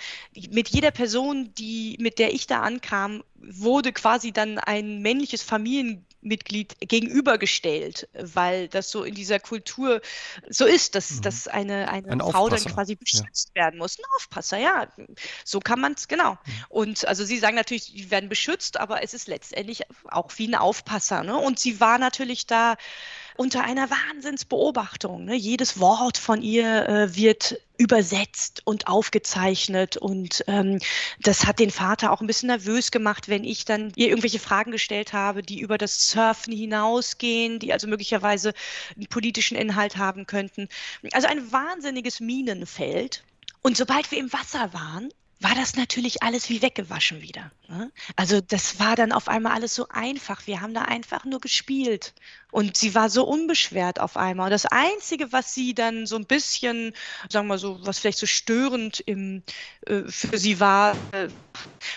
mit 0.52 0.68
jeder 0.68 0.92
Person, 0.92 1.54
die 1.58 1.96
mit 2.02 2.20
der 2.20 2.34
ich 2.34 2.46
da 2.46 2.62
ankam, 2.62 3.24
wurde 3.36 3.94
quasi 3.94 4.34
dann 4.34 4.60
ein 4.60 5.02
männliches 5.02 5.44
Familienmitglied 6.28 6.78
gegenübergestellt, 6.80 8.08
weil 8.14 8.68
das 8.68 8.92
so 8.92 9.04
in 9.04 9.16
dieser 9.16 9.40
Kultur 9.40 10.02
so 10.50 10.66
ist, 10.66 10.96
dass, 10.96 11.12
mhm. 11.12 11.22
dass 11.22 11.48
eine, 11.48 11.90
eine 11.90 12.12
ein 12.12 12.20
Frau 12.20 12.50
dann 12.50 12.64
quasi 12.64 12.96
beschützt 12.96 13.52
ja. 13.56 13.64
werden 13.64 13.78
muss. 13.78 13.98
Ein 13.98 14.06
Aufpasser, 14.16 14.58
ja. 14.58 14.88
So 15.44 15.60
kann 15.60 15.80
man 15.80 15.94
es, 15.94 16.08
genau. 16.08 16.32
Mhm. 16.32 16.66
Und 16.70 17.08
also 17.08 17.24
sie 17.24 17.38
sagen 17.38 17.56
natürlich, 17.56 17.86
sie 17.86 18.12
werden 18.12 18.30
beschützt, 18.30 18.80
aber 18.80 19.04
es 19.04 19.14
ist 19.14 19.28
letztendlich 19.28 19.84
auch 20.06 20.32
wie 20.38 20.48
ein 20.48 20.56
Aufpasser. 20.56 21.24
Ne? 21.24 21.38
Und 21.38 21.60
sie 21.60 21.80
war 21.80 21.98
natürlich 21.98 22.46
da 22.48 22.76
unter 23.38 23.64
einer 23.64 23.90
Wahnsinnsbeobachtung. 23.90 25.26
Ne? 25.26 25.36
Jedes 25.36 25.80
Wort 25.80 26.18
von 26.18 26.42
ihr 26.42 26.88
äh, 26.88 27.16
wird 27.16 27.60
übersetzt 27.78 28.62
und 28.66 28.88
aufgezeichnet 28.88 29.98
und 29.98 30.44
ähm, 30.48 30.80
das 31.22 31.46
hat 31.46 31.60
den 31.60 31.70
Vater 31.70 32.12
auch 32.12 32.22
ein 32.22 32.28
bisschen 32.28 32.48
nervös 32.48 32.92
gemacht, 32.92 33.30
wenn 33.30 33.44
ich 33.44 33.66
dann 33.66 33.94
ihr 33.96 34.10
irgendwelche 34.10 34.40
Fragen 34.40 34.72
gestellt 34.72 35.14
habe, 35.14 35.44
die 35.44 35.60
über 35.60 35.78
das 35.78 36.10
Surfen 36.10 36.54
hinausgehen, 36.54 37.60
die 37.60 37.74
also 37.74 37.88
möglicherweise 37.88 38.54
einen 38.96 39.08
politischen 39.08 39.56
Inhalt 39.56 39.98
haben 39.98 40.26
könnten. 40.26 40.70
Also 41.14 41.28
ein 41.28 41.52
wahnsinniges 41.52 42.20
Minenfeld. 42.20 43.24
Und 43.62 43.78
sobald 43.78 44.12
wir 44.12 44.18
im 44.18 44.34
Wasser 44.34 44.74
waren, 44.74 45.10
war 45.40 45.54
das 45.54 45.76
natürlich 45.76 46.24
alles 46.24 46.50
wie 46.50 46.62
weggewaschen 46.62 47.22
wieder. 47.22 47.52
Also 48.16 48.42
das 48.42 48.80
war 48.80 48.96
dann 48.96 49.12
auf 49.12 49.28
einmal 49.28 49.54
alles 49.54 49.76
so 49.76 49.88
einfach. 49.90 50.48
Wir 50.48 50.62
haben 50.62 50.74
da 50.74 50.84
einfach 50.84 51.26
nur 51.26 51.40
gespielt. 51.40 52.14
Und 52.50 52.78
sie 52.78 52.96
war 52.96 53.10
so 53.10 53.26
unbeschwert 53.26 54.00
auf 54.00 54.16
einmal. 54.16 54.46
Und 54.46 54.52
das 54.52 54.66
Einzige, 54.66 55.34
was 55.34 55.54
sie 55.54 55.74
dann 55.74 56.06
so 56.06 56.16
ein 56.16 56.26
bisschen, 56.26 56.94
sagen 57.30 57.48
wir 57.48 57.54
mal 57.56 57.58
so, 57.58 57.86
was 57.86 58.00
vielleicht 58.00 58.20
so 58.20 58.26
störend 58.26 59.02
im, 59.02 59.44
äh, 59.86 60.04
für 60.08 60.38
sie 60.38 60.62
war, 60.62 60.94
äh, 61.12 61.28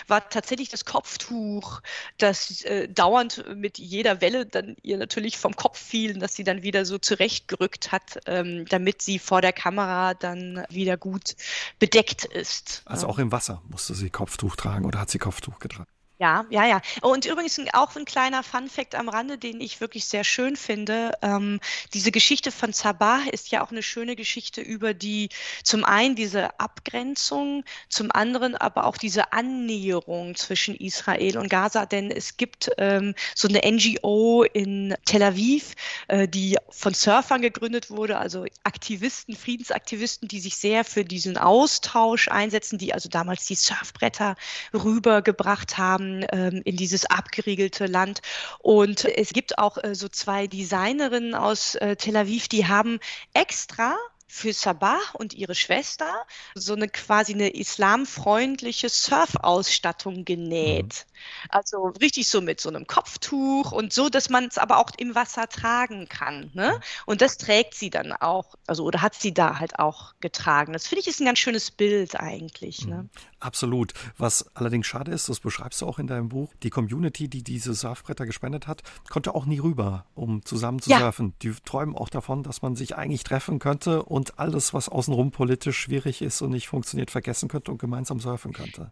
war 0.07 0.29
tatsächlich 0.29 0.67
das 0.67 0.83
Kopftuch, 0.83 1.81
das 2.17 2.63
äh, 2.63 2.89
dauernd 2.89 3.45
mit 3.55 3.77
jeder 3.77 4.19
Welle 4.19 4.45
dann 4.45 4.75
ihr 4.81 4.97
natürlich 4.97 5.37
vom 5.37 5.55
Kopf 5.55 5.79
fiel, 5.79 6.19
dass 6.19 6.35
sie 6.35 6.43
dann 6.43 6.63
wieder 6.63 6.85
so 6.85 6.97
zurechtgerückt 6.97 7.93
hat, 7.93 8.19
ähm, 8.25 8.65
damit 8.65 9.01
sie 9.01 9.19
vor 9.19 9.41
der 9.41 9.53
Kamera 9.53 10.15
dann 10.15 10.65
wieder 10.69 10.97
gut 10.97 11.35
bedeckt 11.79 12.25
ist. 12.25 12.81
Also 12.83 13.07
auch 13.07 13.19
im 13.19 13.31
Wasser 13.31 13.61
musste 13.69 13.95
sie 13.95 14.09
Kopftuch 14.09 14.57
tragen 14.57 14.85
oder 14.85 14.99
hat 14.99 15.09
sie 15.09 15.17
Kopftuch 15.17 15.59
getragen? 15.61 16.00
Ja, 16.21 16.45
ja, 16.51 16.67
ja. 16.67 16.81
Und 17.01 17.25
übrigens 17.25 17.59
auch 17.73 17.95
ein 17.95 18.05
kleiner 18.05 18.43
Fun-Fact 18.43 18.93
am 18.93 19.09
Rande, 19.09 19.39
den 19.39 19.59
ich 19.59 19.81
wirklich 19.81 20.05
sehr 20.05 20.23
schön 20.23 20.55
finde. 20.55 21.13
Ähm, 21.23 21.59
diese 21.95 22.11
Geschichte 22.11 22.51
von 22.51 22.73
Sabah 22.73 23.21
ist 23.31 23.49
ja 23.49 23.63
auch 23.63 23.71
eine 23.71 23.81
schöne 23.81 24.15
Geschichte 24.15 24.61
über 24.61 24.93
die, 24.93 25.29
zum 25.63 25.83
einen 25.83 26.13
diese 26.15 26.59
Abgrenzung, 26.59 27.63
zum 27.89 28.11
anderen 28.11 28.55
aber 28.55 28.85
auch 28.85 28.97
diese 28.97 29.33
Annäherung 29.33 30.35
zwischen 30.35 30.75
Israel 30.75 31.39
und 31.39 31.49
Gaza. 31.49 31.87
Denn 31.87 32.11
es 32.11 32.37
gibt 32.37 32.69
ähm, 32.77 33.15
so 33.33 33.47
eine 33.47 33.61
NGO 33.65 34.43
in 34.43 34.93
Tel 35.05 35.23
Aviv, 35.23 35.73
äh, 36.07 36.27
die 36.27 36.55
von 36.69 36.93
Surfern 36.93 37.41
gegründet 37.41 37.89
wurde, 37.89 38.19
also 38.19 38.45
Aktivisten, 38.63 39.35
Friedensaktivisten, 39.35 40.27
die 40.27 40.39
sich 40.39 40.55
sehr 40.55 40.85
für 40.85 41.03
diesen 41.03 41.39
Austausch 41.39 42.27
einsetzen, 42.27 42.77
die 42.77 42.93
also 42.93 43.09
damals 43.09 43.47
die 43.47 43.55
Surfbretter 43.55 44.35
rübergebracht 44.71 45.79
haben 45.79 46.10
ähm, 46.31 46.61
in 46.65 46.75
dieses 46.77 47.05
abgeriegelte 47.05 47.85
Land. 47.85 48.21
Und 48.59 49.05
es 49.05 49.29
gibt 49.29 49.57
auch 49.57 49.77
äh, 49.83 49.95
so 49.95 50.07
zwei 50.09 50.47
Designerinnen 50.47 51.35
aus 51.35 51.75
äh, 51.75 51.95
Tel 51.95 52.17
Aviv, 52.17 52.47
die 52.47 52.67
haben 52.67 52.99
extra 53.33 53.95
für 54.27 54.53
Sabah 54.53 54.99
und 55.13 55.33
ihre 55.33 55.55
Schwester 55.55 56.25
so 56.55 56.73
eine 56.73 56.87
quasi 56.87 57.33
eine 57.33 57.49
islamfreundliche 57.49 58.87
Surfausstattung 58.87 60.23
genäht. 60.23 61.05
Mhm. 61.05 61.10
Also 61.49 61.87
richtig 62.01 62.27
so 62.29 62.41
mit 62.41 62.61
so 62.61 62.69
einem 62.69 62.87
Kopftuch 62.87 63.71
und 63.71 63.91
so, 63.91 64.09
dass 64.09 64.29
man 64.29 64.45
es 64.45 64.57
aber 64.57 64.77
auch 64.77 64.91
im 64.97 65.13
Wasser 65.15 65.49
tragen 65.49 66.07
kann. 66.07 66.51
Ne? 66.53 66.79
Und 67.05 67.21
das 67.21 67.37
trägt 67.37 67.75
sie 67.75 67.89
dann 67.89 68.13
auch, 68.13 68.55
also 68.67 68.85
oder 68.85 69.01
hat 69.01 69.15
sie 69.15 69.33
da 69.33 69.59
halt 69.59 69.79
auch 69.79 70.13
getragen. 70.21 70.73
Das 70.73 70.87
finde 70.87 71.01
ich 71.01 71.07
ist 71.07 71.19
ein 71.19 71.25
ganz 71.25 71.39
schönes 71.39 71.71
Bild 71.71 72.19
eigentlich. 72.19 72.85
Ne? 72.85 73.03
Mhm. 73.03 73.09
Absolut. 73.39 73.93
Was 74.17 74.55
allerdings 74.55 74.87
schade 74.87 75.11
ist, 75.11 75.27
das 75.27 75.39
beschreibst 75.39 75.81
du 75.81 75.87
auch 75.87 75.99
in 75.99 76.07
deinem 76.07 76.29
Buch, 76.29 76.53
die 76.63 76.69
Community, 76.69 77.27
die 77.27 77.43
diese 77.43 77.73
Surfbretter 77.73 78.25
gespendet 78.25 78.67
hat, 78.67 78.83
konnte 79.09 79.35
auch 79.35 79.45
nie 79.45 79.59
rüber, 79.59 80.05
um 80.15 80.45
zusammen 80.45 80.79
zu 80.79 80.89
ja. 80.89 80.99
surfen. 80.99 81.33
Die 81.41 81.53
träumen 81.65 81.95
auch 81.95 82.09
davon, 82.09 82.43
dass 82.43 82.61
man 82.61 82.75
sich 82.75 82.95
eigentlich 82.95 83.23
treffen 83.23 83.59
könnte 83.59 84.03
und 84.03 84.21
und 84.21 84.37
alles, 84.37 84.71
was 84.71 84.87
außenrum 84.87 85.31
politisch 85.31 85.79
schwierig 85.79 86.21
ist 86.21 86.43
und 86.43 86.51
nicht 86.51 86.67
funktioniert, 86.67 87.09
vergessen 87.09 87.49
könnte 87.49 87.71
und 87.71 87.79
gemeinsam 87.79 88.19
surfen 88.19 88.53
könnte. 88.53 88.91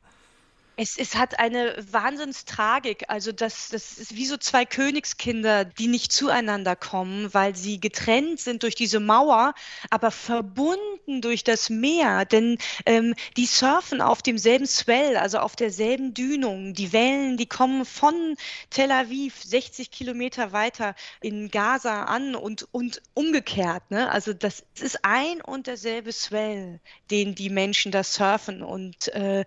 Es, 0.81 0.97
es 0.97 1.17
hat 1.17 1.39
eine 1.39 1.75
Wahnsinnstragik. 1.91 3.03
Also 3.09 3.33
das, 3.33 3.67
das 3.67 3.97
ist 3.97 4.15
wie 4.15 4.25
so 4.25 4.37
zwei 4.37 4.63
Königskinder, 4.63 5.65
die 5.65 5.87
nicht 5.87 6.13
zueinander 6.13 6.77
kommen, 6.77 7.33
weil 7.33 7.53
sie 7.53 7.81
getrennt 7.81 8.39
sind 8.39 8.63
durch 8.63 8.75
diese 8.75 9.01
Mauer, 9.01 9.55
aber 9.89 10.09
verbunden 10.09 11.19
durch 11.19 11.43
das 11.43 11.69
Meer. 11.69 12.23
Denn 12.23 12.57
ähm, 12.85 13.13
die 13.35 13.45
surfen 13.45 13.99
auf 13.99 14.21
demselben 14.21 14.67
Swell, 14.67 15.17
also 15.17 15.39
auf 15.39 15.57
derselben 15.57 16.13
Dünung. 16.13 16.73
Die 16.73 16.93
Wellen, 16.93 17.35
die 17.35 17.47
kommen 17.47 17.83
von 17.83 18.37
Tel 18.69 18.89
Aviv 18.91 19.35
60 19.43 19.91
Kilometer 19.91 20.53
weiter 20.53 20.95
in 21.19 21.51
Gaza 21.51 22.03
an 22.05 22.35
und, 22.35 22.69
und 22.71 23.01
umgekehrt. 23.15 23.91
Ne? 23.91 24.09
Also 24.09 24.31
das 24.31 24.63
ist 24.79 24.99
ein 25.03 25.41
und 25.41 25.67
derselbe 25.67 26.13
Swell, 26.13 26.79
den 27.11 27.35
die 27.35 27.49
Menschen 27.49 27.91
da 27.91 28.01
surfen. 28.01 28.63
Und 28.63 29.09
äh, 29.09 29.43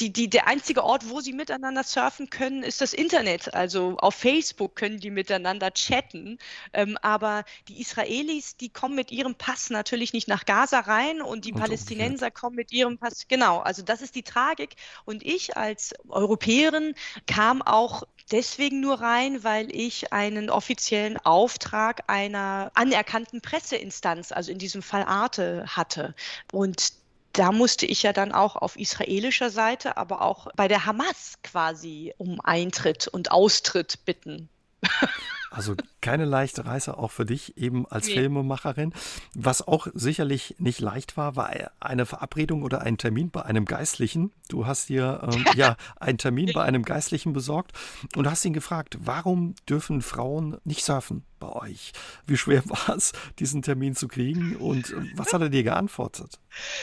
die, 0.00 0.12
die, 0.12 0.30
der 0.30 0.46
einzige 0.46 0.84
Ort, 0.84 1.08
wo 1.08 1.20
sie 1.20 1.32
miteinander 1.32 1.82
surfen 1.82 2.30
können, 2.30 2.62
ist 2.62 2.80
das 2.80 2.92
Internet. 2.92 3.54
Also 3.54 3.96
auf 3.98 4.14
Facebook 4.14 4.76
können 4.76 5.00
die 5.00 5.10
miteinander 5.10 5.72
chatten. 5.72 6.38
Ähm, 6.72 6.96
aber 7.02 7.44
die 7.68 7.80
Israelis, 7.80 8.56
die 8.56 8.68
kommen 8.68 8.94
mit 8.94 9.10
ihrem 9.10 9.34
Pass 9.34 9.70
natürlich 9.70 10.12
nicht 10.12 10.28
nach 10.28 10.44
Gaza 10.44 10.80
rein 10.80 11.20
und 11.20 11.44
die 11.44 11.52
und 11.52 11.60
Palästinenser 11.60 12.26
umgekehrt. 12.26 12.34
kommen 12.34 12.56
mit 12.56 12.72
ihrem 12.72 12.98
Pass. 12.98 13.26
Genau, 13.28 13.58
also 13.58 13.82
das 13.82 14.02
ist 14.02 14.14
die 14.14 14.22
Tragik. 14.22 14.76
Und 15.04 15.24
ich 15.24 15.56
als 15.56 15.94
Europäerin 16.08 16.94
kam 17.26 17.62
auch 17.62 18.04
deswegen 18.30 18.80
nur 18.80 19.00
rein, 19.00 19.42
weil 19.44 19.74
ich 19.74 20.12
einen 20.12 20.50
offiziellen 20.50 21.16
Auftrag 21.18 22.04
einer 22.06 22.70
anerkannten 22.74 23.40
Presseinstanz, 23.40 24.32
also 24.32 24.52
in 24.52 24.58
diesem 24.58 24.82
Fall 24.82 25.04
Arte, 25.04 25.64
hatte. 25.66 26.14
Und 26.52 26.92
da 27.38 27.52
musste 27.52 27.86
ich 27.86 28.02
ja 28.02 28.12
dann 28.12 28.32
auch 28.32 28.56
auf 28.56 28.76
israelischer 28.76 29.50
Seite, 29.50 29.96
aber 29.96 30.22
auch 30.22 30.48
bei 30.56 30.66
der 30.66 30.86
Hamas 30.86 31.38
quasi 31.44 32.12
um 32.18 32.40
Eintritt 32.40 33.06
und 33.06 33.30
Austritt 33.30 34.04
bitten. 34.04 34.48
Also 35.50 35.74
keine 36.00 36.26
leichte 36.26 36.66
Reise 36.66 36.98
auch 36.98 37.10
für 37.10 37.24
dich 37.24 37.56
eben 37.56 37.86
als 37.86 38.06
nee. 38.06 38.14
Filmemacherin. 38.14 38.92
Was 39.34 39.66
auch 39.66 39.88
sicherlich 39.94 40.56
nicht 40.58 40.80
leicht 40.80 41.16
war, 41.16 41.36
war 41.36 41.50
eine 41.80 42.06
Verabredung 42.06 42.62
oder 42.62 42.82
ein 42.82 42.98
Termin 42.98 43.30
bei 43.30 43.42
einem 43.42 43.64
Geistlichen. 43.64 44.32
Du 44.48 44.66
hast 44.66 44.88
dir 44.88 45.28
ähm, 45.32 45.44
ja 45.56 45.76
einen 45.98 46.18
Termin 46.18 46.50
bei 46.52 46.62
einem 46.62 46.84
Geistlichen 46.84 47.32
besorgt 47.32 47.72
und 48.14 48.30
hast 48.30 48.44
ihn 48.44 48.52
gefragt, 48.52 48.98
warum 49.00 49.54
dürfen 49.68 50.02
Frauen 50.02 50.58
nicht 50.64 50.84
surfen 50.84 51.24
bei 51.40 51.48
euch? 51.48 51.92
Wie 52.26 52.36
schwer 52.36 52.62
war 52.68 52.96
es, 52.96 53.12
diesen 53.38 53.62
Termin 53.62 53.94
zu 53.94 54.06
kriegen 54.06 54.56
und 54.56 54.90
äh, 54.90 54.96
was 55.14 55.32
hat 55.32 55.40
er 55.40 55.48
dir 55.48 55.62
geantwortet? 55.62 56.38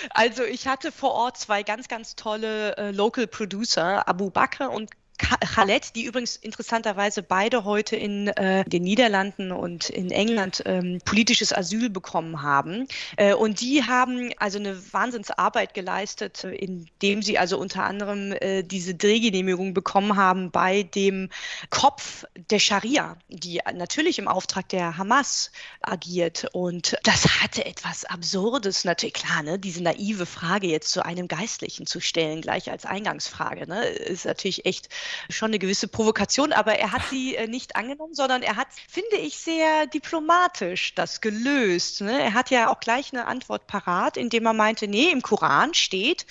Also 0.09 0.43
ich 0.43 0.67
hatte 0.67 0.91
vor 0.91 1.11
Ort 1.11 1.37
zwei 1.37 1.61
ganz, 1.61 1.87
ganz 1.87 2.15
tolle 2.15 2.75
äh, 2.77 2.91
Local 2.91 3.27
Producer, 3.27 4.07
Abu 4.07 4.31
Bakr 4.31 4.71
und 4.71 4.89
Khaled, 5.17 5.95
die 5.95 6.03
übrigens 6.03 6.35
interessanterweise 6.35 7.23
beide 7.23 7.63
heute 7.63 7.95
in 7.95 8.27
äh, 8.27 8.65
den 8.65 8.83
Niederlanden 8.83 9.51
und 9.51 9.89
in 9.89 10.11
England 10.11 10.61
ähm, 10.65 10.99
politisches 11.05 11.53
Asyl 11.53 11.89
bekommen 11.89 12.41
haben. 12.41 12.87
Äh, 13.15 13.33
und 13.33 13.61
die 13.61 13.83
haben 13.83 14.31
also 14.37 14.59
eine 14.59 14.77
Wahnsinnsarbeit 14.93 15.73
geleistet, 15.73 16.43
äh, 16.43 16.53
indem 16.55 17.21
sie 17.21 17.37
also 17.37 17.57
unter 17.57 17.85
anderem 17.85 18.33
äh, 18.33 18.63
diese 18.63 18.95
Drehgenehmigung 18.95 19.73
bekommen 19.73 20.17
haben 20.17 20.51
bei 20.51 20.83
dem 20.83 21.29
Kopf 21.69 22.25
der 22.49 22.59
Scharia, 22.59 23.17
die 23.29 23.61
natürlich 23.73 24.19
im 24.19 24.27
Auftrag 24.27 24.67
der 24.69 24.97
Hamas 24.97 25.51
agiert. 25.81 26.47
Und 26.51 26.97
das 27.03 27.41
hatte 27.41 27.65
etwas 27.65 28.03
Absurdes, 28.03 28.83
natürlich 28.83 29.13
klar, 29.13 29.43
ne? 29.43 29.59
diese 29.59 29.81
naive 29.81 30.25
Frage 30.25 30.67
jetzt 30.67 30.91
zu 30.91 31.05
einem 31.05 31.29
Geistlichen 31.29 31.85
zu 31.85 32.01
stellen, 32.01 32.41
gleich 32.41 32.69
als 32.69 32.85
Eingangsfrage, 32.85 33.67
ne? 33.67 33.85
ist 33.85 34.25
natürlich 34.25 34.65
echt 34.65 34.89
schon 35.29 35.49
eine 35.49 35.59
gewisse 35.59 35.87
Provokation, 35.87 36.53
aber 36.53 36.75
er 36.75 36.91
hat 36.91 37.03
sie 37.09 37.35
äh, 37.35 37.47
nicht 37.47 37.75
angenommen, 37.75 38.13
sondern 38.13 38.41
er 38.41 38.55
hat, 38.55 38.67
finde 38.89 39.17
ich, 39.17 39.37
sehr 39.37 39.87
diplomatisch 39.87 40.95
das 40.95 41.21
gelöst. 41.21 42.01
Ne? 42.01 42.21
Er 42.21 42.33
hat 42.33 42.49
ja 42.49 42.69
auch 42.69 42.79
gleich 42.79 43.13
eine 43.13 43.25
Antwort 43.25 43.67
parat, 43.67 44.17
indem 44.17 44.45
er 44.45 44.53
meinte, 44.53 44.87
nee, 44.87 45.09
im 45.09 45.21
Koran 45.21 45.73
steht, 45.73 46.25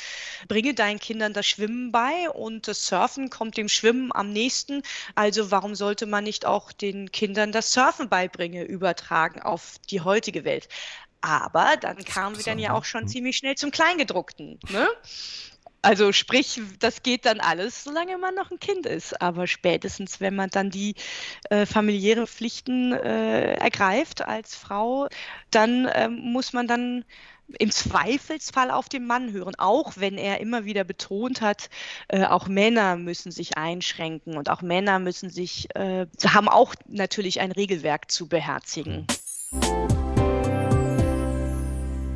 bringe 0.48 0.74
deinen 0.74 0.98
Kindern 0.98 1.32
das 1.32 1.46
Schwimmen 1.46 1.92
bei 1.92 2.30
und 2.30 2.68
das 2.68 2.86
Surfen 2.86 3.30
kommt 3.30 3.56
dem 3.56 3.68
Schwimmen 3.68 4.10
am 4.12 4.30
nächsten. 4.30 4.82
Also 5.14 5.50
warum 5.50 5.74
sollte 5.74 6.06
man 6.06 6.24
nicht 6.24 6.46
auch 6.46 6.72
den 6.72 7.12
Kindern 7.12 7.52
das 7.52 7.72
Surfen 7.72 8.08
beibringen, 8.08 8.66
übertragen 8.66 9.42
auf 9.42 9.74
die 9.90 10.00
heutige 10.00 10.44
Welt? 10.44 10.68
Aber 11.20 11.78
dann 11.78 12.04
kamen 12.04 12.36
wir 12.36 12.44
dann 12.44 12.58
ja 12.58 12.74
auch 12.74 12.84
schon 12.84 13.02
hm. 13.02 13.08
ziemlich 13.08 13.38
schnell 13.38 13.54
zum 13.54 13.70
Kleingedruckten. 13.70 14.60
Ne? 14.68 14.86
Also 15.84 16.12
sprich, 16.12 16.62
das 16.78 17.02
geht 17.02 17.26
dann 17.26 17.40
alles, 17.40 17.84
solange 17.84 18.16
man 18.16 18.34
noch 18.34 18.50
ein 18.50 18.58
Kind 18.58 18.86
ist. 18.86 19.20
Aber 19.20 19.46
spätestens, 19.46 20.18
wenn 20.18 20.34
man 20.34 20.48
dann 20.48 20.70
die 20.70 20.94
äh, 21.50 21.66
familiären 21.66 22.26
Pflichten 22.26 22.92
äh, 22.92 23.52
ergreift 23.56 24.22
als 24.22 24.54
Frau, 24.54 25.08
dann 25.50 25.84
äh, 25.84 26.08
muss 26.08 26.54
man 26.54 26.66
dann 26.66 27.04
im 27.58 27.70
Zweifelsfall 27.70 28.70
auf 28.70 28.88
den 28.88 29.06
Mann 29.06 29.32
hören, 29.32 29.54
auch 29.58 29.92
wenn 29.96 30.16
er 30.16 30.40
immer 30.40 30.64
wieder 30.64 30.84
betont 30.84 31.42
hat, 31.42 31.68
äh, 32.08 32.24
auch 32.24 32.48
Männer 32.48 32.96
müssen 32.96 33.30
sich 33.30 33.58
einschränken 33.58 34.38
und 34.38 34.48
auch 34.48 34.62
Männer 34.62 34.98
müssen 34.98 35.28
sich, 35.28 35.68
äh, 35.76 36.06
haben 36.26 36.48
auch 36.48 36.74
natürlich 36.86 37.40
ein 37.40 37.52
Regelwerk 37.52 38.10
zu 38.10 38.26
beherzigen. 38.26 39.06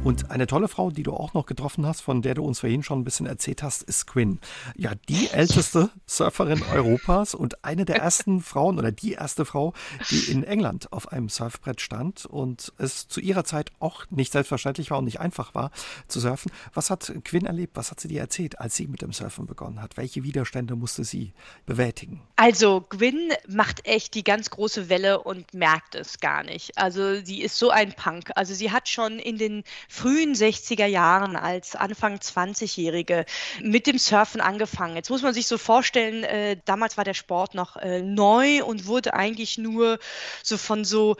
Und 0.05 0.31
eine 0.31 0.47
tolle 0.47 0.69
Frau, 0.69 0.91
die 0.91 1.03
du 1.03 1.13
auch 1.13 1.35
noch 1.35 1.45
getroffen 1.45 1.85
hast, 1.85 2.01
von 2.01 2.23
der 2.23 2.35
du 2.35 2.45
uns 2.45 2.61
vorhin 2.61 2.83
schon 2.83 3.01
ein 3.01 3.05
bisschen 3.05 3.27
erzählt 3.27 3.63
hast, 3.63 3.83
ist 3.83 4.07
Quinn. 4.07 4.39
Ja, 4.77 4.93
die 5.09 5.29
älteste 5.29 5.91
Surferin 6.07 6.63
Europas 6.73 7.35
und 7.35 7.65
eine 7.65 7.85
der 7.85 7.97
ersten 7.97 8.41
Frauen 8.43 8.79
oder 8.79 8.93
die 8.93 9.13
erste 9.13 9.45
Frau, 9.45 9.75
die 10.11 10.31
in 10.31 10.45
England 10.45 10.93
auf 10.93 11.13
einem 11.13 11.29
Surfbrett 11.29 11.81
stand 11.81 12.25
und 12.25 12.73
es 12.79 13.09
zu 13.09 13.21
ihrer 13.21 13.45
Zeit 13.45 13.71
auch 13.81 14.07
nicht 14.11 14.33
selbstverständlich 14.33 14.91
war 14.91 14.99
und 14.99 15.05
nicht 15.05 15.21
einfach 15.21 15.55
war 15.55 15.73
zu 16.07 16.21
surfen. 16.21 16.53
Was 16.73 16.91
hat 16.91 17.13
Quinn 17.25 17.45
erlebt? 17.45 17.77
Was 17.77 17.91
hat 17.91 18.01
sie 18.01 18.09
dir 18.09 18.21
erzählt, 18.21 18.61
als 18.61 18.77
sie 18.77 18.87
mit 18.87 19.03
dem 19.03 19.13
Surfen 19.13 19.47
begonnen 19.47 19.83
hat? 19.83 19.97
Welche 19.97 20.23
Widerstände 20.23 20.77
musste 20.77 21.05
sie 21.05 21.33
bewältigen? 21.67 22.23
Also 22.37 22.87
Gwyn 22.89 23.33
macht 23.49 23.85
echt 23.85 24.15
die 24.15 24.25
ganz 24.25 24.49
große 24.49 24.89
Welle 24.89 25.21
und 25.23 25.53
merkt 25.53 25.97
es 25.97 26.21
gar 26.21 26.45
nicht. 26.45 26.79
Also 26.79 27.23
sie 27.23 27.43
ist 27.43 27.59
so 27.59 27.71
ein 27.71 27.93
Punk. 27.93 28.31
Also 28.37 28.55
sie 28.55 28.71
hat 28.71 28.89
schon 28.89 29.19
in 29.19 29.39
den 29.39 29.65
frühen 29.89 30.34
60er 30.34 30.86
Jahren 30.86 31.34
als 31.34 31.74
Anfang 31.74 32.16
20-Jährige 32.16 33.24
mit 33.61 33.86
dem 33.86 33.99
Surfen 33.99 34.41
angefangen. 34.41 34.97
Jetzt 34.97 35.11
muss 35.11 35.22
man 35.22 35.34
sich 35.34 35.47
so 35.47 35.57
vorstellen, 35.59 36.22
äh, 36.24 36.59
damals 36.66 36.97
war 36.97 37.05
der 37.05 37.14
Sport 37.14 37.55
noch 37.55 37.76
äh, 37.76 38.03
neu 38.03 38.62
und 38.64 38.86
wurde 38.86 39.14
eigentlich 39.14 39.57
nur 39.57 39.99
so 40.43 40.59
von 40.59 40.84
so 40.84 41.16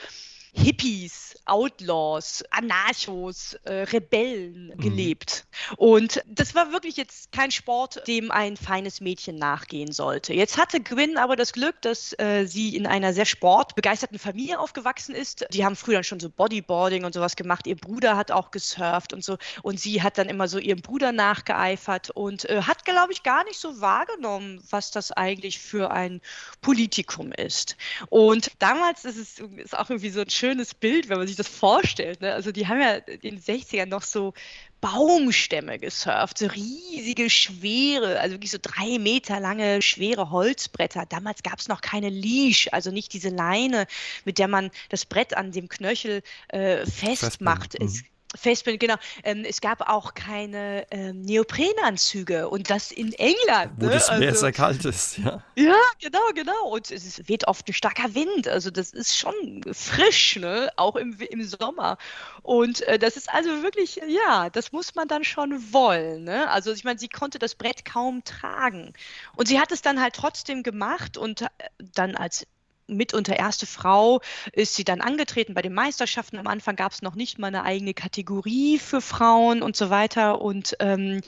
Hippies, 0.53 1.35
Outlaws, 1.45 2.45
Anarchos, 2.51 3.55
äh, 3.65 3.83
Rebellen 3.85 4.73
mhm. 4.75 4.81
gelebt. 4.81 5.47
Und 5.77 6.23
das 6.27 6.55
war 6.55 6.73
wirklich 6.73 6.97
jetzt 6.97 7.33
kein 7.33 7.51
Sport, 7.51 8.07
dem 8.07 8.31
ein 8.31 8.57
feines 8.57 9.01
Mädchen 9.01 9.37
nachgehen 9.37 9.93
sollte. 9.93 10.35
Jetzt 10.35 10.59
hatte 10.59 10.81
Gwyn 10.81 11.17
aber 11.17 11.37
das 11.37 11.53
Glück, 11.53 11.81
dass 11.83 12.19
äh, 12.19 12.47
sie 12.47 12.77
in 12.77 12.87
einer 12.87 13.13
sehr 13.13 13.27
sportbegeisterten 13.27 14.19
Familie 14.19 14.59
aufgewachsen 14.59 15.15
ist. 15.15 15.47
Die 15.53 15.65
haben 15.65 15.77
früher 15.77 16.03
schon 16.03 16.21
so 16.21 16.31
Bodyboarding 16.31 17.05
und 17.05 17.15
sowas 17.15 17.37
gemacht. 17.37 17.67
Ihr 17.67 17.77
Bruder 17.77 18.17
hat 18.17 18.31
auch 18.31 18.51
gesurft 18.51 19.13
und 19.13 19.25
so. 19.25 19.37
Und 19.63 19.81
sie 19.81 20.03
hat 20.03 20.19
dann 20.19 20.29
immer 20.29 20.49
so 20.49 20.59
ihrem 20.59 20.81
Bruder 20.81 21.13
nachgeeifert 21.13 22.11
und 22.11 22.45
äh, 22.49 22.63
hat, 22.63 22.85
glaube 22.85 23.13
ich, 23.13 23.23
gar 23.23 23.45
nicht 23.45 23.59
so 23.59 23.81
wahrgenommen, 23.81 24.63
was 24.71 24.91
das 24.91 25.13
eigentlich 25.13 25.59
für 25.59 25.91
ein 25.91 26.21
Politikum 26.61 27.33
ist. 27.33 27.77
Und 28.09 28.51
damals 28.59 29.05
ist 29.05 29.17
es 29.17 29.39
ist 29.39 29.77
auch 29.77 29.91
irgendwie 29.91 30.11
so 30.11 30.21
ein 30.21 30.31
schönes 30.39 30.75
Bild, 30.75 31.09
wenn 31.09 31.19
man 31.19 31.27
sich 31.27 31.37
das 31.37 31.49
vorstellt. 31.49 32.21
Ne? 32.21 32.33
Also 32.33 32.53
die 32.53 32.67
haben 32.67 32.81
ja 32.81 32.95
in 32.95 33.21
den 33.21 33.41
60ern 33.41 33.87
noch 33.87 34.03
so 34.03 34.35
Baumstämme 34.81 35.79
gesurft, 35.79 36.39
so 36.39 36.47
riesige, 36.47 37.29
schwere, 37.31 38.21
also 38.21 38.37
wirklich 38.37 38.53
so 38.53 38.59
drei 38.63 38.99
Meter 38.99 39.41
lange, 39.41 39.83
schwere 39.83 40.31
Holzbretter. 40.31 41.05
Damals 41.07 41.43
gab 41.43 41.59
es 41.59 41.69
noch 41.69 41.81
keine 41.81 42.11
Leash, 42.11 42.69
also 42.71 42.91
nicht 42.91 43.13
diese 43.13 43.31
Leine, 43.31 43.87
mit 44.25 44.39
der 44.39 44.47
man 44.47 44.71
das 44.89 45.05
Brett 45.05 45.37
an 45.37 45.51
dem 45.51 45.69
Knöchel 45.69 46.23
äh, 46.49 46.87
festmacht. 46.87 47.79
Mhm. 47.79 47.87
Es 47.87 48.03
Festbild, 48.37 48.79
genau. 48.79 48.97
Ähm, 49.25 49.45
es 49.49 49.61
gab 49.61 49.89
auch 49.89 50.13
keine 50.13 50.87
ähm, 50.91 51.23
Neoprenanzüge 51.23 52.49
und 52.49 52.69
das 52.69 52.91
in 52.91 53.13
England. 53.15 53.73
Wo 53.79 53.87
ne? 53.87 53.93
das 53.93 54.11
Meer 54.11 54.29
also, 54.29 54.41
sehr 54.41 54.53
kalt 54.53 54.85
ist, 54.85 55.19
ja. 55.19 55.43
Ja, 55.57 55.81
genau, 55.99 56.21
genau. 56.35 56.69
Und 56.69 56.91
es 56.91 57.27
weht 57.27 57.49
oft 57.49 57.67
ein 57.67 57.73
starker 57.73 58.15
Wind. 58.15 58.47
Also 58.47 58.71
das 58.71 58.91
ist 58.91 59.17
schon 59.17 59.63
frisch, 59.73 60.37
ne? 60.37 60.71
Auch 60.77 60.97
im, 60.97 61.19
im 61.19 61.43
Sommer. 61.43 61.97
Und 62.43 62.83
äh, 62.83 62.99
das 62.99 63.17
ist 63.17 63.33
also 63.33 63.63
wirklich, 63.63 64.01
ja, 64.07 64.51
das 64.51 64.73
muss 64.73 64.95
man 64.95 65.09
dann 65.09 65.25
schon 65.25 65.73
wollen. 65.73 66.25
Ne? 66.25 66.51
Also 66.51 66.73
ich 66.73 66.85
meine, 66.85 66.99
sie 66.99 67.09
konnte 67.09 67.39
das 67.39 67.55
Brett 67.55 67.87
kaum 67.87 68.25
tragen. 68.25 68.93
Und 69.37 69.49
sie 69.49 69.59
hat 69.59 69.73
es 69.73 69.81
dann 69.81 70.01
halt 70.01 70.15
trotzdem 70.15 70.63
gemacht 70.63 71.17
und 71.17 71.43
äh, 71.43 71.49
dann 71.79 72.15
als 72.15 72.47
mitunter 72.89 73.37
erste 73.37 73.67
Frau 73.67 74.21
ist 74.53 74.75
sie 74.75 74.85
dann 74.85 75.01
angetreten 75.01 75.55
bei 75.55 75.63
den 75.63 75.75
Meisterschaften. 75.75 76.39
Am 76.39 76.47
Anfang 76.47 76.77
gab 76.77 76.93
es 76.93 77.03
noch 77.03 77.15
nicht 77.15 77.39
mal 77.39 77.49
eine 77.49 77.63
eigene 77.63 77.95
Kategorie 77.95 78.79
für 78.79 79.01
Frauen 79.01 79.63
und 79.63 79.77
so 79.77 79.91
weiter. 79.91 80.41
Und 80.41 80.77
ähm, 80.81 81.21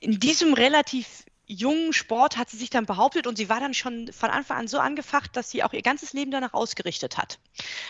in 0.00 0.18
diesem 0.18 0.54
relativ 0.54 1.24
jungen 1.46 1.92
Sport 1.92 2.36
hat 2.36 2.50
sie 2.50 2.56
sich 2.56 2.70
dann 2.70 2.86
behauptet 2.86 3.26
und 3.26 3.36
sie 3.36 3.48
war 3.48 3.60
dann 3.60 3.74
schon 3.74 4.12
von 4.12 4.30
Anfang 4.30 4.58
an 4.58 4.68
so 4.68 4.78
angefacht, 4.78 5.36
dass 5.36 5.50
sie 5.50 5.62
auch 5.62 5.72
ihr 5.72 5.82
ganzes 5.82 6.12
Leben 6.12 6.30
danach 6.30 6.54
ausgerichtet 6.54 7.18
hat. 7.18 7.38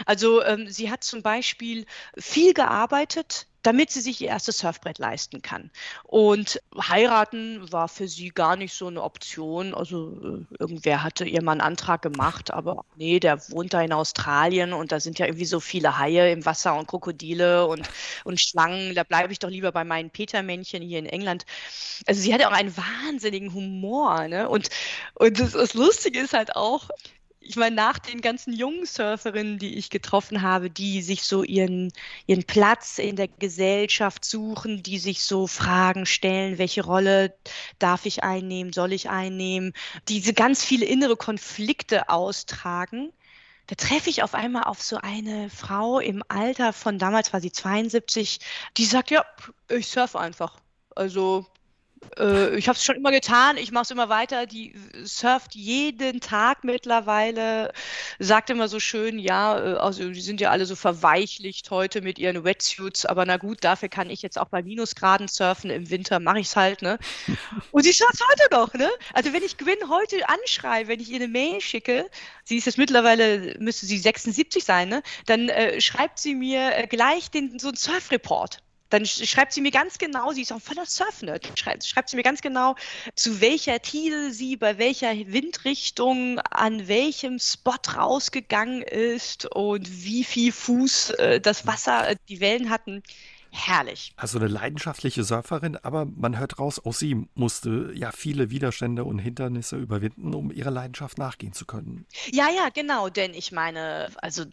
Also 0.06 0.42
ähm, 0.42 0.68
sie 0.68 0.90
hat 0.90 1.04
zum 1.04 1.22
Beispiel 1.22 1.86
viel 2.16 2.54
gearbeitet, 2.54 3.46
damit 3.62 3.90
sie 3.90 4.00
sich 4.00 4.20
ihr 4.20 4.28
erstes 4.28 4.58
Surfbrett 4.58 4.98
leisten 4.98 5.40
kann. 5.42 5.70
Und 6.04 6.60
heiraten 6.76 7.70
war 7.70 7.88
für 7.88 8.08
sie 8.08 8.30
gar 8.30 8.56
nicht 8.56 8.74
so 8.74 8.88
eine 8.88 9.02
Option. 9.02 9.74
Also 9.74 10.46
äh, 10.50 10.54
irgendwer 10.58 11.02
hatte 11.02 11.24
ihr 11.24 11.42
mal 11.42 11.52
einen 11.52 11.60
Antrag 11.60 12.02
gemacht, 12.02 12.52
aber 12.52 12.84
nee, 12.96 13.20
der 13.20 13.40
wohnt 13.50 13.72
da 13.72 13.80
in 13.80 13.92
Australien 13.92 14.72
und 14.72 14.92
da 14.92 15.00
sind 15.00 15.18
ja 15.18 15.26
irgendwie 15.26 15.44
so 15.44 15.60
viele 15.60 15.98
Haie 15.98 16.32
im 16.32 16.44
Wasser 16.44 16.76
und 16.76 16.88
Krokodile 16.88 17.66
und, 17.66 17.88
und 18.24 18.40
Schlangen. 18.40 18.94
Da 18.94 19.04
bleibe 19.04 19.32
ich 19.32 19.38
doch 19.38 19.50
lieber 19.50 19.72
bei 19.72 19.84
meinen 19.84 20.10
Petermännchen 20.10 20.82
hier 20.82 20.98
in 20.98 21.06
England. 21.06 21.46
Also 22.06 22.20
sie 22.20 22.34
hatte 22.34 22.48
auch 22.48 22.52
einen 22.52 22.76
wahnsinnigen 22.76 23.54
Humor. 23.54 24.26
Ne? 24.28 24.48
Und, 24.48 24.70
und 25.14 25.38
das, 25.38 25.52
das 25.52 25.74
Lustige 25.74 26.20
ist 26.20 26.32
halt 26.32 26.56
auch, 26.56 26.88
ich 27.44 27.56
meine, 27.56 27.76
nach 27.76 27.98
den 27.98 28.20
ganzen 28.20 28.52
jungen 28.52 28.86
Surferinnen, 28.86 29.58
die 29.58 29.74
ich 29.76 29.90
getroffen 29.90 30.42
habe, 30.42 30.70
die 30.70 31.02
sich 31.02 31.24
so 31.24 31.42
ihren, 31.42 31.92
ihren 32.26 32.44
Platz 32.44 32.98
in 32.98 33.16
der 33.16 33.28
Gesellschaft 33.28 34.24
suchen, 34.24 34.82
die 34.82 34.98
sich 34.98 35.22
so 35.22 35.46
Fragen 35.46 36.06
stellen, 36.06 36.58
welche 36.58 36.84
Rolle 36.84 37.34
darf 37.78 38.06
ich 38.06 38.22
einnehmen, 38.22 38.72
soll 38.72 38.92
ich 38.92 39.10
einnehmen, 39.10 39.72
diese 40.08 40.34
ganz 40.34 40.64
viele 40.64 40.86
innere 40.86 41.16
Konflikte 41.16 42.08
austragen, 42.08 43.12
da 43.66 43.74
treffe 43.76 44.10
ich 44.10 44.22
auf 44.22 44.34
einmal 44.34 44.64
auf 44.64 44.82
so 44.82 44.96
eine 44.96 45.48
Frau 45.48 45.98
im 45.98 46.22
Alter 46.28 46.72
von 46.72 46.98
damals 46.98 47.32
war 47.32 47.40
sie 47.40 47.52
72, 47.52 48.40
die 48.76 48.84
sagt, 48.84 49.10
ja, 49.10 49.24
ich 49.68 49.88
surfe 49.88 50.18
einfach. 50.18 50.58
Also 50.94 51.46
äh, 52.18 52.56
ich 52.56 52.68
habe 52.68 52.76
es 52.76 52.84
schon 52.84 52.96
immer 52.96 53.10
getan, 53.10 53.56
ich 53.56 53.72
mache 53.72 53.82
es 53.82 53.90
immer 53.90 54.08
weiter. 54.08 54.46
Die 54.46 54.74
surft 55.04 55.54
jeden 55.54 56.20
Tag 56.20 56.64
mittlerweile, 56.64 57.72
sagt 58.18 58.50
immer 58.50 58.68
so 58.68 58.80
schön, 58.80 59.18
ja, 59.18 59.58
äh, 59.58 59.76
also 59.76 60.10
die 60.10 60.20
sind 60.20 60.40
ja 60.40 60.50
alle 60.50 60.66
so 60.66 60.76
verweichlicht 60.76 61.70
heute 61.70 62.02
mit 62.02 62.18
ihren 62.18 62.44
Wetsuits, 62.44 63.06
aber 63.06 63.24
na 63.26 63.36
gut, 63.36 63.58
dafür 63.64 63.88
kann 63.88 64.10
ich 64.10 64.22
jetzt 64.22 64.38
auch 64.38 64.48
bei 64.48 64.62
Minusgraden 64.62 65.28
surfen, 65.28 65.70
im 65.70 65.90
Winter 65.90 66.20
mache 66.20 66.40
ich 66.40 66.48
es 66.48 66.56
halt, 66.56 66.82
ne? 66.82 66.98
Und 67.70 67.82
sie 67.84 67.92
surft 67.92 68.20
heute 68.30 68.54
noch, 68.54 68.74
ne? 68.74 68.90
Also 69.12 69.32
wenn 69.32 69.42
ich 69.42 69.56
Gwyn 69.56 69.88
heute 69.88 70.28
anschreibe, 70.28 70.88
wenn 70.88 71.00
ich 71.00 71.10
ihr 71.10 71.16
eine 71.16 71.28
Mail 71.28 71.60
schicke, 71.60 72.08
sie 72.44 72.56
ist 72.56 72.66
jetzt 72.66 72.78
mittlerweile, 72.78 73.56
müsste 73.58 73.86
sie 73.86 73.98
76 73.98 74.64
sein, 74.64 74.88
ne? 74.88 75.02
Dann 75.26 75.48
äh, 75.48 75.80
schreibt 75.80 76.18
sie 76.18 76.34
mir 76.34 76.76
äh, 76.76 76.86
gleich 76.86 77.30
den, 77.30 77.58
so 77.58 77.68
einen 77.68 77.76
Surf-Report 77.76 78.58
dann 78.92 79.06
schreibt 79.06 79.52
sie 79.52 79.62
mir 79.62 79.70
ganz 79.70 79.96
genau, 79.96 80.32
sie 80.32 80.42
ist 80.42 80.52
auch 80.52 80.60
voller 80.60 80.84
Surfnet, 80.84 81.58
schreibt, 81.58 81.84
schreibt 81.86 82.10
sie 82.10 82.16
mir 82.16 82.22
ganz 82.22 82.42
genau, 82.42 82.74
zu 83.14 83.40
welcher 83.40 83.80
Tide 83.80 84.32
sie 84.32 84.56
bei 84.56 84.76
welcher 84.76 85.12
Windrichtung 85.12 86.38
an 86.40 86.88
welchem 86.88 87.38
Spot 87.38 87.78
rausgegangen 87.96 88.82
ist 88.82 89.46
und 89.46 90.04
wie 90.04 90.24
viel 90.24 90.52
Fuß 90.52 91.10
äh, 91.10 91.40
das 91.40 91.66
Wasser, 91.66 92.10
äh, 92.10 92.16
die 92.28 92.40
Wellen 92.40 92.68
hatten 92.68 93.02
herrlich. 93.52 94.12
Also 94.16 94.38
eine 94.38 94.48
leidenschaftliche 94.48 95.24
Surferin, 95.24 95.76
aber 95.76 96.06
man 96.06 96.38
hört 96.38 96.58
raus, 96.58 96.80
auch 96.84 96.94
sie 96.94 97.28
musste 97.34 97.92
ja 97.94 98.10
viele 98.10 98.50
Widerstände 98.50 99.04
und 99.04 99.18
Hindernisse 99.18 99.76
überwinden, 99.76 100.34
um 100.34 100.50
ihrer 100.50 100.70
Leidenschaft 100.70 101.18
nachgehen 101.18 101.52
zu 101.52 101.66
können. 101.66 102.06
Ja, 102.32 102.48
ja, 102.48 102.70
genau, 102.70 103.10
denn 103.10 103.34
ich 103.34 103.52
meine, 103.52 104.08
also 104.16 104.44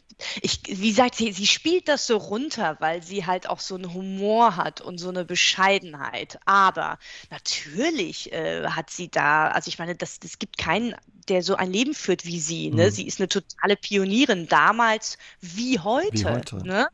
ich, 0.41 0.61
wie 0.67 0.91
sagt 0.91 1.15
sie, 1.15 1.31
sie 1.31 1.47
spielt 1.47 1.87
das 1.87 2.07
so 2.07 2.17
runter, 2.17 2.75
weil 2.79 3.01
sie 3.01 3.25
halt 3.25 3.49
auch 3.49 3.61
so 3.61 3.75
einen 3.75 3.93
Humor 3.93 4.57
hat 4.57 4.81
und 4.81 4.97
so 4.97 5.09
eine 5.09 5.23
Bescheidenheit. 5.23 6.37
Aber 6.45 6.99
natürlich 7.31 8.33
äh, 8.33 8.67
hat 8.67 8.89
sie 8.89 9.09
da, 9.09 9.47
also 9.47 9.69
ich 9.69 9.79
meine, 9.79 9.95
das, 9.95 10.19
das 10.19 10.39
gibt 10.39 10.57
keinen 10.57 10.93
der 11.29 11.43
so 11.43 11.55
ein 11.55 11.71
Leben 11.71 11.93
führt 11.93 12.25
wie 12.25 12.39
sie. 12.39 12.71
Ne? 12.71 12.87
Mhm. 12.87 12.91
Sie 12.91 13.05
ist 13.07 13.19
eine 13.19 13.29
totale 13.29 13.75
Pionierin, 13.75 14.47
damals 14.47 15.19
wie 15.41 15.77
heute. 15.77 16.17
Wie 16.17 16.25
heute. 16.25 16.57
Ne? 16.67 16.87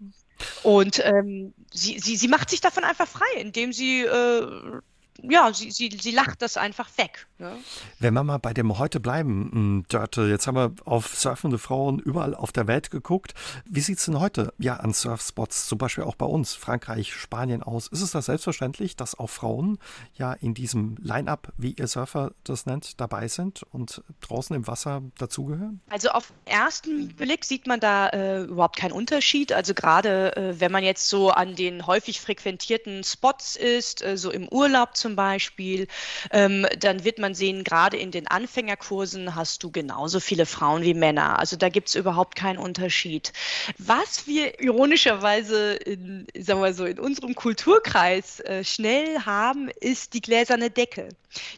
Und 0.64 1.00
ähm, 1.04 1.54
sie, 1.76 2.00
sie, 2.00 2.16
sie 2.16 2.28
macht 2.28 2.50
sich 2.50 2.62
davon 2.62 2.84
einfach 2.84 3.08
frei, 3.08 3.26
indem 3.38 3.74
sie 3.74 4.02
äh, 4.02 4.82
ja, 5.22 5.54
sie, 5.54 5.72
sie, 5.72 5.90
sie 6.00 6.12
lacht 6.12 6.42
das 6.42 6.58
einfach 6.58 6.90
weg. 6.98 7.28
Ne? 7.38 7.58
Wenn 8.00 8.14
wir 8.14 8.24
mal 8.24 8.38
bei 8.38 8.54
dem 8.54 8.78
heute 8.78 9.00
bleiben, 9.00 9.50
hm, 9.52 9.86
Dörte, 9.90 10.24
jetzt 10.24 10.48
haben 10.48 10.56
wir 10.56 10.74
auf 10.86 11.16
surfende 11.16 11.58
Frauen 11.58 12.00
überall 12.00 12.36
auf 12.36 12.52
der 12.52 12.68
Welt 12.68 12.92
geguckt. 12.92 13.34
Wie 13.66 13.82
sieht 13.82 14.00
es 14.00 14.06
denn 14.06 14.20
heute 14.20 14.54
ja 14.58 14.78
an 14.78 14.94
Surfspots, 14.94 15.68
zum 15.68 15.78
Beispiel 15.78 16.04
auch 16.04 16.16
bei 16.16 16.26
uns, 16.26 16.54
Frankreich, 16.54 17.14
Spanien 17.14 17.64
aus? 17.64 17.88
Ist 17.88 18.02
es 18.02 18.12
da 18.12 18.22
selbstverständlich, 18.22 18.96
dass 18.96 19.18
auch 19.18 19.30
Frauen 19.30 19.80
ja 20.16 20.34
in 20.34 20.54
diesem 20.54 20.98
Line-up, 21.02 21.54
wie 21.58 21.74
ihr 21.74 21.88
Surfer 21.88 22.32
das 22.44 22.66
nennt, 22.66 23.00
dabei 23.00 23.28
sind 23.28 23.64
und 23.72 24.04
draußen 24.22 24.56
im 24.56 24.68
Wasser 24.68 25.02
dazugehören? 25.18 25.82
Also 25.90 26.10
auf 26.10 26.32
ersten 26.46 27.10
Blick 27.16 27.46
sieht 27.46 27.68
man 27.68 27.80
da 27.80 28.10
äh, 28.10 28.44
überhaupt 28.44 28.78
keinen 28.78 28.94
Unterschied. 28.94 29.54
Also 29.54 29.74
gerade 29.74 30.36
äh, 30.36 30.60
wenn 30.60 30.72
man 30.72 30.84
jetzt 30.84 31.10
so 31.10 31.30
an 31.32 31.56
den 31.56 31.88
häufig 31.88 32.22
frequentierten 32.22 33.04
Spots 33.04 33.56
ist, 33.56 34.04
äh, 34.04 34.18
so 34.18 34.32
im 34.32 34.48
Urlaub 34.50 34.96
zum 34.96 35.05
Beispiel, 35.14 35.88
ähm, 36.32 36.66
dann 36.80 37.04
wird 37.04 37.20
man 37.20 37.36
sehen, 37.36 37.64
gerade 37.64 37.98
in 37.98 38.12
den 38.12 38.28
Anfängerkursen 38.28 39.36
hast 39.36 39.62
du 39.64 39.72
genauso 39.72 40.20
viele 40.20 40.46
Frauen 40.46 40.82
wie 40.84 40.94
Männer. 40.94 41.38
Also 41.38 41.58
da 41.58 41.70
gibt 41.70 41.90
es 41.90 41.96
überhaupt 41.96 42.36
keinen 42.36 42.58
Unterschied. 42.58 43.34
Was 43.78 44.26
wir 44.26 44.60
ironischerweise 44.60 45.74
in, 45.74 46.26
sagen 46.38 46.62
wir 46.62 46.74
so, 46.74 46.86
in 46.86 47.00
unserem 47.00 47.36
Kulturkreis 47.36 48.40
äh, 48.40 48.64
schnell 48.64 49.20
haben, 49.20 49.70
ist 49.80 50.14
die 50.14 50.22
gläserne 50.22 50.72
Decke. 50.72 51.10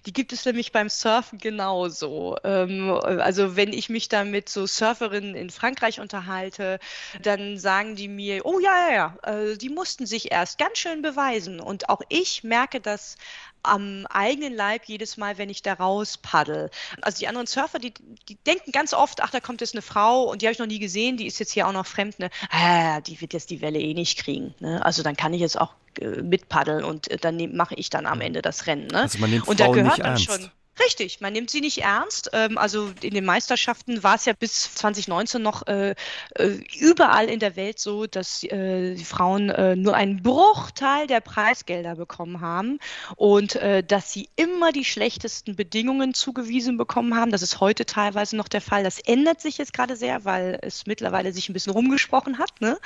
Die 0.06 0.14
gibt 0.14 0.34
es 0.34 0.45
nämlich 0.45 0.72
beim 0.72 0.89
Surfen 0.89 1.38
genauso. 1.38 2.38
Ähm, 2.43 2.91
also 2.91 3.56
wenn 3.56 3.74
ich 3.74 3.89
mich 3.89 4.10
da 4.10 4.24
mit 4.24 4.50
so 4.50 4.66
Surferinnen 4.66 5.36
in 5.36 5.50
Frankreich 5.50 6.00
unterhalte, 6.00 6.80
dann 7.22 7.58
sagen 7.58 7.95
die 7.95 8.08
mir, 8.08 8.45
oh 8.45 8.60
ja, 8.60 8.89
ja, 8.89 8.93
ja, 9.24 9.34
äh, 9.34 9.58
die 9.58 9.70
mussten 9.70 10.06
sich 10.06 10.32
erst 10.32 10.58
ganz 10.58 10.78
schön 10.78 11.02
beweisen. 11.02 11.60
Und 11.60 11.89
auch 11.89 12.02
ich 12.10 12.43
merke 12.43 12.80
das 12.80 13.18
am 13.63 14.05
eigenen 14.09 14.53
Leib 14.53 14.85
jedes 14.85 15.17
Mal, 15.17 15.38
wenn 15.38 15.49
ich 15.49 15.61
da 15.61 15.73
raus 15.73 16.17
paddel. 16.17 16.69
Also 17.01 17.19
die 17.19 17.27
anderen 17.27 17.47
Surfer, 17.47 17.79
die, 17.79 17.93
die 18.29 18.35
denken 18.45 18.71
ganz 18.71 18.93
oft, 18.93 19.21
ach, 19.21 19.31
da 19.31 19.39
kommt 19.39 19.61
jetzt 19.61 19.75
eine 19.75 19.81
Frau 19.81 20.23
und 20.23 20.41
die 20.41 20.47
habe 20.47 20.53
ich 20.53 20.59
noch 20.59 20.67
nie 20.67 20.79
gesehen, 20.79 21.17
die 21.17 21.27
ist 21.27 21.39
jetzt 21.39 21.51
hier 21.51 21.67
auch 21.67 21.73
noch 21.73 21.85
fremd. 21.85 22.19
Ne? 22.19 22.29
Ah, 22.49 23.01
die 23.01 23.19
wird 23.19 23.33
jetzt 23.33 23.49
die 23.49 23.61
Welle 23.61 23.79
eh 23.79 23.93
nicht 23.93 24.17
kriegen. 24.19 24.53
Ne? 24.59 24.83
Also 24.85 25.03
dann 25.03 25.15
kann 25.15 25.33
ich 25.33 25.41
jetzt 25.41 25.59
auch 25.59 25.73
äh, 25.99 26.21
mitpaddeln 26.21 26.83
und 26.83 27.09
äh, 27.11 27.17
dann 27.17 27.55
mache 27.55 27.75
ich 27.75 27.89
dann 27.89 28.05
am 28.05 28.21
Ende 28.21 28.41
das 28.41 28.67
Rennen. 28.67 28.88
Ne? 28.88 29.01
Also 29.01 29.19
man 29.19 29.29
nimmt 29.29 29.47
und 29.47 29.59
Frauen 29.59 29.73
da 29.73 29.81
gehört 29.81 29.97
nicht 29.97 29.99
dann 29.99 30.11
ernst. 30.13 30.25
schon 30.25 30.51
Richtig, 30.80 31.21
man 31.21 31.34
nimmt 31.34 31.49
sie 31.49 31.61
nicht 31.61 31.80
ernst. 31.80 32.30
Ähm, 32.34 32.57
also 32.57 32.91
in 33.01 33.13
den 33.13 33.25
Meisterschaften 33.25 34.03
war 34.03 34.15
es 34.15 34.25
ja 34.25 34.34
bis 34.34 34.75
2019 34.75 35.41
noch 35.41 35.65
äh, 35.65 35.95
äh, 36.36 36.59
überall 36.80 37.30
in 37.30 37.39
der 37.39 37.55
Welt 37.55 37.80
so, 37.80 38.05
dass 38.05 38.43
äh, 38.43 38.93
die 38.93 39.05
Frauen 39.05 39.47
nur 39.82 39.95
einen 39.95 40.21
Bruchteil 40.21 41.07
der 41.07 41.21
Preisgelder 41.21 41.95
bekommen 41.95 42.41
haben 42.41 42.80
und 43.15 43.59
dass 43.88 44.11
sie 44.11 44.30
immer 44.36 44.71
die 44.71 44.84
schlechtesten 44.84 45.55
Bedingungen 45.55 46.13
zugewiesen 46.13 46.78
bekommen 46.78 47.15
haben. 47.15 47.32
Das 47.32 47.41
ist 47.41 47.59
heute 47.59 47.86
teilweise 47.86 48.36
noch 48.36 48.47
der 48.47 48.61
Fall. 48.61 48.84
Das 48.84 48.99
ändert 48.99 49.41
sich 49.41 49.57
jetzt 49.57 49.73
gerade 49.73 49.95
sehr, 49.95 50.25
weil 50.25 50.59
es 50.61 50.86
mittlerweile 50.86 51.32
sich 51.34 51.49
ein 51.49 51.53
bisschen 51.53 51.73
rumgesprochen 51.73 52.39
hat. 52.39 52.61
Ne? 52.61 52.78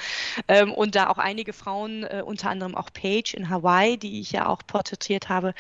Ähm, 0.48 0.74
und 0.74 0.96
da 0.96 1.10
auch 1.10 1.18
einige 1.18 1.54
Frauen, 1.54 2.04
unter 2.04 2.50
anderem 2.50 2.76
auch 2.76 2.92
Paige 2.94 3.36
in 3.36 3.50
Hawaii, 3.50 3.98
die 3.98 4.22
ich 4.22 4.32
ja 4.32 4.48
auch 4.48 4.62
porträtiert 4.66 5.30
habe, 5.30 5.54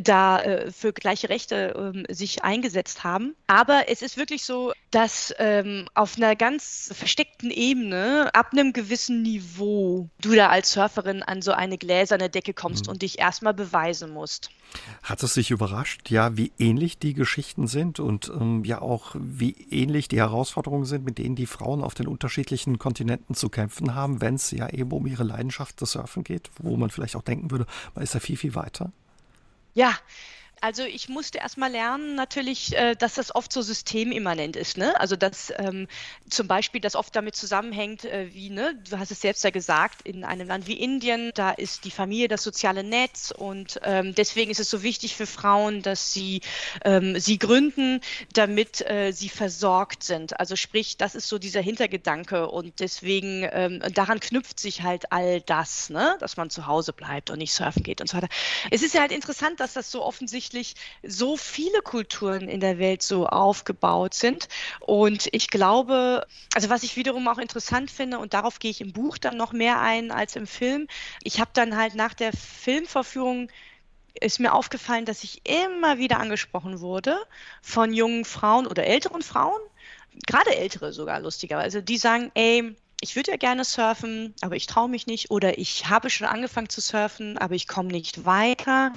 da 0.00 0.42
für 0.70 0.92
gleiche 0.92 1.28
Rechte 1.28 1.69
ähm, 1.76 2.04
sich 2.08 2.44
eingesetzt 2.44 3.04
haben. 3.04 3.34
Aber 3.46 3.84
es 3.88 4.02
ist 4.02 4.16
wirklich 4.16 4.44
so, 4.44 4.72
dass 4.90 5.34
ähm, 5.38 5.86
auf 5.94 6.16
einer 6.16 6.36
ganz 6.36 6.90
versteckten 6.92 7.50
Ebene, 7.50 8.30
ab 8.34 8.48
einem 8.52 8.72
gewissen 8.72 9.22
Niveau, 9.22 10.08
du 10.20 10.34
da 10.34 10.48
als 10.48 10.72
Surferin 10.72 11.22
an 11.22 11.42
so 11.42 11.52
eine 11.52 11.78
gläserne 11.78 12.28
Decke 12.28 12.54
kommst 12.54 12.86
mhm. 12.86 12.92
und 12.92 13.02
dich 13.02 13.18
erstmal 13.18 13.54
beweisen 13.54 14.10
musst. 14.10 14.50
Hat 15.02 15.22
es 15.22 15.34
sich 15.34 15.50
überrascht, 15.50 16.10
ja, 16.10 16.36
wie 16.36 16.52
ähnlich 16.58 16.98
die 16.98 17.14
Geschichten 17.14 17.66
sind 17.66 17.98
und 17.98 18.28
ähm, 18.28 18.64
ja 18.64 18.80
auch 18.80 19.14
wie 19.18 19.52
ähnlich 19.70 20.08
die 20.08 20.18
Herausforderungen 20.18 20.84
sind, 20.84 21.04
mit 21.04 21.18
denen 21.18 21.34
die 21.36 21.46
Frauen 21.46 21.82
auf 21.82 21.94
den 21.94 22.06
unterschiedlichen 22.06 22.78
Kontinenten 22.78 23.34
zu 23.34 23.48
kämpfen 23.48 23.94
haben, 23.94 24.20
wenn 24.20 24.34
es 24.36 24.50
ja 24.50 24.68
eben 24.68 24.92
um 24.92 25.06
ihre 25.06 25.24
Leidenschaft 25.24 25.80
des 25.80 25.92
Surfen 25.92 26.24
geht, 26.24 26.50
wo 26.58 26.76
man 26.76 26.90
vielleicht 26.90 27.16
auch 27.16 27.22
denken 27.22 27.50
würde, 27.50 27.66
man 27.94 28.04
ist 28.04 28.14
ja 28.14 28.20
viel, 28.20 28.36
viel 28.36 28.54
weiter? 28.54 28.92
Ja, 29.74 29.92
also 30.60 30.84
ich 30.84 31.08
musste 31.08 31.38
erstmal 31.38 31.70
lernen 31.70 32.14
natürlich, 32.14 32.76
äh, 32.76 32.94
dass 32.94 33.14
das 33.14 33.34
oft 33.34 33.52
so 33.52 33.62
systemimmanent 33.62 34.56
ist. 34.56 34.76
Ne? 34.76 34.98
Also 35.00 35.16
dass 35.16 35.52
ähm, 35.56 35.88
zum 36.28 36.48
Beispiel 36.48 36.82
das 36.82 36.96
oft 36.96 37.16
damit 37.16 37.34
zusammenhängt, 37.34 38.04
äh, 38.04 38.28
wie, 38.34 38.50
ne, 38.50 38.78
du 38.88 38.98
hast 38.98 39.10
es 39.10 39.20
selbst 39.22 39.42
ja 39.42 39.50
gesagt, 39.50 40.02
in 40.02 40.22
einem 40.22 40.48
Land 40.48 40.66
wie 40.66 40.74
Indien, 40.74 41.32
da 41.34 41.50
ist 41.50 41.84
die 41.84 41.90
Familie 41.90 42.28
das 42.28 42.42
soziale 42.42 42.84
Netz 42.84 43.32
und 43.36 43.80
ähm, 43.84 44.14
deswegen 44.14 44.50
ist 44.50 44.60
es 44.60 44.68
so 44.68 44.82
wichtig 44.82 45.16
für 45.16 45.26
Frauen, 45.26 45.80
dass 45.82 46.12
sie 46.12 46.42
ähm, 46.84 47.18
sie 47.18 47.38
gründen, 47.38 48.00
damit 48.34 48.82
äh, 48.82 49.12
sie 49.12 49.30
versorgt 49.30 50.02
sind. 50.02 50.38
Also 50.38 50.56
sprich, 50.56 50.98
das 50.98 51.14
ist 51.14 51.28
so 51.28 51.38
dieser 51.38 51.62
Hintergedanke 51.62 52.48
und 52.48 52.80
deswegen 52.80 53.48
ähm, 53.50 53.82
daran 53.94 54.20
knüpft 54.20 54.60
sich 54.60 54.82
halt 54.82 55.10
all 55.10 55.40
das, 55.40 55.88
ne? 55.88 56.16
dass 56.20 56.36
man 56.36 56.50
zu 56.50 56.66
Hause 56.66 56.92
bleibt 56.92 57.30
und 57.30 57.38
nicht 57.38 57.54
surfen 57.54 57.82
geht 57.82 58.02
und 58.02 58.08
so 58.10 58.18
weiter. 58.18 58.28
Es 58.70 58.82
ist 58.82 58.92
ja 58.92 59.00
halt 59.00 59.12
interessant, 59.12 59.58
dass 59.60 59.72
das 59.72 59.90
so 59.90 60.02
offensichtlich 60.04 60.49
tatsächlich 60.50 60.74
so 61.06 61.36
viele 61.36 61.80
Kulturen 61.82 62.48
in 62.48 62.60
der 62.60 62.78
Welt 62.78 63.02
so 63.02 63.26
aufgebaut 63.26 64.14
sind. 64.14 64.48
Und 64.80 65.28
ich 65.32 65.48
glaube, 65.48 66.26
also 66.54 66.68
was 66.68 66.82
ich 66.82 66.96
wiederum 66.96 67.28
auch 67.28 67.38
interessant 67.38 67.90
finde, 67.90 68.18
und 68.18 68.34
darauf 68.34 68.58
gehe 68.58 68.70
ich 68.70 68.80
im 68.80 68.92
Buch 68.92 69.18
dann 69.18 69.36
noch 69.36 69.52
mehr 69.52 69.80
ein 69.80 70.10
als 70.10 70.36
im 70.36 70.46
Film, 70.46 70.88
ich 71.22 71.40
habe 71.40 71.50
dann 71.52 71.76
halt 71.76 71.94
nach 71.94 72.14
der 72.14 72.32
Filmverführung 72.32 73.48
ist 74.20 74.40
mir 74.40 74.52
aufgefallen, 74.52 75.04
dass 75.04 75.22
ich 75.22 75.40
immer 75.48 75.98
wieder 75.98 76.18
angesprochen 76.18 76.80
wurde 76.80 77.16
von 77.62 77.92
jungen 77.94 78.24
Frauen 78.24 78.66
oder 78.66 78.84
älteren 78.84 79.22
Frauen, 79.22 79.60
gerade 80.26 80.56
ältere 80.56 80.92
sogar 80.92 81.20
lustigerweise, 81.20 81.80
die 81.80 81.96
sagen, 81.96 82.32
ey, 82.34 82.74
ich 83.00 83.16
würde 83.16 83.30
ja 83.30 83.36
gerne 83.36 83.64
surfen, 83.64 84.34
aber 84.42 84.56
ich 84.56 84.66
traue 84.66 84.88
mich 84.88 85.06
nicht 85.06 85.30
oder 85.30 85.58
ich 85.58 85.88
habe 85.88 86.10
schon 86.10 86.26
angefangen 86.26 86.68
zu 86.68 86.80
surfen, 86.80 87.38
aber 87.38 87.54
ich 87.54 87.66
komme 87.66 87.88
nicht 87.88 88.26
weiter. 88.26 88.92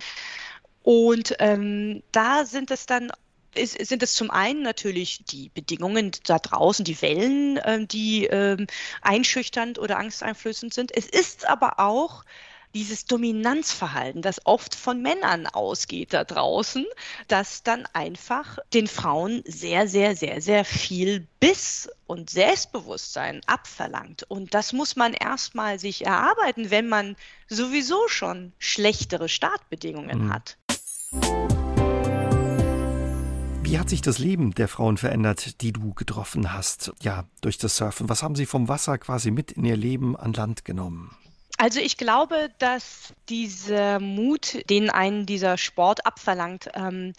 Und 0.84 1.36
ähm, 1.40 2.04
da 2.12 2.46
sind 2.46 2.70
es 2.70 2.86
dann 2.86 3.12
ist, 3.56 3.86
sind 3.86 4.04
es 4.04 4.14
zum 4.14 4.32
einen 4.32 4.62
natürlich 4.62 5.24
die 5.26 5.50
Bedingungen 5.50 6.12
da 6.26 6.40
draußen, 6.40 6.86
die 6.86 7.02
Wellen, 7.02 7.58
äh, 7.58 7.86
die 7.86 8.26
äh, 8.28 8.66
einschüchternd 9.02 9.80
oder 9.80 9.98
angsteinflößend 9.98 10.74
sind. 10.74 10.96
Es 10.96 11.06
ist 11.06 11.48
aber 11.48 11.80
auch 11.80 12.24
dieses 12.74 13.06
Dominanzverhalten, 13.06 14.22
das 14.22 14.46
oft 14.46 14.74
von 14.74 15.02
Männern 15.02 15.46
ausgeht 15.46 16.14
da 16.14 16.24
draußen, 16.24 16.86
das 17.28 17.62
dann 17.62 17.86
einfach 17.94 18.58
den 18.74 18.88
Frauen 18.88 19.44
sehr, 19.46 19.88
sehr, 19.88 20.16
sehr, 20.16 20.42
sehr 20.42 20.66
viel 20.66 21.28
Biss 21.40 21.90
und 22.08 22.32
Selbstbewusstsein 22.32 23.42
abverlangt. 23.46 24.24
Und 24.24 24.54
das 24.56 24.74
muss 24.74 24.96
man 24.96 25.14
erstmal 25.14 25.78
sich 25.78 26.06
erarbeiten, 26.06 26.72
wenn 26.72 26.90
man 26.90 27.16
sowieso 27.48 28.08
schon 28.08 28.54
schlechtere 28.58 29.30
Startbedingungen 29.30 30.26
mhm. 30.26 30.34
hat. 30.34 30.58
Wie 33.64 33.80
hat 33.80 33.90
sich 33.90 34.02
das 34.02 34.20
Leben 34.20 34.54
der 34.54 34.68
Frauen 34.68 34.98
verändert, 34.98 35.62
die 35.62 35.72
du 35.74 35.94
getroffen 35.94 36.54
hast? 36.54 36.92
Ja, 37.02 37.26
durch 37.42 37.58
das 37.58 37.78
Surfen. 37.78 38.08
Was 38.08 38.22
haben 38.22 38.36
sie 38.36 38.46
vom 38.46 38.68
Wasser 38.68 38.98
quasi 38.98 39.32
mit 39.32 39.52
in 39.52 39.66
ihr 39.66 39.78
Leben 39.78 40.16
an 40.16 40.34
Land 40.34 40.64
genommen? 40.64 41.16
Also 41.58 41.80
ich 41.80 41.98
glaube, 41.98 42.50
dass 42.60 43.14
dieser 43.30 44.00
Mut, 44.00 44.70
den 44.70 44.90
einen 44.90 45.26
dieser 45.26 45.58
Sport 45.58 46.06
abverlangt, 46.06 46.70
ähm, 46.74 47.14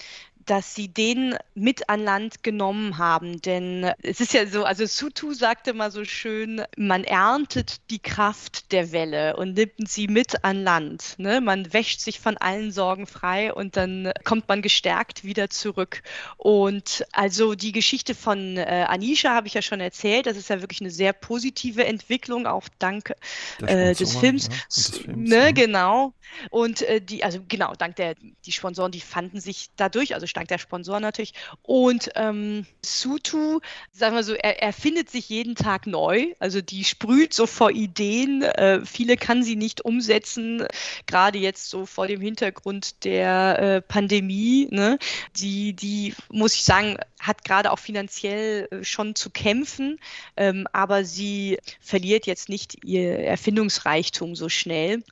dass 0.46 0.74
sie 0.74 0.88
den 0.88 1.36
mit 1.54 1.88
an 1.88 2.02
Land 2.04 2.42
genommen 2.42 2.98
haben. 2.98 3.40
Denn 3.40 3.90
es 4.02 4.20
ist 4.20 4.34
ja 4.34 4.46
so, 4.46 4.64
also 4.64 4.86
Sutu 4.86 5.32
sagte 5.32 5.74
mal 5.74 5.90
so 5.90 6.04
schön, 6.04 6.62
man 6.76 7.04
erntet 7.04 7.90
die 7.90 7.98
Kraft 7.98 8.72
der 8.72 8.92
Welle 8.92 9.36
und 9.36 9.54
nimmt 9.54 9.88
sie 9.88 10.08
mit 10.08 10.44
an 10.44 10.62
Land. 10.62 11.14
Ne? 11.18 11.40
Man 11.40 11.72
wäscht 11.72 12.00
sich 12.00 12.20
von 12.20 12.36
allen 12.36 12.72
Sorgen 12.72 13.06
frei 13.06 13.52
und 13.52 13.76
dann 13.76 14.12
kommt 14.24 14.48
man 14.48 14.62
gestärkt 14.62 15.24
wieder 15.24 15.50
zurück. 15.50 16.02
Und 16.36 17.04
also 17.12 17.54
die 17.54 17.72
Geschichte 17.72 18.14
von 18.14 18.56
äh, 18.56 18.86
Anisha 18.88 19.34
habe 19.34 19.46
ich 19.46 19.54
ja 19.54 19.62
schon 19.62 19.80
erzählt. 19.80 20.26
Das 20.26 20.36
ist 20.36 20.48
ja 20.48 20.60
wirklich 20.60 20.80
eine 20.80 20.90
sehr 20.90 21.12
positive 21.12 21.84
Entwicklung, 21.84 22.46
auch 22.46 22.68
dank 22.78 23.14
äh, 23.62 23.94
des 23.94 24.16
Films. 24.16 24.48
Ja, 24.48 24.54
des 24.74 24.98
Films 24.98 25.30
ne, 25.30 25.36
ja. 25.36 25.50
Genau. 25.52 26.12
Und 26.50 26.82
äh, 26.82 27.00
die, 27.00 27.24
also 27.24 27.40
genau, 27.46 27.74
dank 27.74 27.96
der 27.96 28.14
die 28.44 28.52
Sponsoren, 28.52 28.92
die 28.92 29.00
fanden 29.00 29.40
sich 29.40 29.70
dadurch, 29.76 30.14
also 30.14 30.26
dank 30.36 30.48
der 30.48 30.58
Sponsoren 30.58 31.02
natürlich. 31.02 31.34
Und 31.62 32.10
ähm, 32.14 32.66
Sutu, 32.84 33.60
sagen 33.92 34.14
wir 34.14 34.22
so, 34.22 34.34
er, 34.34 34.62
er 34.62 34.72
findet 34.72 35.10
sich 35.10 35.28
jeden 35.28 35.54
Tag 35.54 35.86
neu. 35.86 36.34
Also 36.38 36.60
die 36.60 36.84
sprüht 36.84 37.32
so 37.34 37.46
vor 37.46 37.70
Ideen. 37.70 38.42
Äh, 38.42 38.84
viele 38.84 39.16
kann 39.16 39.42
sie 39.42 39.56
nicht 39.56 39.84
umsetzen, 39.84 40.66
gerade 41.06 41.38
jetzt 41.38 41.70
so 41.70 41.86
vor 41.86 42.06
dem 42.06 42.20
Hintergrund 42.20 43.04
der 43.04 43.58
äh, 43.58 43.80
Pandemie. 43.80 44.68
Ne? 44.70 44.98
Die, 45.36 45.74
die, 45.74 46.14
muss 46.30 46.54
ich 46.54 46.64
sagen, 46.64 46.98
hat 47.26 47.44
gerade 47.44 47.70
auch 47.70 47.78
finanziell 47.78 48.68
äh, 48.70 48.84
schon 48.84 49.14
zu 49.14 49.30
kämpfen, 49.30 49.98
ähm, 50.36 50.66
aber 50.72 51.04
sie 51.04 51.58
verliert 51.80 52.26
jetzt 52.26 52.48
nicht 52.48 52.84
ihr 52.84 53.18
Erfindungsreichtum 53.20 54.34
so 54.34 54.48
schnell. 54.48 55.02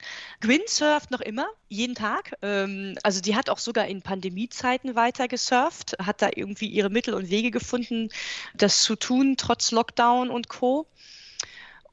Gwyn 0.41 0.61
surft 0.67 1.11
noch 1.11 1.21
immer, 1.21 1.47
jeden 1.73 1.95
Tag. 1.95 2.37
Ähm, 2.43 2.97
also 3.03 3.21
die 3.21 3.35
hat 3.35 3.51
auch 3.51 3.59
sogar 3.59 3.87
in 3.87 4.03
Pandemiezeiten 4.03 4.95
weiter 4.95 5.27
gesurft, 5.27 5.97
hat 5.99 6.23
da 6.23 6.31
irgendwie 6.35 6.67
ihre 6.67 6.91
Mittel 6.91 7.15
und 7.15 7.31
Wege 7.31 7.51
gefunden, 7.51 8.11
das 8.55 8.83
zu 8.83 8.97
tun, 8.97 9.37
trotz 9.37 9.71
Lockdown 9.71 10.31
und 10.31 10.49
Co. 10.49 10.87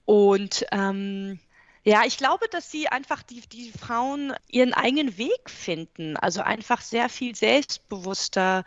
Und 0.06 0.66
ähm, 0.72 1.40
ja, 1.84 2.04
ich 2.06 2.18
glaube, 2.18 2.46
dass 2.52 2.70
sie 2.70 2.88
einfach 2.90 3.24
die, 3.24 3.42
die 3.42 3.72
Frauen 3.72 4.34
ihren 4.50 4.74
eigenen 4.74 5.18
Weg 5.18 5.50
finden, 5.50 6.18
also 6.18 6.42
einfach 6.42 6.82
sehr 6.82 7.08
viel 7.08 7.36
selbstbewusster 7.36 8.66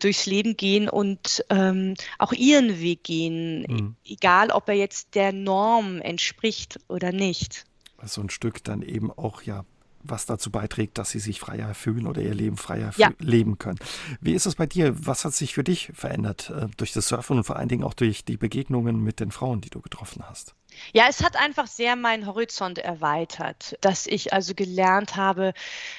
durchs 0.00 0.26
Leben 0.26 0.56
gehen 0.56 0.88
und 0.88 1.44
ähm, 1.50 1.94
auch 2.18 2.32
ihren 2.32 2.80
Weg 2.80 3.04
gehen, 3.04 3.64
mhm. 3.68 3.96
egal 4.04 4.50
ob 4.50 4.68
er 4.68 4.74
jetzt 4.74 5.14
der 5.14 5.32
Norm 5.32 6.00
entspricht 6.00 6.80
oder 6.88 7.12
nicht. 7.12 7.64
So 8.02 8.20
ein 8.20 8.30
Stück 8.30 8.62
dann 8.64 8.82
eben 8.82 9.12
auch 9.12 9.42
ja 9.42 9.64
was 10.10 10.26
dazu 10.26 10.50
beiträgt, 10.50 10.98
dass 10.98 11.10
sie 11.10 11.20
sich 11.20 11.40
freier 11.40 11.74
fühlen 11.74 12.06
oder 12.06 12.22
ihr 12.22 12.34
Leben 12.34 12.56
freier 12.56 12.92
ja. 12.96 13.10
leben 13.18 13.58
können. 13.58 13.78
Wie 14.20 14.34
ist 14.34 14.46
es 14.46 14.56
bei 14.56 14.66
dir? 14.66 14.94
Was 15.06 15.24
hat 15.24 15.34
sich 15.34 15.54
für 15.54 15.64
dich 15.64 15.90
verändert 15.94 16.50
äh, 16.50 16.66
durch 16.76 16.92
das 16.92 17.08
Surfen 17.08 17.38
und 17.38 17.44
vor 17.44 17.56
allen 17.56 17.68
Dingen 17.68 17.84
auch 17.84 17.94
durch 17.94 18.24
die 18.24 18.36
Begegnungen 18.36 19.02
mit 19.02 19.20
den 19.20 19.30
Frauen, 19.30 19.60
die 19.60 19.70
du 19.70 19.80
getroffen 19.80 20.22
hast? 20.28 20.54
Ja, 20.92 21.06
es 21.08 21.22
hat 21.22 21.36
einfach 21.36 21.66
sehr 21.66 21.96
meinen 21.96 22.26
Horizont 22.26 22.78
erweitert, 22.78 23.76
dass 23.80 24.06
ich 24.06 24.32
also 24.32 24.54
gelernt 24.54 25.16
habe, 25.16 25.52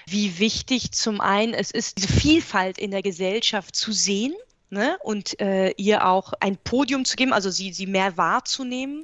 wie 0.07 0.39
wichtig 0.39 0.91
zum 0.91 1.21
einen 1.21 1.53
es 1.53 1.71
ist, 1.71 1.97
diese 1.97 2.13
Vielfalt 2.13 2.77
in 2.77 2.91
der 2.91 3.01
Gesellschaft 3.01 3.75
zu 3.75 3.91
sehen. 3.91 4.33
Ne, 4.71 4.99
und 5.01 5.41
äh, 5.41 5.71
ihr 5.77 6.05
auch 6.05 6.33
ein 6.41 6.55
Podium 6.55 7.03
zu 7.03 7.15
geben, 7.15 7.33
also 7.33 7.49
sie, 7.49 7.73
sie 7.73 7.87
mehr 7.87 8.17
wahrzunehmen, 8.17 9.03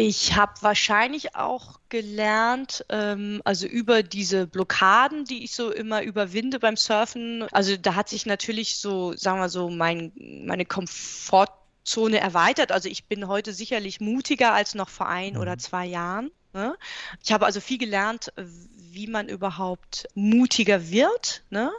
ich 0.00 0.34
habe 0.34 0.54
wahrscheinlich 0.62 1.34
auch 1.36 1.78
gelernt, 1.90 2.84
ähm, 2.88 3.42
also 3.44 3.66
über 3.66 4.02
diese 4.02 4.46
Blockaden, 4.46 5.24
die 5.24 5.44
ich 5.44 5.54
so 5.54 5.70
immer 5.70 6.02
überwinde 6.02 6.58
beim 6.58 6.76
Surfen. 6.76 7.46
Also 7.52 7.76
da 7.76 7.94
hat 7.94 8.08
sich 8.08 8.24
natürlich 8.24 8.76
so, 8.76 9.14
sagen 9.14 9.40
wir 9.40 9.50
so, 9.50 9.68
mein, 9.68 10.12
meine 10.16 10.64
Komfortzone 10.64 12.18
erweitert. 12.18 12.72
Also 12.72 12.88
ich 12.88 13.04
bin 13.04 13.28
heute 13.28 13.52
sicherlich 13.52 14.00
mutiger 14.00 14.52
als 14.52 14.74
noch 14.74 14.88
vor 14.88 15.06
ein 15.06 15.34
mhm. 15.34 15.40
oder 15.40 15.58
zwei 15.58 15.84
Jahren. 15.84 16.30
Ne? 16.54 16.76
Ich 17.22 17.32
habe 17.32 17.44
also 17.44 17.60
viel 17.60 17.78
gelernt, 17.78 18.32
wie 18.36 19.06
man 19.06 19.28
überhaupt 19.28 20.08
mutiger 20.14 20.90
wird. 20.90 21.42
Ne? 21.50 21.70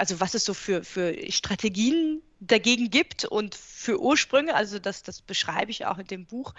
Also 0.00 0.18
was 0.18 0.32
es 0.32 0.46
so 0.46 0.54
für, 0.54 0.82
für 0.82 1.14
Strategien 1.30 2.22
dagegen 2.40 2.88
gibt 2.88 3.26
und 3.26 3.54
für 3.54 4.00
Ursprünge, 4.00 4.54
also 4.54 4.78
das, 4.78 5.02
das 5.02 5.20
beschreibe 5.20 5.70
ich 5.70 5.84
auch 5.84 5.98
in 5.98 6.06
dem 6.06 6.24
Buch. 6.24 6.54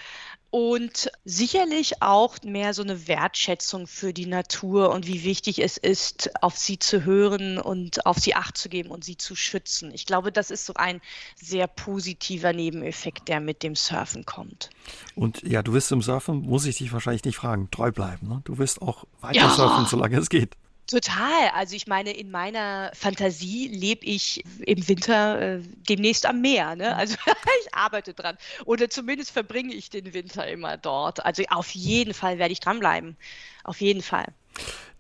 Und 0.52 1.10
sicherlich 1.26 2.04
auch 2.04 2.38
mehr 2.44 2.76
so 2.76 2.84
eine 2.84 3.08
Wertschätzung 3.08 3.88
für 3.88 4.14
die 4.14 4.28
Natur 4.28 4.92
und 4.92 5.08
wie 5.08 5.24
wichtig 5.24 5.60
es 5.60 5.78
ist, 5.78 6.30
auf 6.44 6.56
sie 6.56 6.78
zu 6.78 7.04
hören 7.04 7.58
und 7.58 8.06
auf 8.06 8.20
sie 8.20 8.36
acht 8.36 8.58
zu 8.58 8.70
geben 8.70 8.92
und 8.92 9.04
sie 9.04 9.18
zu 9.18 9.36
schützen. 9.36 9.92
Ich 9.92 10.06
glaube, 10.06 10.32
das 10.32 10.52
ist 10.52 10.68
so 10.68 10.76
ein 10.76 11.02
sehr 11.36 11.66
positiver 11.66 12.54
Nebeneffekt, 12.54 13.28
der 13.28 13.40
mit 13.40 13.64
dem 13.64 13.76
Surfen 13.76 14.26
kommt. 14.26 14.70
Und 15.16 15.42
ja, 15.42 15.64
du 15.64 15.74
wirst 15.74 15.92
im 15.92 16.04
Surfen, 16.04 16.42
muss 16.42 16.66
ich 16.66 16.78
dich 16.78 16.94
wahrscheinlich 16.94 17.26
nicht 17.26 17.38
fragen, 17.38 17.72
treu 17.72 17.92
bleiben. 17.92 18.28
Ne? 18.28 18.42
Du 18.44 18.60
wirst 18.60 18.84
auch 18.84 19.06
weiter 19.20 19.40
ja. 19.40 19.50
surfen, 19.50 19.88
solange 19.88 20.18
es 20.18 20.30
geht. 20.30 20.56
Total. 20.88 21.50
Also 21.54 21.76
ich 21.76 21.88
meine, 21.88 22.12
in 22.12 22.32
meiner 22.32 22.92
Fantasie 22.94 23.68
lebe 23.70 24.06
ich 24.06 24.44
im 24.66 24.88
Winter 24.88 25.58
äh, 25.58 25.62
demnächst 25.90 26.26
am 26.26 26.42
Meer. 26.42 26.76
Ne? 26.76 26.96
Also 26.96 27.16
ich 27.62 27.74
arbeite 27.74 28.14
dran. 28.14 28.38
Oder 28.66 28.90
zumindest 28.90 29.32
verbringe 29.32 29.74
ich 29.74 29.90
den 29.90 30.14
Winter 30.14 30.48
immer 30.48 30.78
dort. 30.78 31.24
Also 31.26 31.44
auf 31.50 31.72
jeden 31.72 32.14
Fall 32.14 32.40
werde 32.40 32.52
ich 32.52 32.60
dranbleiben. 32.60 33.16
Auf 33.64 33.80
jeden 33.80 34.02
Fall. 34.02 34.34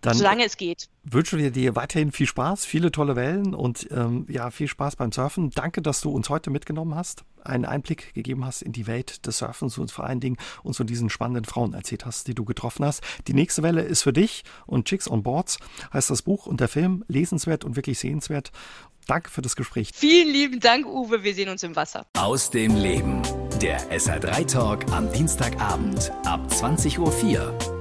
Dann 0.02 0.18
Solange 0.18 0.46
es 0.46 0.58
geht. 0.58 0.90
Wünsche 1.04 1.38
wir 1.38 1.52
dir 1.52 1.76
weiterhin 1.76 2.12
viel 2.12 2.26
Spaß, 2.26 2.66
viele 2.66 2.92
tolle 2.92 3.16
Wellen 3.16 3.54
und 3.54 3.88
ähm, 3.92 4.26
ja, 4.30 4.50
viel 4.50 4.68
Spaß 4.68 4.96
beim 4.96 5.12
Surfen. 5.12 5.52
Danke, 5.52 5.84
dass 5.84 6.02
du 6.02 6.10
uns 6.10 6.30
heute 6.30 6.50
mitgenommen 6.50 6.96
hast, 6.96 7.24
einen 7.44 7.66
Einblick 7.66 8.14
gegeben 8.16 8.44
hast 8.44 8.64
in 8.64 8.72
die 8.72 8.88
Welt 8.88 9.26
des 9.28 9.38
Surfens 9.38 9.78
und 9.78 9.92
vor 9.92 10.06
allen 10.06 10.20
Dingen 10.20 10.38
uns 10.64 10.78
von 10.78 10.88
diesen 10.88 11.12
spannenden 11.12 11.46
Frauen 11.46 11.74
erzählt 11.74 12.06
hast, 12.06 12.28
die 12.28 12.34
du 12.34 12.46
getroffen 12.46 12.84
hast. 12.84 13.04
Die 13.28 13.34
nächste 13.34 13.62
Welle 13.62 13.82
ist 13.84 14.02
für 14.02 14.14
dich 14.14 14.44
und 14.66 14.86
Chicks 14.86 15.10
on 15.10 15.22
Boards 15.22 15.60
heißt 15.94 16.10
das 16.10 16.24
Buch 16.24 16.48
und 16.48 16.60
der 16.60 16.68
Film 16.68 17.04
lesenswert 17.08 17.64
und 17.64 17.76
wirklich 17.76 18.00
sehenswert. 18.00 18.52
Danke 19.06 19.30
für 19.30 19.42
das 19.44 19.56
Gespräch. 19.56 19.92
Vielen 19.94 20.30
lieben 20.30 20.60
Dank, 20.60 20.88
Uwe. 20.88 21.24
Wir 21.24 21.36
sehen 21.36 21.50
uns 21.50 21.62
im 21.62 21.76
Wasser. 21.76 22.08
Aus 22.18 22.50
dem 22.50 22.76
Leben. 22.76 23.22
Der 23.62 23.80
SR3 23.92 24.52
Talk 24.52 24.92
am 24.92 25.12
Dienstagabend 25.12 26.12
ab 26.26 26.48
20.04 26.50 27.00
Uhr 27.00 27.81